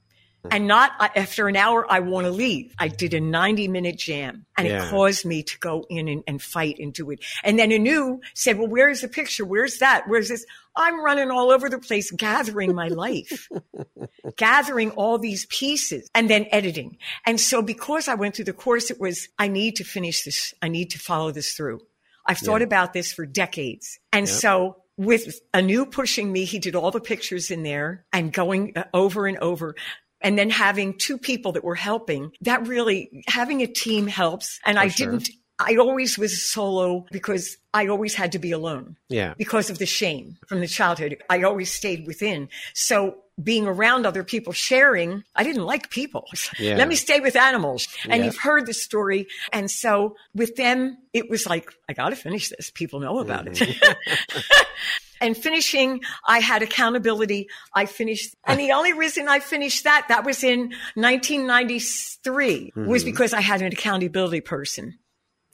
and 0.51 0.67
not 0.67 0.93
uh, 0.99 1.09
after 1.15 1.49
an 1.49 1.57
hour, 1.57 1.91
I 1.91 2.01
want 2.01 2.27
to 2.27 2.31
leave. 2.31 2.75
I 2.79 2.89
did 2.89 3.15
a 3.15 3.21
90 3.21 3.69
minute 3.69 3.99
jam 3.99 4.47
and 4.57 4.67
yeah. 4.67 4.87
it 4.87 4.91
caused 4.91 5.25
me 5.25 5.43
to 5.43 5.59
go 5.59 5.87
in 5.89 6.09
and, 6.09 6.25
and, 6.27 6.43
fight 6.43 6.79
and 6.79 6.93
do 6.93 7.11
it. 7.11 7.25
And 7.45 7.59
then 7.59 7.73
Anu 7.73 8.21
said, 8.35 8.59
well, 8.59 8.69
where's 8.69 9.01
the 9.01 9.09
picture? 9.09 9.45
Where's 9.45 9.79
that? 9.79 10.05
Where's 10.07 10.29
this? 10.29 10.45
I'm 10.77 11.03
running 11.03 11.31
all 11.31 11.51
over 11.51 11.69
the 11.69 11.79
place, 11.79 12.11
gathering 12.11 12.75
my 12.75 12.89
life, 12.89 13.49
gathering 14.37 14.91
all 14.93 15.19
these 15.19 15.47
pieces 15.47 16.09
and 16.15 16.31
then 16.31 16.47
editing. 16.51 16.99
And 17.27 17.41
so 17.41 17.63
because 17.63 18.09
I 18.09 18.15
went 18.15 18.37
through 18.37 18.47
the 18.47 18.53
course, 18.53 18.91
it 18.91 19.01
was, 19.01 19.29
I 19.39 19.49
need 19.49 19.77
to 19.77 19.85
finish 19.85 20.25
this. 20.25 20.55
I 20.63 20.69
need 20.69 20.91
to 20.91 20.99
follow 20.99 21.31
this 21.31 21.53
through. 21.53 21.81
I've 22.27 22.39
thought 22.39 22.61
yeah. 22.61 22.67
about 22.67 22.93
this 22.93 23.13
for 23.13 23.25
decades. 23.27 23.99
And 24.13 24.29
so 24.29 24.83
with 24.99 25.41
Anu 25.55 25.87
pushing 25.87 26.31
me, 26.31 26.45
he 26.45 26.59
did 26.59 26.75
all 26.75 26.91
the 26.91 27.01
pictures 27.01 27.51
in 27.51 27.63
there 27.63 28.05
and 28.13 28.33
going 28.33 28.73
uh, 28.77 28.85
over 28.93 29.27
and 29.27 29.39
over 29.39 29.77
and 30.21 30.39
then 30.39 30.51
having 30.51 30.95
two 30.95 31.19
people 31.19 31.53
that 31.53 31.65
were 31.65 31.75
helping 31.75 32.33
that 32.41 32.67
really 32.67 33.25
having 33.27 33.63
a 33.63 33.67
team 33.67 34.07
helps 34.07 34.61
and 34.65 34.77
For 34.77 34.85
i 34.85 34.89
sure. 34.89 35.11
didn't 35.13 35.31
I 35.59 35.77
always 35.77 36.17
was 36.17 36.41
solo 36.41 37.05
because 37.11 37.57
I 37.75 37.89
always 37.89 38.15
had 38.15 38.33
to 38.33 38.39
be 38.39 38.53
alone. 38.53 38.97
Yeah. 39.09 39.35
Because 39.37 39.71
of 39.71 39.79
the 39.79 39.87
shame 39.87 40.39
from 40.47 40.61
the 40.61 40.69
childhood. 40.69 41.21
I 41.29 41.43
always 41.43 41.73
stayed 41.73 42.07
within. 42.07 42.49
So 42.75 43.17
being 43.43 43.67
around 43.67 44.07
other 44.07 44.23
people 44.23 44.53
sharing, 44.53 45.25
I 45.35 45.43
didn't 45.43 45.65
like 45.65 45.91
people. 45.91 46.27
Yeah. 46.59 46.77
Let 46.77 46.87
me 46.87 46.95
stay 46.95 47.19
with 47.19 47.35
animals. 47.35 47.89
And 48.05 48.21
yeah. 48.21 48.27
you've 48.27 48.39
heard 48.39 48.67
the 48.67 48.75
story. 48.75 49.27
And 49.53 49.69
so 49.71 50.17
with 50.35 50.55
them, 50.55 50.97
it 51.13 51.29
was 51.29 51.47
like, 51.47 51.73
I 51.89 51.93
got 51.93 52.11
to 52.11 52.17
finish 52.17 52.51
this. 52.51 52.71
People 52.71 53.01
know 53.01 53.19
about 53.19 53.47
mm-hmm. 53.47 53.85
it. 53.85 54.47
And 55.21 55.37
finishing, 55.37 56.01
I 56.27 56.39
had 56.41 56.63
accountability. 56.63 57.49
I 57.75 57.87
finished, 57.87 58.35
and 58.45 58.59
the 58.59 58.73
only 58.73 58.93
reason 58.93 59.29
I 59.29 59.41
finished 59.41 59.85
that, 59.85 60.07
that 60.09 60.25
was 60.25 60.45
in 60.45 60.73
1993, 60.95 62.73
mm-hmm. 62.77 62.87
was 62.87 63.05
because 63.05 63.33
I 63.33 63.41
had 63.41 63.63
an 63.63 63.73
accountability 63.73 64.41
person. 64.41 64.99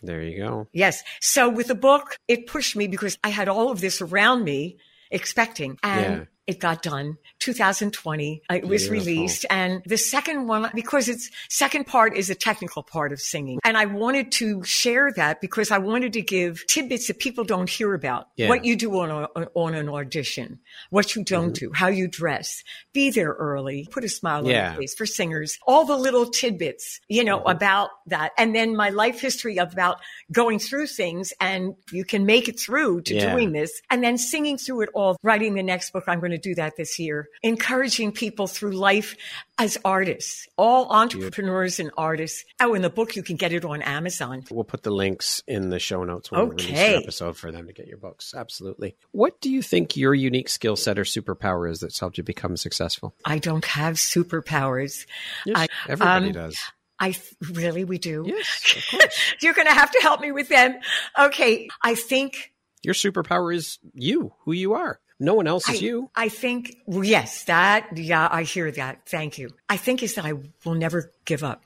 There 0.02 0.22
you 0.22 0.38
go. 0.38 0.68
Yes. 0.72 1.02
So 1.20 1.48
with 1.48 1.68
the 1.68 1.74
book, 1.74 2.18
it 2.28 2.46
pushed 2.46 2.76
me 2.76 2.88
because 2.88 3.18
I 3.24 3.30
had 3.30 3.48
all 3.48 3.70
of 3.70 3.80
this 3.80 4.02
around 4.02 4.44
me 4.44 4.76
expecting. 5.10 5.78
And 5.82 6.18
yeah 6.18 6.24
it 6.46 6.60
got 6.60 6.82
done 6.82 7.16
2020 7.44 8.42
it 8.50 8.66
was 8.66 8.88
Beautiful. 8.88 9.12
released 9.12 9.44
and 9.50 9.82
the 9.84 9.98
second 9.98 10.46
one 10.46 10.70
because 10.74 11.10
its 11.10 11.30
second 11.50 11.86
part 11.86 12.16
is 12.16 12.30
a 12.30 12.34
technical 12.34 12.82
part 12.82 13.12
of 13.12 13.20
singing 13.20 13.58
and 13.64 13.76
i 13.76 13.84
wanted 13.84 14.32
to 14.32 14.64
share 14.64 15.12
that 15.12 15.42
because 15.42 15.70
i 15.70 15.76
wanted 15.76 16.14
to 16.14 16.22
give 16.22 16.66
tidbits 16.68 17.08
that 17.08 17.18
people 17.18 17.44
don't 17.44 17.68
hear 17.68 17.92
about 17.92 18.28
yeah. 18.36 18.48
what 18.48 18.64
you 18.64 18.76
do 18.76 18.98
on, 18.98 19.10
a, 19.10 19.46
on 19.54 19.74
an 19.74 19.90
audition 19.90 20.58
what 20.88 21.14
you 21.14 21.22
don't 21.22 21.52
mm-hmm. 21.52 21.66
do 21.66 21.72
how 21.74 21.88
you 21.88 22.08
dress 22.08 22.64
be 22.94 23.10
there 23.10 23.32
early 23.32 23.86
put 23.90 24.04
a 24.04 24.08
smile 24.08 24.46
yeah. 24.46 24.68
on 24.68 24.72
your 24.72 24.80
face 24.80 24.94
for 24.94 25.04
singers 25.04 25.58
all 25.66 25.84
the 25.84 25.98
little 25.98 26.24
tidbits 26.24 26.98
you 27.08 27.22
know 27.22 27.40
mm-hmm. 27.40 27.50
about 27.50 27.90
that 28.06 28.32
and 28.38 28.54
then 28.54 28.74
my 28.74 28.88
life 28.88 29.20
history 29.20 29.58
about 29.58 29.98
going 30.32 30.58
through 30.58 30.86
things 30.86 31.34
and 31.42 31.74
you 31.92 32.06
can 32.06 32.24
make 32.24 32.48
it 32.48 32.58
through 32.58 33.02
to 33.02 33.14
yeah. 33.14 33.30
doing 33.30 33.52
this 33.52 33.82
and 33.90 34.02
then 34.02 34.16
singing 34.16 34.56
through 34.56 34.80
it 34.80 34.88
all 34.94 35.18
writing 35.22 35.52
the 35.52 35.62
next 35.62 35.92
book 35.92 36.04
i'm 36.06 36.20
going 36.20 36.30
to 36.30 36.38
do 36.38 36.54
that 36.54 36.76
this 36.76 36.98
year, 36.98 37.28
encouraging 37.42 38.12
people 38.12 38.46
through 38.46 38.72
life 38.72 39.16
as 39.58 39.78
artists, 39.84 40.48
all 40.56 40.88
entrepreneurs 40.90 41.78
and 41.78 41.90
artists. 41.96 42.44
Oh, 42.60 42.74
in 42.74 42.82
the 42.82 42.90
book, 42.90 43.16
you 43.16 43.22
can 43.22 43.36
get 43.36 43.52
it 43.52 43.64
on 43.64 43.82
Amazon. 43.82 44.44
We'll 44.50 44.64
put 44.64 44.82
the 44.82 44.90
links 44.90 45.42
in 45.46 45.70
the 45.70 45.78
show 45.78 46.04
notes 46.04 46.30
when 46.30 46.40
okay. 46.40 46.48
we 46.48 46.72
release 46.72 46.78
the 46.78 46.96
episode 46.96 47.36
for 47.36 47.52
them 47.52 47.66
to 47.66 47.72
get 47.72 47.86
your 47.86 47.98
books. 47.98 48.34
Absolutely. 48.36 48.96
What 49.12 49.40
do 49.40 49.50
you 49.50 49.62
think 49.62 49.96
your 49.96 50.14
unique 50.14 50.48
skill 50.48 50.76
set 50.76 50.98
or 50.98 51.04
superpower 51.04 51.70
is 51.70 51.80
that's 51.80 52.00
helped 52.00 52.18
you 52.18 52.24
become 52.24 52.56
successful? 52.56 53.14
I 53.24 53.38
don't 53.38 53.64
have 53.64 53.94
superpowers. 53.94 55.06
Yes, 55.46 55.56
I, 55.56 55.68
everybody 55.88 56.26
um, 56.26 56.32
does. 56.32 56.58
I 56.98 57.14
really, 57.52 57.84
we 57.84 57.98
do. 57.98 58.24
Yes. 58.26 58.94
You're 59.42 59.54
going 59.54 59.66
to 59.66 59.74
have 59.74 59.90
to 59.90 60.00
help 60.00 60.20
me 60.20 60.32
with 60.32 60.48
them. 60.48 60.76
Okay. 61.18 61.68
I 61.82 61.94
think 61.94 62.52
your 62.82 62.94
superpower 62.94 63.54
is 63.54 63.78
you, 63.94 64.32
who 64.44 64.52
you 64.52 64.74
are. 64.74 65.00
No 65.20 65.34
one 65.34 65.46
else 65.46 65.68
is 65.68 65.80
you. 65.80 66.10
I 66.16 66.28
think, 66.28 66.76
yes, 66.86 67.44
that, 67.44 67.96
yeah, 67.96 68.28
I 68.30 68.42
hear 68.42 68.70
that. 68.72 69.06
Thank 69.06 69.38
you. 69.38 69.50
I 69.68 69.76
think 69.76 70.02
is 70.02 70.14
that 70.16 70.24
I 70.24 70.32
will 70.64 70.74
never 70.74 71.12
give 71.24 71.44
up. 71.44 71.62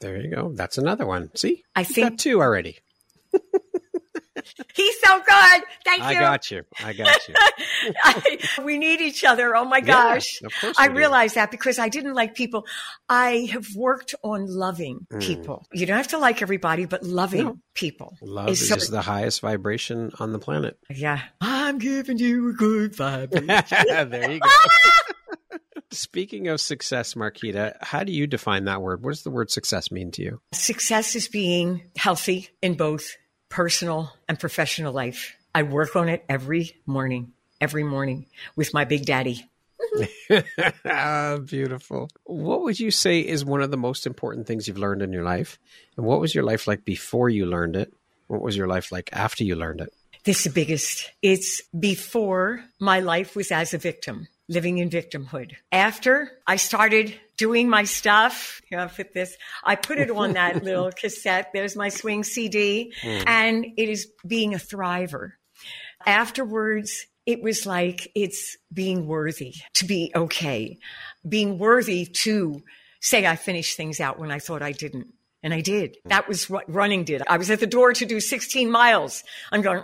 There 0.00 0.20
you 0.20 0.34
go. 0.34 0.52
That's 0.54 0.78
another 0.78 1.06
one. 1.06 1.34
See? 1.34 1.64
I 1.74 1.82
think 1.82 2.18
two 2.18 2.40
already. 2.40 2.78
He's 4.74 5.00
so 5.00 5.18
good. 5.18 5.62
Thank 5.84 6.00
you. 6.00 6.08
I 6.08 6.14
got 6.14 6.50
you. 6.50 6.62
I 6.84 6.92
got 6.92 7.28
you. 7.28 7.34
I, 8.04 8.38
we 8.64 8.78
need 8.78 9.00
each 9.00 9.24
other. 9.24 9.54
Oh 9.54 9.64
my 9.64 9.80
gosh. 9.80 10.40
Yeah, 10.40 10.46
of 10.46 10.54
course 10.60 10.76
I 10.78 10.86
realized 10.86 11.34
that 11.34 11.50
because 11.50 11.78
I 11.78 11.88
didn't 11.88 12.14
like 12.14 12.34
people. 12.34 12.66
I 13.08 13.48
have 13.52 13.66
worked 13.74 14.14
on 14.22 14.46
loving 14.46 15.06
mm. 15.12 15.20
people. 15.20 15.66
You 15.72 15.86
don't 15.86 15.96
have 15.96 16.08
to 16.08 16.18
like 16.18 16.42
everybody, 16.42 16.84
but 16.84 17.02
loving 17.02 17.44
no. 17.44 17.58
people. 17.74 18.16
Love 18.22 18.48
is, 18.48 18.70
is 18.70 18.86
so, 18.86 18.92
the 18.92 19.02
highest 19.02 19.40
vibration 19.40 20.12
on 20.18 20.32
the 20.32 20.38
planet. 20.38 20.78
Yeah. 20.90 21.20
I'm 21.40 21.78
giving 21.78 22.18
you 22.18 22.50
a 22.50 22.52
good 22.52 22.94
vibration. 22.94 23.46
there 24.10 24.30
you 24.30 24.40
go. 24.40 24.48
Speaking 25.90 26.48
of 26.48 26.60
success, 26.60 27.14
Marquita, 27.14 27.76
how 27.80 28.04
do 28.04 28.12
you 28.12 28.26
define 28.26 28.66
that 28.66 28.82
word? 28.82 29.02
What 29.02 29.10
does 29.10 29.22
the 29.22 29.30
word 29.30 29.50
success 29.50 29.90
mean 29.90 30.10
to 30.12 30.22
you? 30.22 30.40
Success 30.52 31.16
is 31.16 31.28
being 31.28 31.82
healthy 31.96 32.50
in 32.60 32.74
both 32.74 33.16
personal 33.48 34.12
and 34.28 34.38
professional 34.38 34.92
life. 34.92 35.36
I 35.54 35.62
work 35.62 35.96
on 35.96 36.08
it 36.08 36.24
every 36.28 36.76
morning, 36.86 37.32
every 37.60 37.84
morning 37.84 38.26
with 38.56 38.74
my 38.74 38.84
big 38.84 39.06
daddy. 39.06 39.48
Beautiful. 41.46 42.10
What 42.24 42.62
would 42.62 42.78
you 42.78 42.90
say 42.90 43.20
is 43.20 43.44
one 43.44 43.62
of 43.62 43.70
the 43.70 43.76
most 43.76 44.06
important 44.06 44.46
things 44.46 44.68
you've 44.68 44.78
learned 44.78 45.02
in 45.02 45.12
your 45.12 45.24
life? 45.24 45.58
And 45.96 46.04
what 46.06 46.20
was 46.20 46.34
your 46.34 46.44
life 46.44 46.66
like 46.66 46.84
before 46.84 47.28
you 47.28 47.46
learned 47.46 47.76
it? 47.76 47.92
What 48.26 48.42
was 48.42 48.56
your 48.56 48.66
life 48.66 48.92
like 48.92 49.10
after 49.12 49.44
you 49.44 49.56
learned 49.56 49.80
it? 49.80 49.92
This 50.24 50.38
is 50.38 50.44
the 50.44 50.50
biggest. 50.50 51.10
It's 51.22 51.62
before 51.78 52.64
my 52.78 53.00
life 53.00 53.34
was 53.34 53.50
as 53.50 53.72
a 53.72 53.78
victim, 53.78 54.28
living 54.48 54.78
in 54.78 54.90
victimhood. 54.90 55.52
After 55.72 56.32
I 56.46 56.56
started 56.56 57.14
doing 57.38 57.70
my 57.70 57.84
stuff, 57.84 58.60
you 58.70 58.76
know, 58.76 58.86
fit 58.88 59.14
this, 59.14 59.34
I 59.64 59.76
put 59.76 59.98
it 59.98 60.10
on 60.10 60.34
that 60.34 60.62
little 60.64 60.90
cassette. 60.92 61.50
There's 61.54 61.74
my 61.74 61.88
swing 61.88 62.24
CD, 62.24 62.92
mm. 63.00 63.24
and 63.26 63.64
it 63.78 63.88
is 63.88 64.08
being 64.26 64.54
a 64.54 64.58
thriver. 64.58 65.32
Afterwards, 66.04 67.06
it 67.24 67.42
was 67.42 67.64
like 67.64 68.10
it's 68.14 68.56
being 68.72 69.06
worthy 69.06 69.54
to 69.74 69.86
be 69.86 70.12
okay, 70.14 70.78
being 71.26 71.58
worthy 71.58 72.04
to 72.06 72.62
say 73.00 73.26
I 73.26 73.36
finished 73.36 73.76
things 73.76 74.00
out 74.00 74.18
when 74.18 74.30
I 74.30 74.38
thought 74.38 74.62
I 74.62 74.72
didn't. 74.72 75.14
And 75.40 75.54
I 75.54 75.60
did. 75.60 75.98
That 76.06 76.26
was 76.26 76.50
what 76.50 76.64
running 76.66 77.04
did. 77.04 77.22
I 77.28 77.36
was 77.36 77.48
at 77.48 77.60
the 77.60 77.66
door 77.66 77.92
to 77.92 78.04
do 78.04 78.18
16 78.18 78.68
miles. 78.68 79.22
I'm 79.52 79.62
going, 79.62 79.80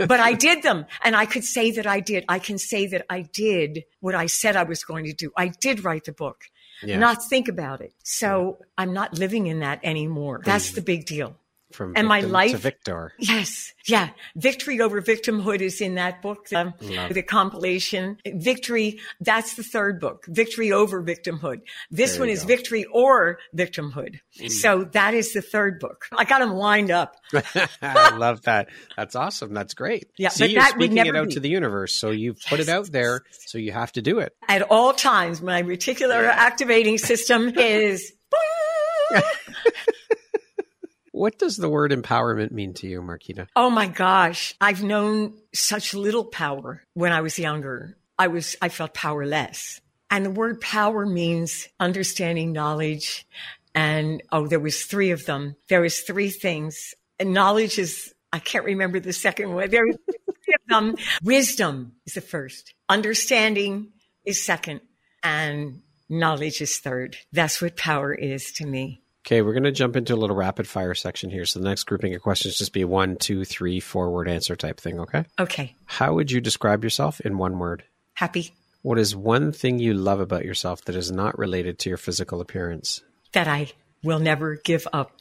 but 0.00 0.20
I 0.20 0.34
did 0.34 0.62
them. 0.62 0.86
And 1.02 1.16
I 1.16 1.26
could 1.26 1.44
say 1.44 1.70
that 1.72 1.86
I 1.86 2.00
did. 2.00 2.24
I 2.28 2.38
can 2.38 2.58
say 2.58 2.86
that 2.86 3.04
I 3.08 3.22
did 3.22 3.84
what 4.00 4.14
I 4.14 4.26
said 4.26 4.56
I 4.56 4.64
was 4.64 4.84
going 4.84 5.04
to 5.06 5.12
do. 5.12 5.32
I 5.36 5.48
did 5.48 5.84
write 5.84 6.04
the 6.04 6.12
book, 6.12 6.44
yeah. 6.82 6.98
not 6.98 7.18
think 7.28 7.48
about 7.48 7.80
it. 7.80 7.92
So 8.02 8.58
yeah. 8.58 8.66
I'm 8.78 8.92
not 8.92 9.18
living 9.18 9.46
in 9.46 9.60
that 9.60 9.80
anymore. 9.82 10.40
That's 10.44 10.72
the 10.72 10.82
big 10.82 11.06
deal 11.06 11.36
from 11.72 11.94
and 11.96 12.06
my 12.06 12.20
life 12.20 12.52
to 12.52 12.58
victor. 12.58 13.12
Yes, 13.18 13.72
yeah. 13.86 14.10
Victory 14.36 14.80
over 14.80 15.00
victimhood 15.02 15.60
is 15.60 15.80
in 15.80 15.94
that 15.96 16.22
book, 16.22 16.48
the, 16.48 16.72
the, 17.10 17.22
compilation. 17.22 18.18
Victory. 18.26 19.00
That's 19.20 19.54
the 19.54 19.62
third 19.62 20.00
book. 20.00 20.26
Victory 20.26 20.72
over 20.72 21.02
victimhood. 21.02 21.62
This 21.90 22.12
there 22.12 22.20
one 22.20 22.28
is 22.28 22.42
go. 22.42 22.48
victory 22.48 22.84
or 22.84 23.38
victimhood. 23.56 24.20
Mm. 24.38 24.50
So 24.50 24.84
that 24.92 25.14
is 25.14 25.32
the 25.32 25.42
third 25.42 25.80
book. 25.80 26.06
I 26.16 26.24
got 26.24 26.40
them 26.40 26.54
lined 26.54 26.90
up. 26.90 27.16
I 27.82 28.16
love 28.16 28.42
that. 28.42 28.68
That's 28.96 29.16
awesome. 29.16 29.52
That's 29.54 29.74
great. 29.74 30.10
Yeah, 30.16 30.28
See, 30.28 30.44
but 30.44 30.50
you're 30.50 30.62
that 30.62 30.72
speaking 30.72 30.98
it 30.98 31.16
out 31.16 31.28
be. 31.28 31.34
to 31.34 31.40
the 31.40 31.48
universe, 31.48 31.94
so 31.94 32.10
you've 32.10 32.38
yes. 32.40 32.48
put 32.48 32.60
it 32.60 32.68
out 32.68 32.90
there. 32.92 33.22
So 33.30 33.58
you 33.58 33.72
have 33.72 33.92
to 33.92 34.02
do 34.02 34.18
it 34.18 34.34
at 34.48 34.62
all 34.62 34.92
times. 34.92 35.42
My 35.42 35.62
reticular 35.62 36.24
yeah. 36.24 36.34
activating 36.36 36.98
system 36.98 37.58
is. 37.58 38.12
What 41.22 41.38
does 41.38 41.56
the 41.56 41.68
word 41.68 41.92
empowerment 41.92 42.50
mean 42.50 42.74
to 42.74 42.88
you, 42.88 43.00
Marquita? 43.00 43.46
Oh 43.54 43.70
my 43.70 43.86
gosh. 43.86 44.56
I've 44.60 44.82
known 44.82 45.38
such 45.54 45.94
little 45.94 46.24
power 46.24 46.82
when 46.94 47.12
I 47.12 47.20
was 47.20 47.38
younger. 47.38 47.96
I 48.18 48.26
was, 48.26 48.56
I 48.60 48.68
felt 48.70 48.92
powerless. 48.92 49.80
And 50.10 50.24
the 50.26 50.32
word 50.32 50.60
power 50.60 51.06
means 51.06 51.68
understanding 51.78 52.50
knowledge. 52.50 53.24
And 53.72 54.20
oh, 54.32 54.48
there 54.48 54.58
was 54.58 54.82
three 54.82 55.12
of 55.12 55.24
them. 55.24 55.54
There 55.68 55.82
was 55.82 56.00
three 56.00 56.28
things. 56.28 56.92
And 57.20 57.32
knowledge 57.32 57.78
is, 57.78 58.12
I 58.32 58.40
can't 58.40 58.64
remember 58.64 58.98
the 58.98 59.12
second 59.12 59.54
one. 59.54 59.70
There 59.70 59.86
was 59.86 59.98
three 60.04 60.54
of 60.54 60.68
them. 60.68 60.96
Wisdom 61.22 61.92
is 62.04 62.14
the 62.14 62.20
first. 62.20 62.74
Understanding 62.88 63.92
is 64.24 64.44
second. 64.44 64.80
And 65.22 65.82
knowledge 66.08 66.60
is 66.60 66.78
third. 66.78 67.16
That's 67.30 67.62
what 67.62 67.76
power 67.76 68.12
is 68.12 68.50
to 68.54 68.66
me. 68.66 69.01
Okay, 69.24 69.40
we're 69.40 69.52
going 69.52 69.62
to 69.62 69.72
jump 69.72 69.94
into 69.94 70.14
a 70.14 70.16
little 70.16 70.34
rapid 70.34 70.66
fire 70.66 70.94
section 70.94 71.30
here. 71.30 71.44
So 71.46 71.60
the 71.60 71.68
next 71.68 71.84
grouping 71.84 72.12
of 72.14 72.22
questions 72.22 72.58
just 72.58 72.72
be 72.72 72.84
one, 72.84 73.16
two, 73.16 73.44
three, 73.44 73.78
four 73.78 74.10
word 74.10 74.28
answer 74.28 74.56
type 74.56 74.80
thing. 74.80 74.98
Okay. 74.98 75.24
Okay. 75.38 75.76
How 75.84 76.14
would 76.14 76.32
you 76.32 76.40
describe 76.40 76.82
yourself 76.82 77.20
in 77.20 77.38
one 77.38 77.58
word? 77.60 77.84
Happy. 78.14 78.52
What 78.82 78.98
is 78.98 79.14
one 79.14 79.52
thing 79.52 79.78
you 79.78 79.94
love 79.94 80.18
about 80.18 80.44
yourself 80.44 80.84
that 80.86 80.96
is 80.96 81.12
not 81.12 81.38
related 81.38 81.78
to 81.80 81.88
your 81.88 81.98
physical 81.98 82.40
appearance? 82.40 83.00
That 83.32 83.46
I 83.46 83.68
will 84.02 84.18
never 84.18 84.56
give 84.56 84.88
up. 84.92 85.12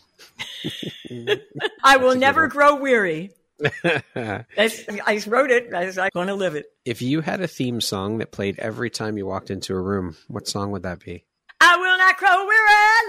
I 1.83 1.97
will 1.97 2.15
never 2.15 2.47
grow 2.47 2.77
weary. 2.77 3.31
I 3.83 5.23
wrote 5.27 5.51
it. 5.51 5.73
I 5.75 5.83
am 5.83 6.09
going 6.11 6.27
to 6.27 6.33
live 6.33 6.55
it. 6.55 6.65
If 6.85 7.03
you 7.03 7.21
had 7.21 7.41
a 7.41 7.47
theme 7.47 7.81
song 7.81 8.17
that 8.17 8.31
played 8.31 8.57
every 8.57 8.89
time 8.89 9.19
you 9.19 9.27
walked 9.27 9.51
into 9.51 9.75
a 9.75 9.81
room, 9.81 10.17
what 10.27 10.47
song 10.47 10.71
would 10.71 10.83
that 10.83 11.03
be? 11.05 11.23
I 11.63 11.77
will 11.77 11.97
not 11.97 12.17
grow 12.17 12.45
weary, 12.47 12.99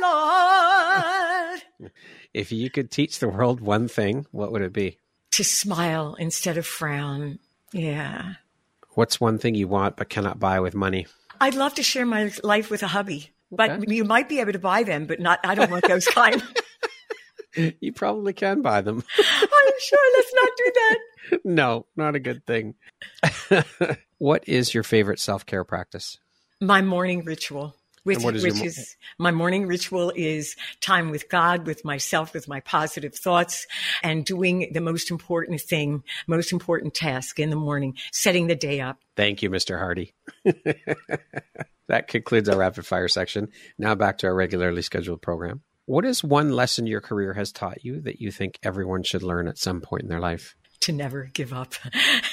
Lord. 1.80 1.92
if 2.34 2.52
you 2.52 2.68
could 2.68 2.90
teach 2.90 3.18
the 3.18 3.28
world 3.28 3.60
one 3.62 3.88
thing, 3.88 4.26
what 4.30 4.52
would 4.52 4.60
it 4.60 4.74
be? 4.74 4.98
To 5.32 5.44
smile 5.44 6.14
instead 6.18 6.58
of 6.58 6.66
frown. 6.66 7.38
Yeah. 7.72 8.34
What's 8.90 9.18
one 9.18 9.38
thing 9.38 9.54
you 9.54 9.68
want 9.68 9.96
but 9.96 10.10
cannot 10.10 10.38
buy 10.38 10.60
with 10.60 10.74
money? 10.74 11.06
I'd 11.40 11.54
love 11.54 11.74
to 11.74 11.82
share 11.82 12.04
my 12.04 12.30
life 12.44 12.70
with 12.70 12.82
a 12.82 12.88
hubby, 12.88 13.30
but 13.50 13.70
okay. 13.70 13.94
you 13.94 14.04
might 14.04 14.28
be 14.28 14.40
able 14.40 14.52
to 14.52 14.58
buy 14.58 14.82
them, 14.82 15.06
but 15.06 15.18
not. 15.18 15.40
I 15.44 15.54
don't 15.54 15.70
want 15.70 15.88
those 15.88 16.06
kind. 16.08 16.42
you 17.56 17.92
probably 17.94 18.34
can 18.34 18.60
buy 18.60 18.82
them. 18.82 19.02
I'm 19.18 19.72
sure. 19.80 20.16
Let's 20.16 20.34
not 20.34 20.50
do 20.58 20.72
that. 20.74 20.98
No, 21.44 21.86
not 21.96 22.16
a 22.16 22.20
good 22.20 22.44
thing. 22.44 22.74
what 24.18 24.46
is 24.46 24.74
your 24.74 24.82
favorite 24.82 25.20
self 25.20 25.46
care 25.46 25.64
practice? 25.64 26.18
My 26.60 26.82
morning 26.82 27.24
ritual 27.24 27.74
which, 28.04 28.24
is, 28.24 28.42
which 28.42 28.62
is 28.62 28.96
my 29.18 29.30
morning 29.30 29.66
ritual 29.66 30.12
is 30.14 30.56
time 30.80 31.10
with 31.10 31.28
God, 31.28 31.66
with 31.66 31.84
myself, 31.84 32.34
with 32.34 32.48
my 32.48 32.60
positive 32.60 33.14
thoughts 33.14 33.66
and 34.02 34.24
doing 34.24 34.70
the 34.72 34.80
most 34.80 35.10
important 35.10 35.60
thing, 35.60 36.02
most 36.26 36.52
important 36.52 36.94
task 36.94 37.38
in 37.38 37.50
the 37.50 37.56
morning, 37.56 37.96
setting 38.12 38.46
the 38.46 38.56
day 38.56 38.80
up. 38.80 38.98
Thank 39.16 39.42
you, 39.42 39.50
Mr. 39.50 39.78
Hardy. 39.78 40.14
that 41.88 42.08
concludes 42.08 42.48
our 42.48 42.56
rapid 42.56 42.86
fire 42.86 43.08
section. 43.08 43.48
Now 43.78 43.94
back 43.94 44.18
to 44.18 44.26
our 44.26 44.34
regularly 44.34 44.82
scheduled 44.82 45.22
program. 45.22 45.62
What 45.86 46.04
is 46.04 46.22
one 46.22 46.50
lesson 46.50 46.86
your 46.86 47.00
career 47.00 47.34
has 47.34 47.52
taught 47.52 47.84
you 47.84 48.00
that 48.02 48.20
you 48.20 48.30
think 48.30 48.58
everyone 48.62 49.02
should 49.02 49.22
learn 49.22 49.48
at 49.48 49.58
some 49.58 49.80
point 49.80 50.04
in 50.04 50.08
their 50.08 50.20
life? 50.20 50.56
To 50.82 50.92
never 50.92 51.28
give 51.32 51.52
up. 51.52 51.74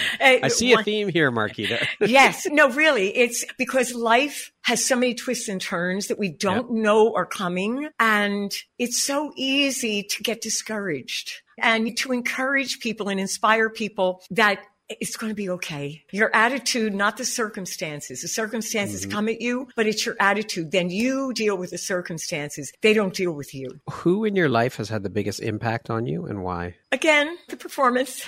I 0.20 0.48
see 0.48 0.72
a 0.72 0.82
theme 0.82 1.08
here, 1.08 1.30
Marquita. 1.30 1.86
yes. 2.00 2.46
No, 2.46 2.70
really. 2.70 3.16
It's 3.16 3.44
because 3.58 3.94
life 3.94 4.52
has 4.62 4.84
so 4.84 4.96
many 4.96 5.14
twists 5.14 5.48
and 5.48 5.60
turns 5.60 6.08
that 6.08 6.18
we 6.18 6.28
don't 6.28 6.74
yep. 6.74 6.84
know 6.84 7.14
are 7.14 7.26
coming. 7.26 7.88
And 7.98 8.54
it's 8.78 9.02
so 9.02 9.32
easy 9.36 10.02
to 10.04 10.22
get 10.22 10.40
discouraged 10.40 11.42
and 11.58 11.96
to 11.98 12.12
encourage 12.12 12.80
people 12.80 13.08
and 13.08 13.20
inspire 13.20 13.70
people 13.70 14.22
that 14.30 14.60
it's 15.00 15.16
going 15.16 15.30
to 15.30 15.34
be 15.34 15.48
okay. 15.48 16.04
Your 16.10 16.34
attitude, 16.34 16.94
not 16.94 17.16
the 17.16 17.24
circumstances. 17.24 18.22
The 18.22 18.28
circumstances 18.28 19.02
mm-hmm. 19.02 19.10
come 19.10 19.28
at 19.28 19.40
you, 19.40 19.68
but 19.76 19.86
it's 19.86 20.04
your 20.04 20.16
attitude. 20.20 20.70
Then 20.70 20.90
you 20.90 21.32
deal 21.32 21.56
with 21.56 21.70
the 21.70 21.78
circumstances. 21.78 22.72
They 22.82 22.94
don't 22.94 23.14
deal 23.14 23.32
with 23.32 23.54
you. 23.54 23.80
Who 23.90 24.24
in 24.24 24.36
your 24.36 24.48
life 24.48 24.76
has 24.76 24.88
had 24.88 25.02
the 25.02 25.10
biggest 25.10 25.40
impact 25.40 25.90
on 25.90 26.06
you 26.06 26.26
and 26.26 26.42
why? 26.42 26.76
Again, 26.90 27.36
the 27.48 27.56
performance. 27.56 28.26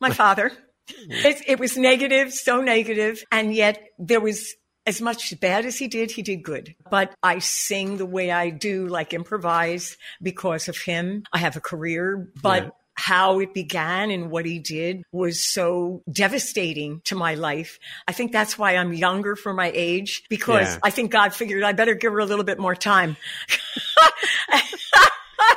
My 0.00 0.10
father. 0.10 0.52
It, 0.88 1.42
it 1.46 1.58
was 1.58 1.76
negative, 1.76 2.32
so 2.32 2.60
negative, 2.60 3.24
and 3.32 3.54
yet 3.54 3.82
there 3.98 4.20
was 4.20 4.54
as 4.86 5.00
much 5.00 5.38
bad 5.40 5.66
as 5.66 5.76
he 5.76 5.88
did, 5.88 6.12
he 6.12 6.22
did 6.22 6.42
good. 6.44 6.74
But 6.90 7.12
I 7.22 7.40
sing 7.40 7.96
the 7.96 8.06
way 8.06 8.30
I 8.30 8.50
do, 8.50 8.86
like 8.86 9.12
improvise 9.12 9.96
because 10.22 10.68
of 10.68 10.78
him. 10.78 11.24
I 11.32 11.38
have 11.38 11.56
a 11.56 11.60
career, 11.60 12.30
but 12.40 12.64
yeah. 12.64 12.70
how 12.94 13.40
it 13.40 13.52
began 13.52 14.12
and 14.12 14.30
what 14.30 14.46
he 14.46 14.60
did 14.60 15.02
was 15.10 15.42
so 15.42 16.02
devastating 16.10 17.02
to 17.06 17.16
my 17.16 17.34
life. 17.34 17.80
I 18.06 18.12
think 18.12 18.30
that's 18.30 18.56
why 18.56 18.76
I'm 18.76 18.92
younger 18.92 19.34
for 19.34 19.52
my 19.52 19.72
age 19.74 20.22
because 20.30 20.74
yeah. 20.74 20.78
I 20.84 20.90
think 20.90 21.10
God 21.10 21.34
figured 21.34 21.64
I 21.64 21.72
better 21.72 21.94
give 21.94 22.12
her 22.12 22.20
a 22.20 22.26
little 22.26 22.44
bit 22.44 22.60
more 22.60 22.76
time. 22.76 23.16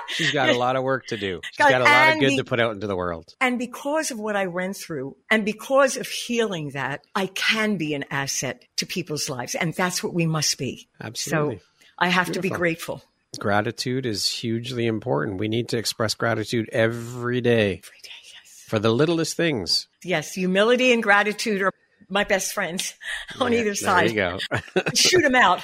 She's 0.09 0.31
got 0.31 0.49
a 0.49 0.57
lot 0.57 0.75
of 0.75 0.83
work 0.83 1.05
to 1.07 1.17
do. 1.17 1.41
She's 1.43 1.57
got 1.57 1.81
a 1.81 1.83
lot 1.83 2.13
of 2.13 2.19
good 2.19 2.29
be- 2.29 2.37
to 2.37 2.43
put 2.43 2.59
out 2.59 2.73
into 2.73 2.87
the 2.87 2.95
world. 2.95 3.35
And 3.39 3.59
because 3.59 4.11
of 4.11 4.19
what 4.19 4.35
I 4.35 4.47
went 4.47 4.75
through 4.75 5.15
and 5.29 5.45
because 5.45 5.97
of 5.97 6.07
healing 6.07 6.71
that, 6.71 7.05
I 7.15 7.27
can 7.27 7.77
be 7.77 7.93
an 7.93 8.05
asset 8.09 8.65
to 8.77 8.85
people's 8.85 9.29
lives. 9.29 9.55
And 9.55 9.73
that's 9.73 10.03
what 10.03 10.13
we 10.13 10.25
must 10.25 10.57
be. 10.57 10.87
Absolutely. 10.99 11.57
So 11.57 11.61
I 11.97 12.09
have 12.09 12.27
Beautiful. 12.27 12.49
to 12.49 12.53
be 12.53 12.57
grateful. 12.57 13.03
Gratitude 13.37 14.05
is 14.05 14.25
hugely 14.25 14.87
important. 14.87 15.39
We 15.39 15.47
need 15.47 15.69
to 15.69 15.77
express 15.77 16.15
gratitude 16.15 16.69
every 16.71 17.41
day. 17.41 17.81
Every 17.83 17.99
day, 18.01 18.09
yes. 18.33 18.63
For 18.67 18.79
the 18.79 18.91
littlest 18.91 19.37
things. 19.37 19.87
Yes, 20.03 20.33
humility 20.33 20.91
and 20.91 21.03
gratitude 21.03 21.61
are 21.61 21.71
my 22.09 22.23
best 22.23 22.53
friends 22.53 22.95
on 23.39 23.51
yeah, 23.53 23.59
either 23.59 23.75
side. 23.75 24.09
There 24.09 24.33
you 24.33 24.39
go. 24.75 24.81
Shoot 24.95 25.21
them 25.21 25.35
out. 25.35 25.61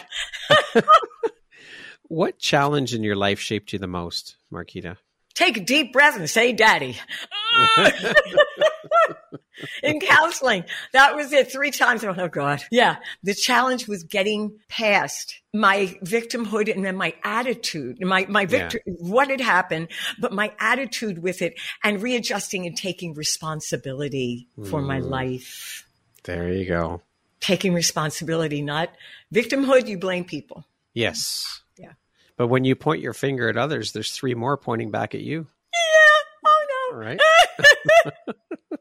What 2.07 2.39
challenge 2.39 2.93
in 2.93 3.03
your 3.03 3.15
life 3.15 3.39
shaped 3.39 3.73
you 3.73 3.79
the 3.79 3.87
most, 3.87 4.37
Marquita? 4.51 4.97
Take 5.33 5.57
a 5.57 5.61
deep 5.61 5.91
breath 5.91 6.15
and 6.15 6.29
say, 6.29 6.53
Daddy. 6.53 6.97
in 9.83 9.99
counseling, 9.99 10.63
that 10.93 11.15
was 11.15 11.33
it 11.33 11.51
three 11.51 11.71
times. 11.71 12.05
Oh, 12.05 12.27
God. 12.27 12.63
Yeah. 12.71 12.97
The 13.23 13.33
challenge 13.33 13.87
was 13.87 14.03
getting 14.03 14.59
past 14.69 15.41
my 15.53 15.97
victimhood 16.03 16.73
and 16.73 16.85
then 16.85 16.95
my 16.95 17.15
attitude, 17.23 17.99
my, 17.99 18.25
my 18.29 18.45
victor, 18.45 18.79
yeah. 18.85 18.93
what 18.99 19.29
had 19.29 19.41
happened, 19.41 19.89
but 20.19 20.31
my 20.31 20.53
attitude 20.59 21.21
with 21.21 21.41
it 21.41 21.59
and 21.83 22.01
readjusting 22.01 22.65
and 22.65 22.77
taking 22.77 23.13
responsibility 23.13 24.47
for 24.69 24.81
mm. 24.81 24.87
my 24.87 24.99
life. 24.99 25.85
There 26.23 26.51
you 26.51 26.65
go. 26.65 27.01
taking 27.39 27.73
responsibility, 27.73 28.61
not 28.61 28.89
victimhood. 29.33 29.87
You 29.87 29.97
blame 29.99 30.23
people. 30.25 30.65
Yes. 30.93 31.61
But 32.37 32.47
when 32.47 32.65
you 32.65 32.75
point 32.75 33.01
your 33.01 33.13
finger 33.13 33.49
at 33.49 33.57
others, 33.57 33.91
there's 33.91 34.11
three 34.11 34.35
more 34.35 34.57
pointing 34.57 34.91
back 34.91 35.15
at 35.15 35.21
you. 35.21 35.47
Yeah. 35.73 36.41
Oh 36.45 36.89
no. 36.91 36.97
Right. 36.97 37.19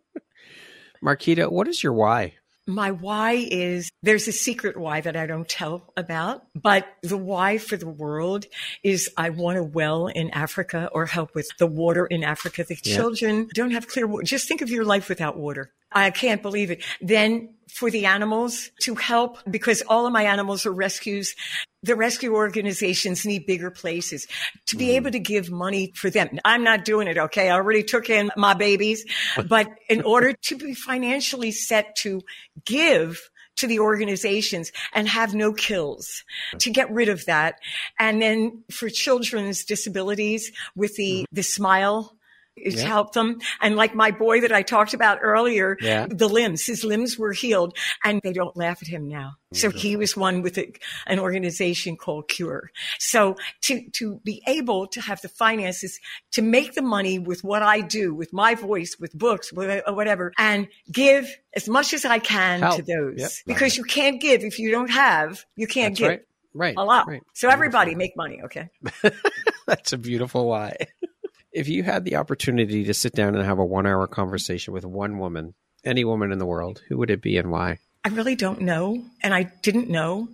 Marquita, 1.04 1.50
what 1.50 1.68
is 1.68 1.82
your 1.82 1.92
why? 1.92 2.34
My 2.66 2.92
why 2.92 3.32
is 3.32 3.90
there's 4.02 4.26
a 4.26 4.32
secret 4.32 4.78
why 4.78 5.02
that 5.02 5.16
I 5.16 5.26
don't 5.26 5.46
tell 5.46 5.92
about, 5.98 6.46
but 6.54 6.86
the 7.02 7.18
why 7.18 7.58
for 7.58 7.76
the 7.76 7.88
world 7.88 8.46
is 8.82 9.10
I 9.18 9.28
want 9.30 9.58
a 9.58 9.62
well 9.62 10.06
in 10.06 10.30
Africa 10.30 10.88
or 10.92 11.04
help 11.04 11.34
with 11.34 11.46
the 11.58 11.66
water 11.66 12.06
in 12.06 12.24
Africa. 12.24 12.64
The 12.64 12.78
yeah. 12.82 12.96
children 12.96 13.48
don't 13.52 13.72
have 13.72 13.86
clear 13.86 14.06
water. 14.06 14.24
Just 14.24 14.48
think 14.48 14.62
of 14.62 14.70
your 14.70 14.84
life 14.84 15.10
without 15.10 15.36
water. 15.36 15.72
I 15.94 16.10
can't 16.10 16.42
believe 16.42 16.70
it. 16.70 16.82
Then 17.00 17.54
for 17.74 17.90
the 17.90 18.06
animals 18.06 18.70
to 18.80 18.94
help 18.94 19.38
because 19.50 19.82
all 19.88 20.06
of 20.06 20.12
my 20.12 20.22
animals 20.22 20.64
are 20.64 20.72
rescues. 20.72 21.34
The 21.82 21.96
rescue 21.96 22.32
organizations 22.32 23.26
need 23.26 23.46
bigger 23.46 23.70
places 23.72 24.28
to 24.66 24.76
be 24.76 24.86
mm. 24.86 24.94
able 24.94 25.10
to 25.10 25.18
give 25.18 25.50
money 25.50 25.90
for 25.96 26.08
them. 26.08 26.38
I'm 26.44 26.62
not 26.62 26.84
doing 26.84 27.08
it. 27.08 27.18
Okay. 27.18 27.50
I 27.50 27.54
already 27.54 27.82
took 27.82 28.08
in 28.08 28.30
my 28.36 28.54
babies, 28.54 29.04
but 29.48 29.68
in 29.88 30.02
order 30.02 30.32
to 30.32 30.56
be 30.56 30.74
financially 30.74 31.50
set 31.50 31.96
to 31.96 32.22
give 32.64 33.28
to 33.56 33.66
the 33.66 33.80
organizations 33.80 34.70
and 34.92 35.08
have 35.08 35.34
no 35.34 35.52
kills 35.52 36.22
to 36.58 36.70
get 36.70 36.90
rid 36.92 37.08
of 37.08 37.24
that. 37.26 37.56
And 37.98 38.22
then 38.22 38.62
for 38.70 38.88
children's 38.88 39.64
disabilities 39.64 40.52
with 40.76 40.94
the, 40.94 41.22
mm. 41.22 41.24
the 41.32 41.42
smile 41.42 42.16
it's 42.56 42.76
yeah. 42.76 42.86
helped 42.86 43.14
them. 43.14 43.40
And 43.60 43.76
like 43.76 43.94
my 43.94 44.10
boy 44.10 44.42
that 44.42 44.52
I 44.52 44.62
talked 44.62 44.94
about 44.94 45.18
earlier, 45.22 45.76
yeah. 45.80 46.06
the 46.08 46.28
limbs, 46.28 46.64
his 46.64 46.84
limbs 46.84 47.18
were 47.18 47.32
healed 47.32 47.76
and 48.02 48.20
they 48.22 48.32
don't 48.32 48.56
laugh 48.56 48.78
at 48.82 48.88
him 48.88 49.08
now. 49.08 49.34
So 49.52 49.68
mm-hmm. 49.68 49.78
he 49.78 49.96
was 49.96 50.16
one 50.16 50.42
with 50.42 50.58
a, 50.58 50.72
an 51.06 51.18
organization 51.18 51.96
called 51.96 52.28
Cure. 52.28 52.70
So 52.98 53.36
to, 53.62 53.88
to 53.90 54.20
be 54.24 54.42
able 54.46 54.86
to 54.88 55.00
have 55.00 55.20
the 55.20 55.28
finances 55.28 55.98
to 56.32 56.42
make 56.42 56.74
the 56.74 56.82
money 56.82 57.18
with 57.18 57.44
what 57.44 57.62
I 57.62 57.80
do, 57.80 58.14
with 58.14 58.32
my 58.32 58.54
voice, 58.54 58.96
with 58.98 59.12
books, 59.16 59.52
with 59.52 59.82
uh, 59.86 59.92
whatever, 59.92 60.32
and 60.38 60.68
give 60.90 61.36
as 61.54 61.68
much 61.68 61.92
as 61.92 62.04
I 62.04 62.18
can 62.18 62.60
Help. 62.60 62.76
to 62.76 62.82
those 62.82 63.18
yep. 63.18 63.30
because 63.46 63.76
you 63.76 63.84
can't 63.84 64.20
give 64.20 64.42
if 64.42 64.58
you 64.58 64.70
don't 64.70 64.90
have, 64.90 65.44
you 65.56 65.66
can't 65.66 65.92
That's 65.92 66.00
give. 66.00 66.08
Right. 66.08 66.20
Right. 66.56 66.74
A 66.76 66.84
lot. 66.84 67.08
Right. 67.08 67.22
So 67.32 67.48
everybody 67.48 67.96
make 67.96 68.16
money. 68.16 68.40
Okay. 68.44 68.68
That's 69.66 69.92
a 69.92 69.98
beautiful 69.98 70.46
why. 70.46 70.76
If 71.54 71.68
you 71.68 71.84
had 71.84 72.04
the 72.04 72.16
opportunity 72.16 72.84
to 72.84 72.92
sit 72.92 73.12
down 73.12 73.36
and 73.36 73.44
have 73.44 73.60
a 73.60 73.64
one 73.64 73.86
hour 73.86 74.06
conversation 74.08 74.74
with 74.74 74.84
one 74.84 75.18
woman, 75.18 75.54
any 75.84 76.04
woman 76.04 76.32
in 76.32 76.38
the 76.38 76.46
world, 76.46 76.82
who 76.88 76.98
would 76.98 77.10
it 77.10 77.22
be 77.22 77.36
and 77.38 77.50
why? 77.50 77.78
I 78.04 78.08
really 78.08 78.34
don't 78.34 78.60
know. 78.60 79.04
And 79.22 79.32
I 79.32 79.44
didn't 79.62 79.88
know. 79.88 80.28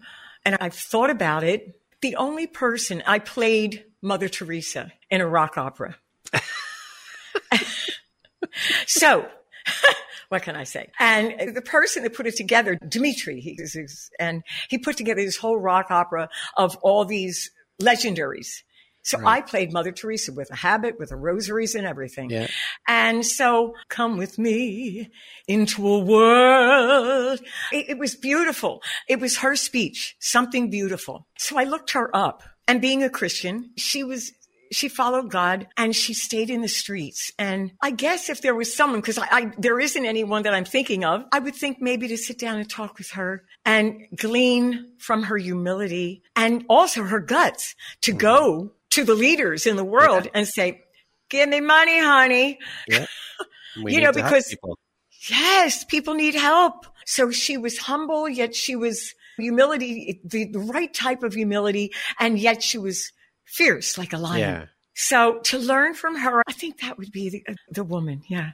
And 0.45 0.57
I've 0.61 0.75
thought 0.75 1.11
about 1.11 1.45
it. 1.45 1.79
The 2.01 2.16
only 2.16 2.47
person 2.47 3.03
I 3.07 3.18
played 3.18 3.85
Mother 4.01 4.31
Teresa 4.31 4.93
in 5.11 5.21
a 5.21 5.27
rock 5.27 5.59
opera. 5.59 5.97
so, 8.87 9.29
what 10.31 10.43
can 10.43 10.57
I 10.57 10.64
say? 10.64 10.91
And 10.99 11.55
the 11.55 11.61
person 11.62 12.03
that 12.05 12.14
put 12.14 12.27
it 12.27 12.37
together, 12.37 12.77
Dimitri, 12.77 13.41
he, 13.41 13.57
is, 13.59 14.11
and 14.18 14.43
he 14.71 14.79
put 14.79 14.97
together 14.97 15.23
this 15.23 15.37
whole 15.37 15.59
rock 15.59 15.91
opera 15.91 16.31
of 16.57 16.77
all 16.77 17.05
these 17.05 17.51
legendaries. 17.81 18.62
So 19.03 19.18
right. 19.18 19.38
I 19.38 19.40
played 19.40 19.72
Mother 19.72 19.92
Teresa 19.92 20.32
with 20.32 20.51
a 20.51 20.57
habit, 20.57 20.98
with 20.98 21.11
the 21.11 21.16
rosaries 21.16 21.74
and 21.74 21.86
everything. 21.86 22.30
Yeah. 22.30 22.48
And 22.86 23.24
so 23.24 23.74
come 23.88 24.16
with 24.16 24.38
me 24.38 25.11
into 25.48 25.86
a 25.86 25.98
world. 25.98 27.40
It, 27.72 27.90
it 27.90 27.98
was 27.98 28.14
beautiful. 28.14 28.82
It 29.09 29.20
was 29.20 29.38
her 29.38 29.57
speech, 29.57 30.16
something 30.20 30.70
beautiful. 30.70 31.26
So 31.38 31.59
I 31.59 31.64
looked 31.64 31.92
her 31.92 32.14
up 32.14 32.42
and 32.68 32.80
being 32.80 33.03
a 33.03 33.11
Christian, 33.11 33.70
she 33.76 34.05
was 34.05 34.32
she 34.72 34.88
followed 34.88 35.30
God 35.30 35.66
and 35.76 35.94
she 35.94 36.14
stayed 36.14 36.48
in 36.48 36.62
the 36.62 36.68
streets. 36.68 37.32
And 37.38 37.72
I 37.82 37.90
guess 37.90 38.28
if 38.28 38.40
there 38.40 38.55
was 38.55 38.74
someone, 38.74 39.01
because 39.01 39.18
I, 39.18 39.26
I, 39.30 39.53
there 39.59 39.80
isn't 39.80 40.07
anyone 40.07 40.44
that 40.44 40.55
I'm 40.55 40.64
thinking 40.64 41.05
of, 41.05 41.24
I 41.32 41.40
would 41.40 41.57
think 41.57 41.78
maybe 41.80 42.09
to 42.09 42.16
sit 42.16 42.38
down 42.38 42.59
and 42.59 42.70
talk 42.70 42.98
with 42.98 43.11
her 43.11 43.44
and 43.64 44.07
glean 44.14 44.92
from 44.98 45.24
her 45.24 45.36
humility 45.36 46.22
and 46.36 46.64
also 46.68 47.03
her 47.03 47.20
guts 47.20 47.74
to 48.03 48.12
mm-hmm. 48.12 48.18
go 48.18 48.72
to 48.91 49.05
the 49.05 49.14
leaders 49.14 49.66
in 49.66 49.76
the 49.76 49.84
world 49.84 50.24
yeah. 50.26 50.30
and 50.34 50.49
say, 50.49 50.82
give 51.28 51.49
me 51.49 51.61
money, 51.61 52.01
honey. 52.01 52.59
Yeah. 52.88 53.07
you 53.76 54.01
know, 54.01 54.12
because 54.12 54.49
people. 54.49 54.78
yes, 55.28 55.84
people 55.84 56.14
need 56.14 56.34
help. 56.34 56.86
So 57.07 57.30
she 57.30 57.57
was 57.57 57.78
humble, 57.78 58.28
yet 58.28 58.55
she 58.55 58.76
was 58.76 59.14
humility, 59.36 60.20
the, 60.24 60.45
the 60.47 60.59
right 60.59 60.93
type 60.93 61.22
of 61.22 61.34
humility. 61.34 61.93
And 62.18 62.38
yet 62.38 62.62
she 62.62 62.78
was 62.78 63.12
fierce 63.45 63.97
like 63.97 64.12
a 64.12 64.18
lion. 64.18 64.41
Yeah. 64.41 64.64
So 64.95 65.38
to 65.45 65.59
learn 65.59 65.95
from 65.95 66.16
her, 66.16 66.43
I 66.47 66.53
think 66.53 66.80
that 66.80 66.99
would 66.99 67.11
be 67.11 67.30
the, 67.30 67.57
the 67.70 67.84
woman. 67.84 68.22
Yeah. 68.28 68.51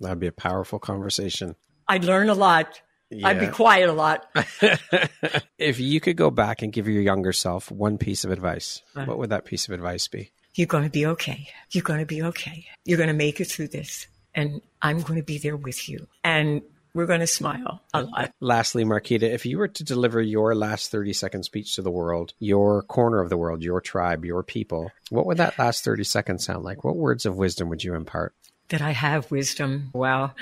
That'd 0.00 0.20
be 0.20 0.26
a 0.26 0.32
powerful 0.32 0.78
conversation. 0.78 1.56
I'd 1.88 2.04
learn 2.04 2.28
a 2.28 2.34
lot. 2.34 2.80
Yeah. 3.10 3.28
I'd 3.28 3.40
be 3.40 3.46
quiet 3.46 3.88
a 3.88 3.92
lot. 3.92 4.26
if 5.58 5.78
you 5.78 6.00
could 6.00 6.16
go 6.16 6.30
back 6.30 6.62
and 6.62 6.72
give 6.72 6.88
your 6.88 7.02
younger 7.02 7.32
self 7.32 7.70
one 7.70 7.98
piece 7.98 8.24
of 8.24 8.30
advice, 8.30 8.82
what 8.94 9.18
would 9.18 9.30
that 9.30 9.44
piece 9.44 9.68
of 9.68 9.74
advice 9.74 10.08
be? 10.08 10.32
You're 10.54 10.66
going 10.66 10.84
to 10.84 10.90
be 10.90 11.06
okay. 11.06 11.48
You're 11.70 11.84
going 11.84 12.00
to 12.00 12.06
be 12.06 12.22
okay. 12.22 12.66
You're 12.84 12.96
going 12.96 13.08
to 13.08 13.14
make 13.14 13.40
it 13.40 13.44
through 13.44 13.68
this. 13.68 14.06
And 14.34 14.60
I'm 14.82 15.02
going 15.02 15.18
to 15.18 15.24
be 15.24 15.38
there 15.38 15.56
with 15.56 15.88
you. 15.88 16.06
And 16.24 16.62
we're 16.94 17.06
going 17.06 17.20
to 17.20 17.26
smile 17.26 17.82
a 17.92 18.02
lot. 18.02 18.32
Lastly, 18.40 18.84
Marquita, 18.84 19.22
if 19.22 19.44
you 19.44 19.58
were 19.58 19.68
to 19.68 19.84
deliver 19.84 20.20
your 20.20 20.54
last 20.54 20.90
30 20.90 21.12
second 21.12 21.42
speech 21.42 21.74
to 21.74 21.82
the 21.82 21.90
world, 21.90 22.32
your 22.38 22.82
corner 22.82 23.20
of 23.20 23.28
the 23.28 23.36
world, 23.36 23.62
your 23.62 23.82
tribe, 23.82 24.24
your 24.24 24.42
people, 24.42 24.90
what 25.10 25.26
would 25.26 25.36
that 25.36 25.58
last 25.58 25.84
30 25.84 26.04
seconds 26.04 26.44
sound 26.44 26.64
like? 26.64 26.84
What 26.84 26.96
words 26.96 27.26
of 27.26 27.36
wisdom 27.36 27.68
would 27.68 27.84
you 27.84 27.94
impart? 27.94 28.34
That 28.68 28.82
I 28.82 28.90
have 28.90 29.30
wisdom. 29.30 29.90
Wow. 29.92 30.32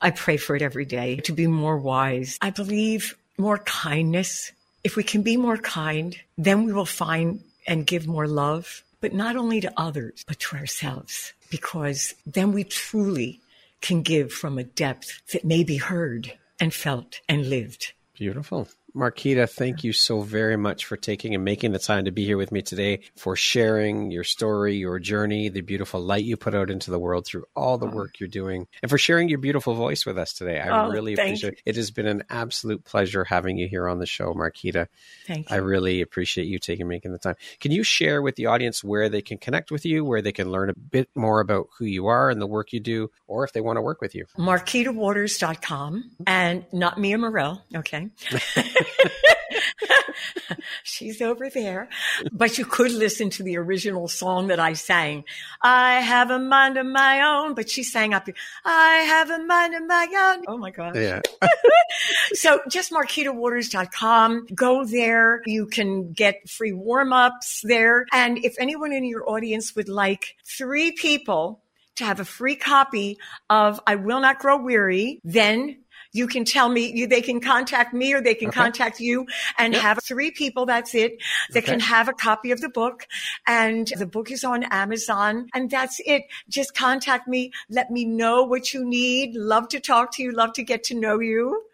I 0.00 0.10
pray 0.10 0.36
for 0.36 0.56
it 0.56 0.62
every 0.62 0.84
day 0.84 1.16
to 1.24 1.32
be 1.32 1.46
more 1.46 1.76
wise. 1.76 2.38
I 2.40 2.50
believe 2.50 3.16
more 3.38 3.58
kindness. 3.58 4.52
If 4.84 4.96
we 4.96 5.02
can 5.02 5.22
be 5.22 5.36
more 5.36 5.58
kind, 5.58 6.16
then 6.38 6.64
we 6.64 6.72
will 6.72 6.86
find 6.86 7.42
and 7.66 7.86
give 7.86 8.06
more 8.06 8.26
love, 8.26 8.82
but 9.00 9.12
not 9.12 9.36
only 9.36 9.60
to 9.60 9.72
others, 9.76 10.24
but 10.26 10.40
to 10.40 10.56
ourselves, 10.56 11.32
because 11.50 12.14
then 12.26 12.52
we 12.52 12.64
truly 12.64 13.40
can 13.80 14.02
give 14.02 14.32
from 14.32 14.58
a 14.58 14.64
depth 14.64 15.22
that 15.32 15.44
may 15.44 15.64
be 15.64 15.76
heard 15.76 16.32
and 16.58 16.74
felt 16.74 17.20
and 17.28 17.48
lived. 17.48 17.92
Beautiful. 18.14 18.68
Marquita, 18.94 19.48
thank 19.48 19.84
you 19.84 19.92
so 19.92 20.20
very 20.20 20.56
much 20.56 20.84
for 20.84 20.96
taking 20.96 21.34
and 21.34 21.44
making 21.44 21.72
the 21.72 21.78
time 21.78 22.04
to 22.06 22.10
be 22.10 22.24
here 22.24 22.36
with 22.36 22.50
me 22.50 22.62
today, 22.62 23.00
for 23.16 23.36
sharing 23.36 24.10
your 24.10 24.24
story, 24.24 24.76
your 24.76 24.98
journey, 24.98 25.48
the 25.48 25.60
beautiful 25.60 26.00
light 26.00 26.24
you 26.24 26.36
put 26.36 26.54
out 26.54 26.70
into 26.70 26.90
the 26.90 26.98
world 26.98 27.26
through 27.26 27.44
all 27.54 27.78
the 27.78 27.86
oh. 27.86 27.90
work 27.90 28.18
you're 28.18 28.28
doing, 28.28 28.66
and 28.82 28.90
for 28.90 28.98
sharing 28.98 29.28
your 29.28 29.38
beautiful 29.38 29.74
voice 29.74 30.04
with 30.04 30.18
us 30.18 30.32
today. 30.32 30.60
I 30.60 30.86
oh, 30.86 30.90
really 30.90 31.14
appreciate 31.14 31.54
it. 31.54 31.62
It 31.64 31.76
has 31.76 31.90
been 31.90 32.06
an 32.06 32.24
absolute 32.30 32.84
pleasure 32.84 33.24
having 33.24 33.56
you 33.58 33.68
here 33.68 33.88
on 33.88 33.98
the 33.98 34.06
show, 34.06 34.34
Marquita. 34.34 34.88
Thank 35.26 35.50
you. 35.50 35.56
I 35.56 35.58
really 35.58 36.00
appreciate 36.00 36.46
you 36.46 36.58
taking 36.58 36.88
making 36.88 37.12
the 37.12 37.18
time. 37.18 37.36
Can 37.60 37.72
you 37.72 37.82
share 37.82 38.22
with 38.22 38.36
the 38.36 38.46
audience 38.46 38.82
where 38.82 39.08
they 39.08 39.22
can 39.22 39.38
connect 39.38 39.70
with 39.70 39.84
you, 39.84 40.04
where 40.04 40.22
they 40.22 40.32
can 40.32 40.50
learn 40.50 40.70
a 40.70 40.74
bit 40.74 41.08
more 41.14 41.40
about 41.40 41.68
who 41.78 41.84
you 41.84 42.06
are 42.06 42.30
and 42.30 42.40
the 42.40 42.46
work 42.46 42.72
you 42.72 42.80
do, 42.80 43.10
or 43.26 43.44
if 43.44 43.52
they 43.52 43.60
want 43.60 43.76
to 43.76 43.82
work 43.82 44.00
with 44.00 44.14
you? 44.14 44.26
MarquitaWaters.com 44.38 46.10
and 46.26 46.64
not 46.72 46.98
Mia 46.98 47.18
Morell. 47.18 47.62
Okay. 47.74 48.08
She's 50.82 51.20
over 51.20 51.48
there. 51.50 51.88
But 52.32 52.58
you 52.58 52.64
could 52.64 52.92
listen 52.92 53.30
to 53.30 53.42
the 53.42 53.56
original 53.58 54.08
song 54.08 54.48
that 54.48 54.60
I 54.60 54.74
sang. 54.74 55.24
I 55.62 56.00
have 56.00 56.30
a 56.30 56.38
mind 56.38 56.76
of 56.76 56.86
my 56.86 57.22
own, 57.22 57.54
but 57.54 57.70
she 57.70 57.82
sang 57.82 58.14
up 58.14 58.26
here. 58.26 58.34
I 58.64 58.96
have 58.98 59.30
a 59.30 59.38
mind 59.38 59.74
of 59.74 59.86
my 59.86 60.34
own. 60.36 60.44
Oh 60.48 60.58
my 60.58 60.70
God. 60.70 60.96
Yeah. 60.96 61.20
so 62.32 62.60
just 62.68 62.92
marquitawaters.com. 62.92 64.46
Go 64.54 64.84
there. 64.84 65.42
You 65.46 65.66
can 65.66 66.12
get 66.12 66.48
free 66.48 66.72
warm 66.72 67.12
ups 67.12 67.62
there. 67.64 68.06
And 68.12 68.44
if 68.44 68.54
anyone 68.58 68.92
in 68.92 69.04
your 69.04 69.28
audience 69.28 69.74
would 69.76 69.88
like 69.88 70.36
three 70.44 70.92
people 70.92 71.62
to 71.96 72.04
have 72.04 72.20
a 72.20 72.24
free 72.24 72.56
copy 72.56 73.18
of 73.48 73.80
I 73.86 73.96
Will 73.96 74.20
Not 74.20 74.38
Grow 74.38 74.56
Weary, 74.56 75.20
then 75.22 75.78
you 76.12 76.26
can 76.26 76.44
tell 76.44 76.68
me, 76.68 76.92
you, 76.92 77.06
they 77.06 77.22
can 77.22 77.40
contact 77.40 77.94
me 77.94 78.12
or 78.12 78.20
they 78.20 78.34
can 78.34 78.48
okay. 78.48 78.60
contact 78.60 79.00
you 79.00 79.26
and 79.58 79.74
yep. 79.74 79.82
have 79.82 79.98
three 80.02 80.30
people. 80.30 80.66
That's 80.66 80.94
it. 80.94 81.18
They 81.52 81.60
okay. 81.60 81.72
can 81.72 81.80
have 81.80 82.08
a 82.08 82.12
copy 82.12 82.50
of 82.50 82.60
the 82.60 82.68
book 82.68 83.06
and 83.46 83.86
the 83.96 84.06
book 84.06 84.30
is 84.30 84.44
on 84.44 84.64
Amazon 84.64 85.48
and 85.54 85.70
that's 85.70 86.00
it. 86.04 86.24
Just 86.48 86.74
contact 86.74 87.28
me. 87.28 87.52
Let 87.68 87.90
me 87.90 88.04
know 88.04 88.44
what 88.44 88.74
you 88.74 88.84
need. 88.84 89.34
Love 89.34 89.68
to 89.68 89.80
talk 89.80 90.12
to 90.16 90.22
you. 90.22 90.32
Love 90.32 90.52
to 90.54 90.62
get 90.62 90.84
to 90.84 90.94
know 90.94 91.20
you. 91.20 91.64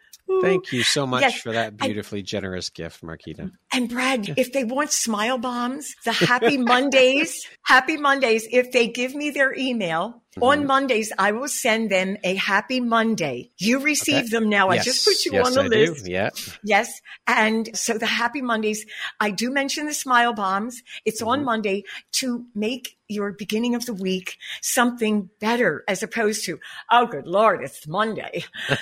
Thank 0.41 0.73
you 0.73 0.83
so 0.83 1.07
much 1.07 1.23
yes. 1.23 1.41
for 1.41 1.53
that 1.53 1.77
beautifully 1.77 2.19
and, 2.19 2.29
generous 2.29 2.69
gift, 2.69 3.03
Marquita. 3.03 3.53
And 3.73 3.89
Brad, 3.89 4.35
if 4.37 4.53
they 4.53 4.65
want 4.65 4.91
smile 4.91 5.39
bombs, 5.39 5.95
the 6.05 6.13
happy 6.13 6.59
Mondays, 6.59 7.47
happy 7.63 7.97
Mondays, 7.97 8.47
if 8.51 8.73
they 8.73 8.89
give 8.89 9.15
me 9.15 9.31
their 9.31 9.55
email, 9.55 10.23
Mm-hmm. 10.37 10.45
On 10.45 10.67
Mondays, 10.67 11.13
I 11.19 11.33
will 11.33 11.49
send 11.49 11.91
them 11.91 12.19
a 12.23 12.35
happy 12.35 12.81
Monday. 12.81 13.53
You 13.57 13.79
receive 13.79 14.17
okay. 14.17 14.29
them 14.29 14.51
now. 14.51 14.71
Yes. 14.71 14.81
I 14.81 14.85
just 14.85 15.05
put 15.07 15.25
you 15.25 15.33
yes, 15.33 15.47
on 15.47 15.55
the 15.55 15.63
I 15.63 15.67
list. 15.67 16.05
Do. 16.05 16.11
Yeah. 16.13 16.29
Yes. 16.63 17.01
And 17.27 17.75
so 17.75 17.97
the 17.97 18.05
happy 18.05 18.43
Mondays, 18.43 18.85
I 19.19 19.31
do 19.31 19.51
mention 19.51 19.87
the 19.87 19.95
smile 19.95 20.35
bombs. 20.35 20.83
It's 21.07 21.23
mm-hmm. 21.23 21.31
on 21.31 21.45
Monday 21.45 21.85
to 22.17 22.45
make 22.55 22.99
your 23.09 23.33
beginning 23.33 23.75
of 23.75 23.87
the 23.87 23.95
week 23.95 24.37
something 24.61 25.31
better 25.41 25.85
as 25.89 26.03
opposed 26.03 26.45
to, 26.45 26.59
oh, 26.91 27.07
good 27.07 27.27
Lord, 27.27 27.63
it's 27.63 27.87
Monday. 27.87 28.45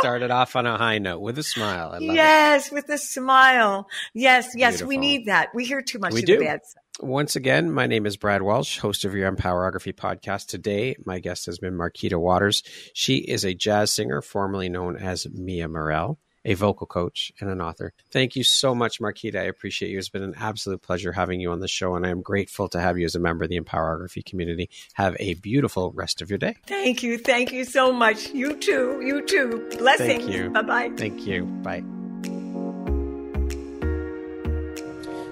Started 0.00 0.32
off 0.32 0.56
on 0.56 0.66
a 0.66 0.76
high 0.76 0.98
note 0.98 1.20
with 1.20 1.38
a 1.38 1.44
smile. 1.44 1.96
yes, 2.00 2.68
it. 2.68 2.72
with 2.72 2.88
a 2.88 2.98
smile. 2.98 3.88
Yes, 4.14 4.50
yes, 4.56 4.78
Beautiful. 4.78 4.88
we 4.88 4.96
need 4.96 5.26
that. 5.26 5.54
We 5.54 5.64
hear 5.64 5.80
too 5.80 6.00
much 6.00 6.12
we 6.12 6.20
of 6.20 6.26
do. 6.26 6.38
the 6.38 6.44
bad 6.44 6.66
stuff. 6.66 6.81
Once 7.02 7.34
again, 7.34 7.72
my 7.72 7.86
name 7.86 8.06
is 8.06 8.16
Brad 8.16 8.42
Welsh, 8.42 8.78
host 8.78 9.04
of 9.04 9.14
your 9.14 9.30
Empowerography 9.30 9.92
podcast. 9.92 10.46
Today, 10.46 10.94
my 11.04 11.18
guest 11.18 11.46
has 11.46 11.58
been 11.58 11.74
Marquita 11.74 12.18
Waters. 12.18 12.62
She 12.94 13.16
is 13.16 13.44
a 13.44 13.54
jazz 13.54 13.90
singer, 13.90 14.22
formerly 14.22 14.68
known 14.68 14.96
as 14.96 15.28
Mia 15.28 15.68
Morel 15.68 16.18
a 16.44 16.54
vocal 16.54 16.86
coach, 16.86 17.32
and 17.40 17.50
an 17.50 17.60
author. 17.60 17.92
Thank 18.10 18.36
you 18.36 18.42
so 18.42 18.74
much, 18.74 19.00
Marquita. 19.00 19.36
I 19.36 19.44
appreciate 19.44 19.90
you. 19.90 19.98
It's 19.98 20.08
been 20.08 20.22
an 20.22 20.34
absolute 20.36 20.82
pleasure 20.82 21.12
having 21.12 21.40
you 21.40 21.52
on 21.52 21.60
the 21.60 21.68
show, 21.68 21.94
and 21.94 22.06
I 22.06 22.10
am 22.10 22.22
grateful 22.22 22.68
to 22.70 22.80
have 22.80 22.98
you 22.98 23.04
as 23.04 23.14
a 23.14 23.20
member 23.20 23.44
of 23.44 23.50
the 23.50 23.60
Empowerography 23.60 24.24
community. 24.24 24.68
Have 24.94 25.16
a 25.20 25.34
beautiful 25.34 25.92
rest 25.92 26.22
of 26.22 26.30
your 26.30 26.38
day. 26.38 26.56
Thank 26.66 27.02
you. 27.02 27.18
Thank 27.18 27.52
you 27.52 27.64
so 27.64 27.92
much. 27.92 28.30
You 28.30 28.56
too. 28.56 29.00
You 29.04 29.24
too. 29.24 29.68
Blessings. 29.78 30.24
Thank 30.24 30.28
you. 30.28 30.50
Bye 30.50 30.62
bye. 30.62 30.90
Thank 30.96 31.26
you. 31.26 31.44
Bye. 31.44 31.84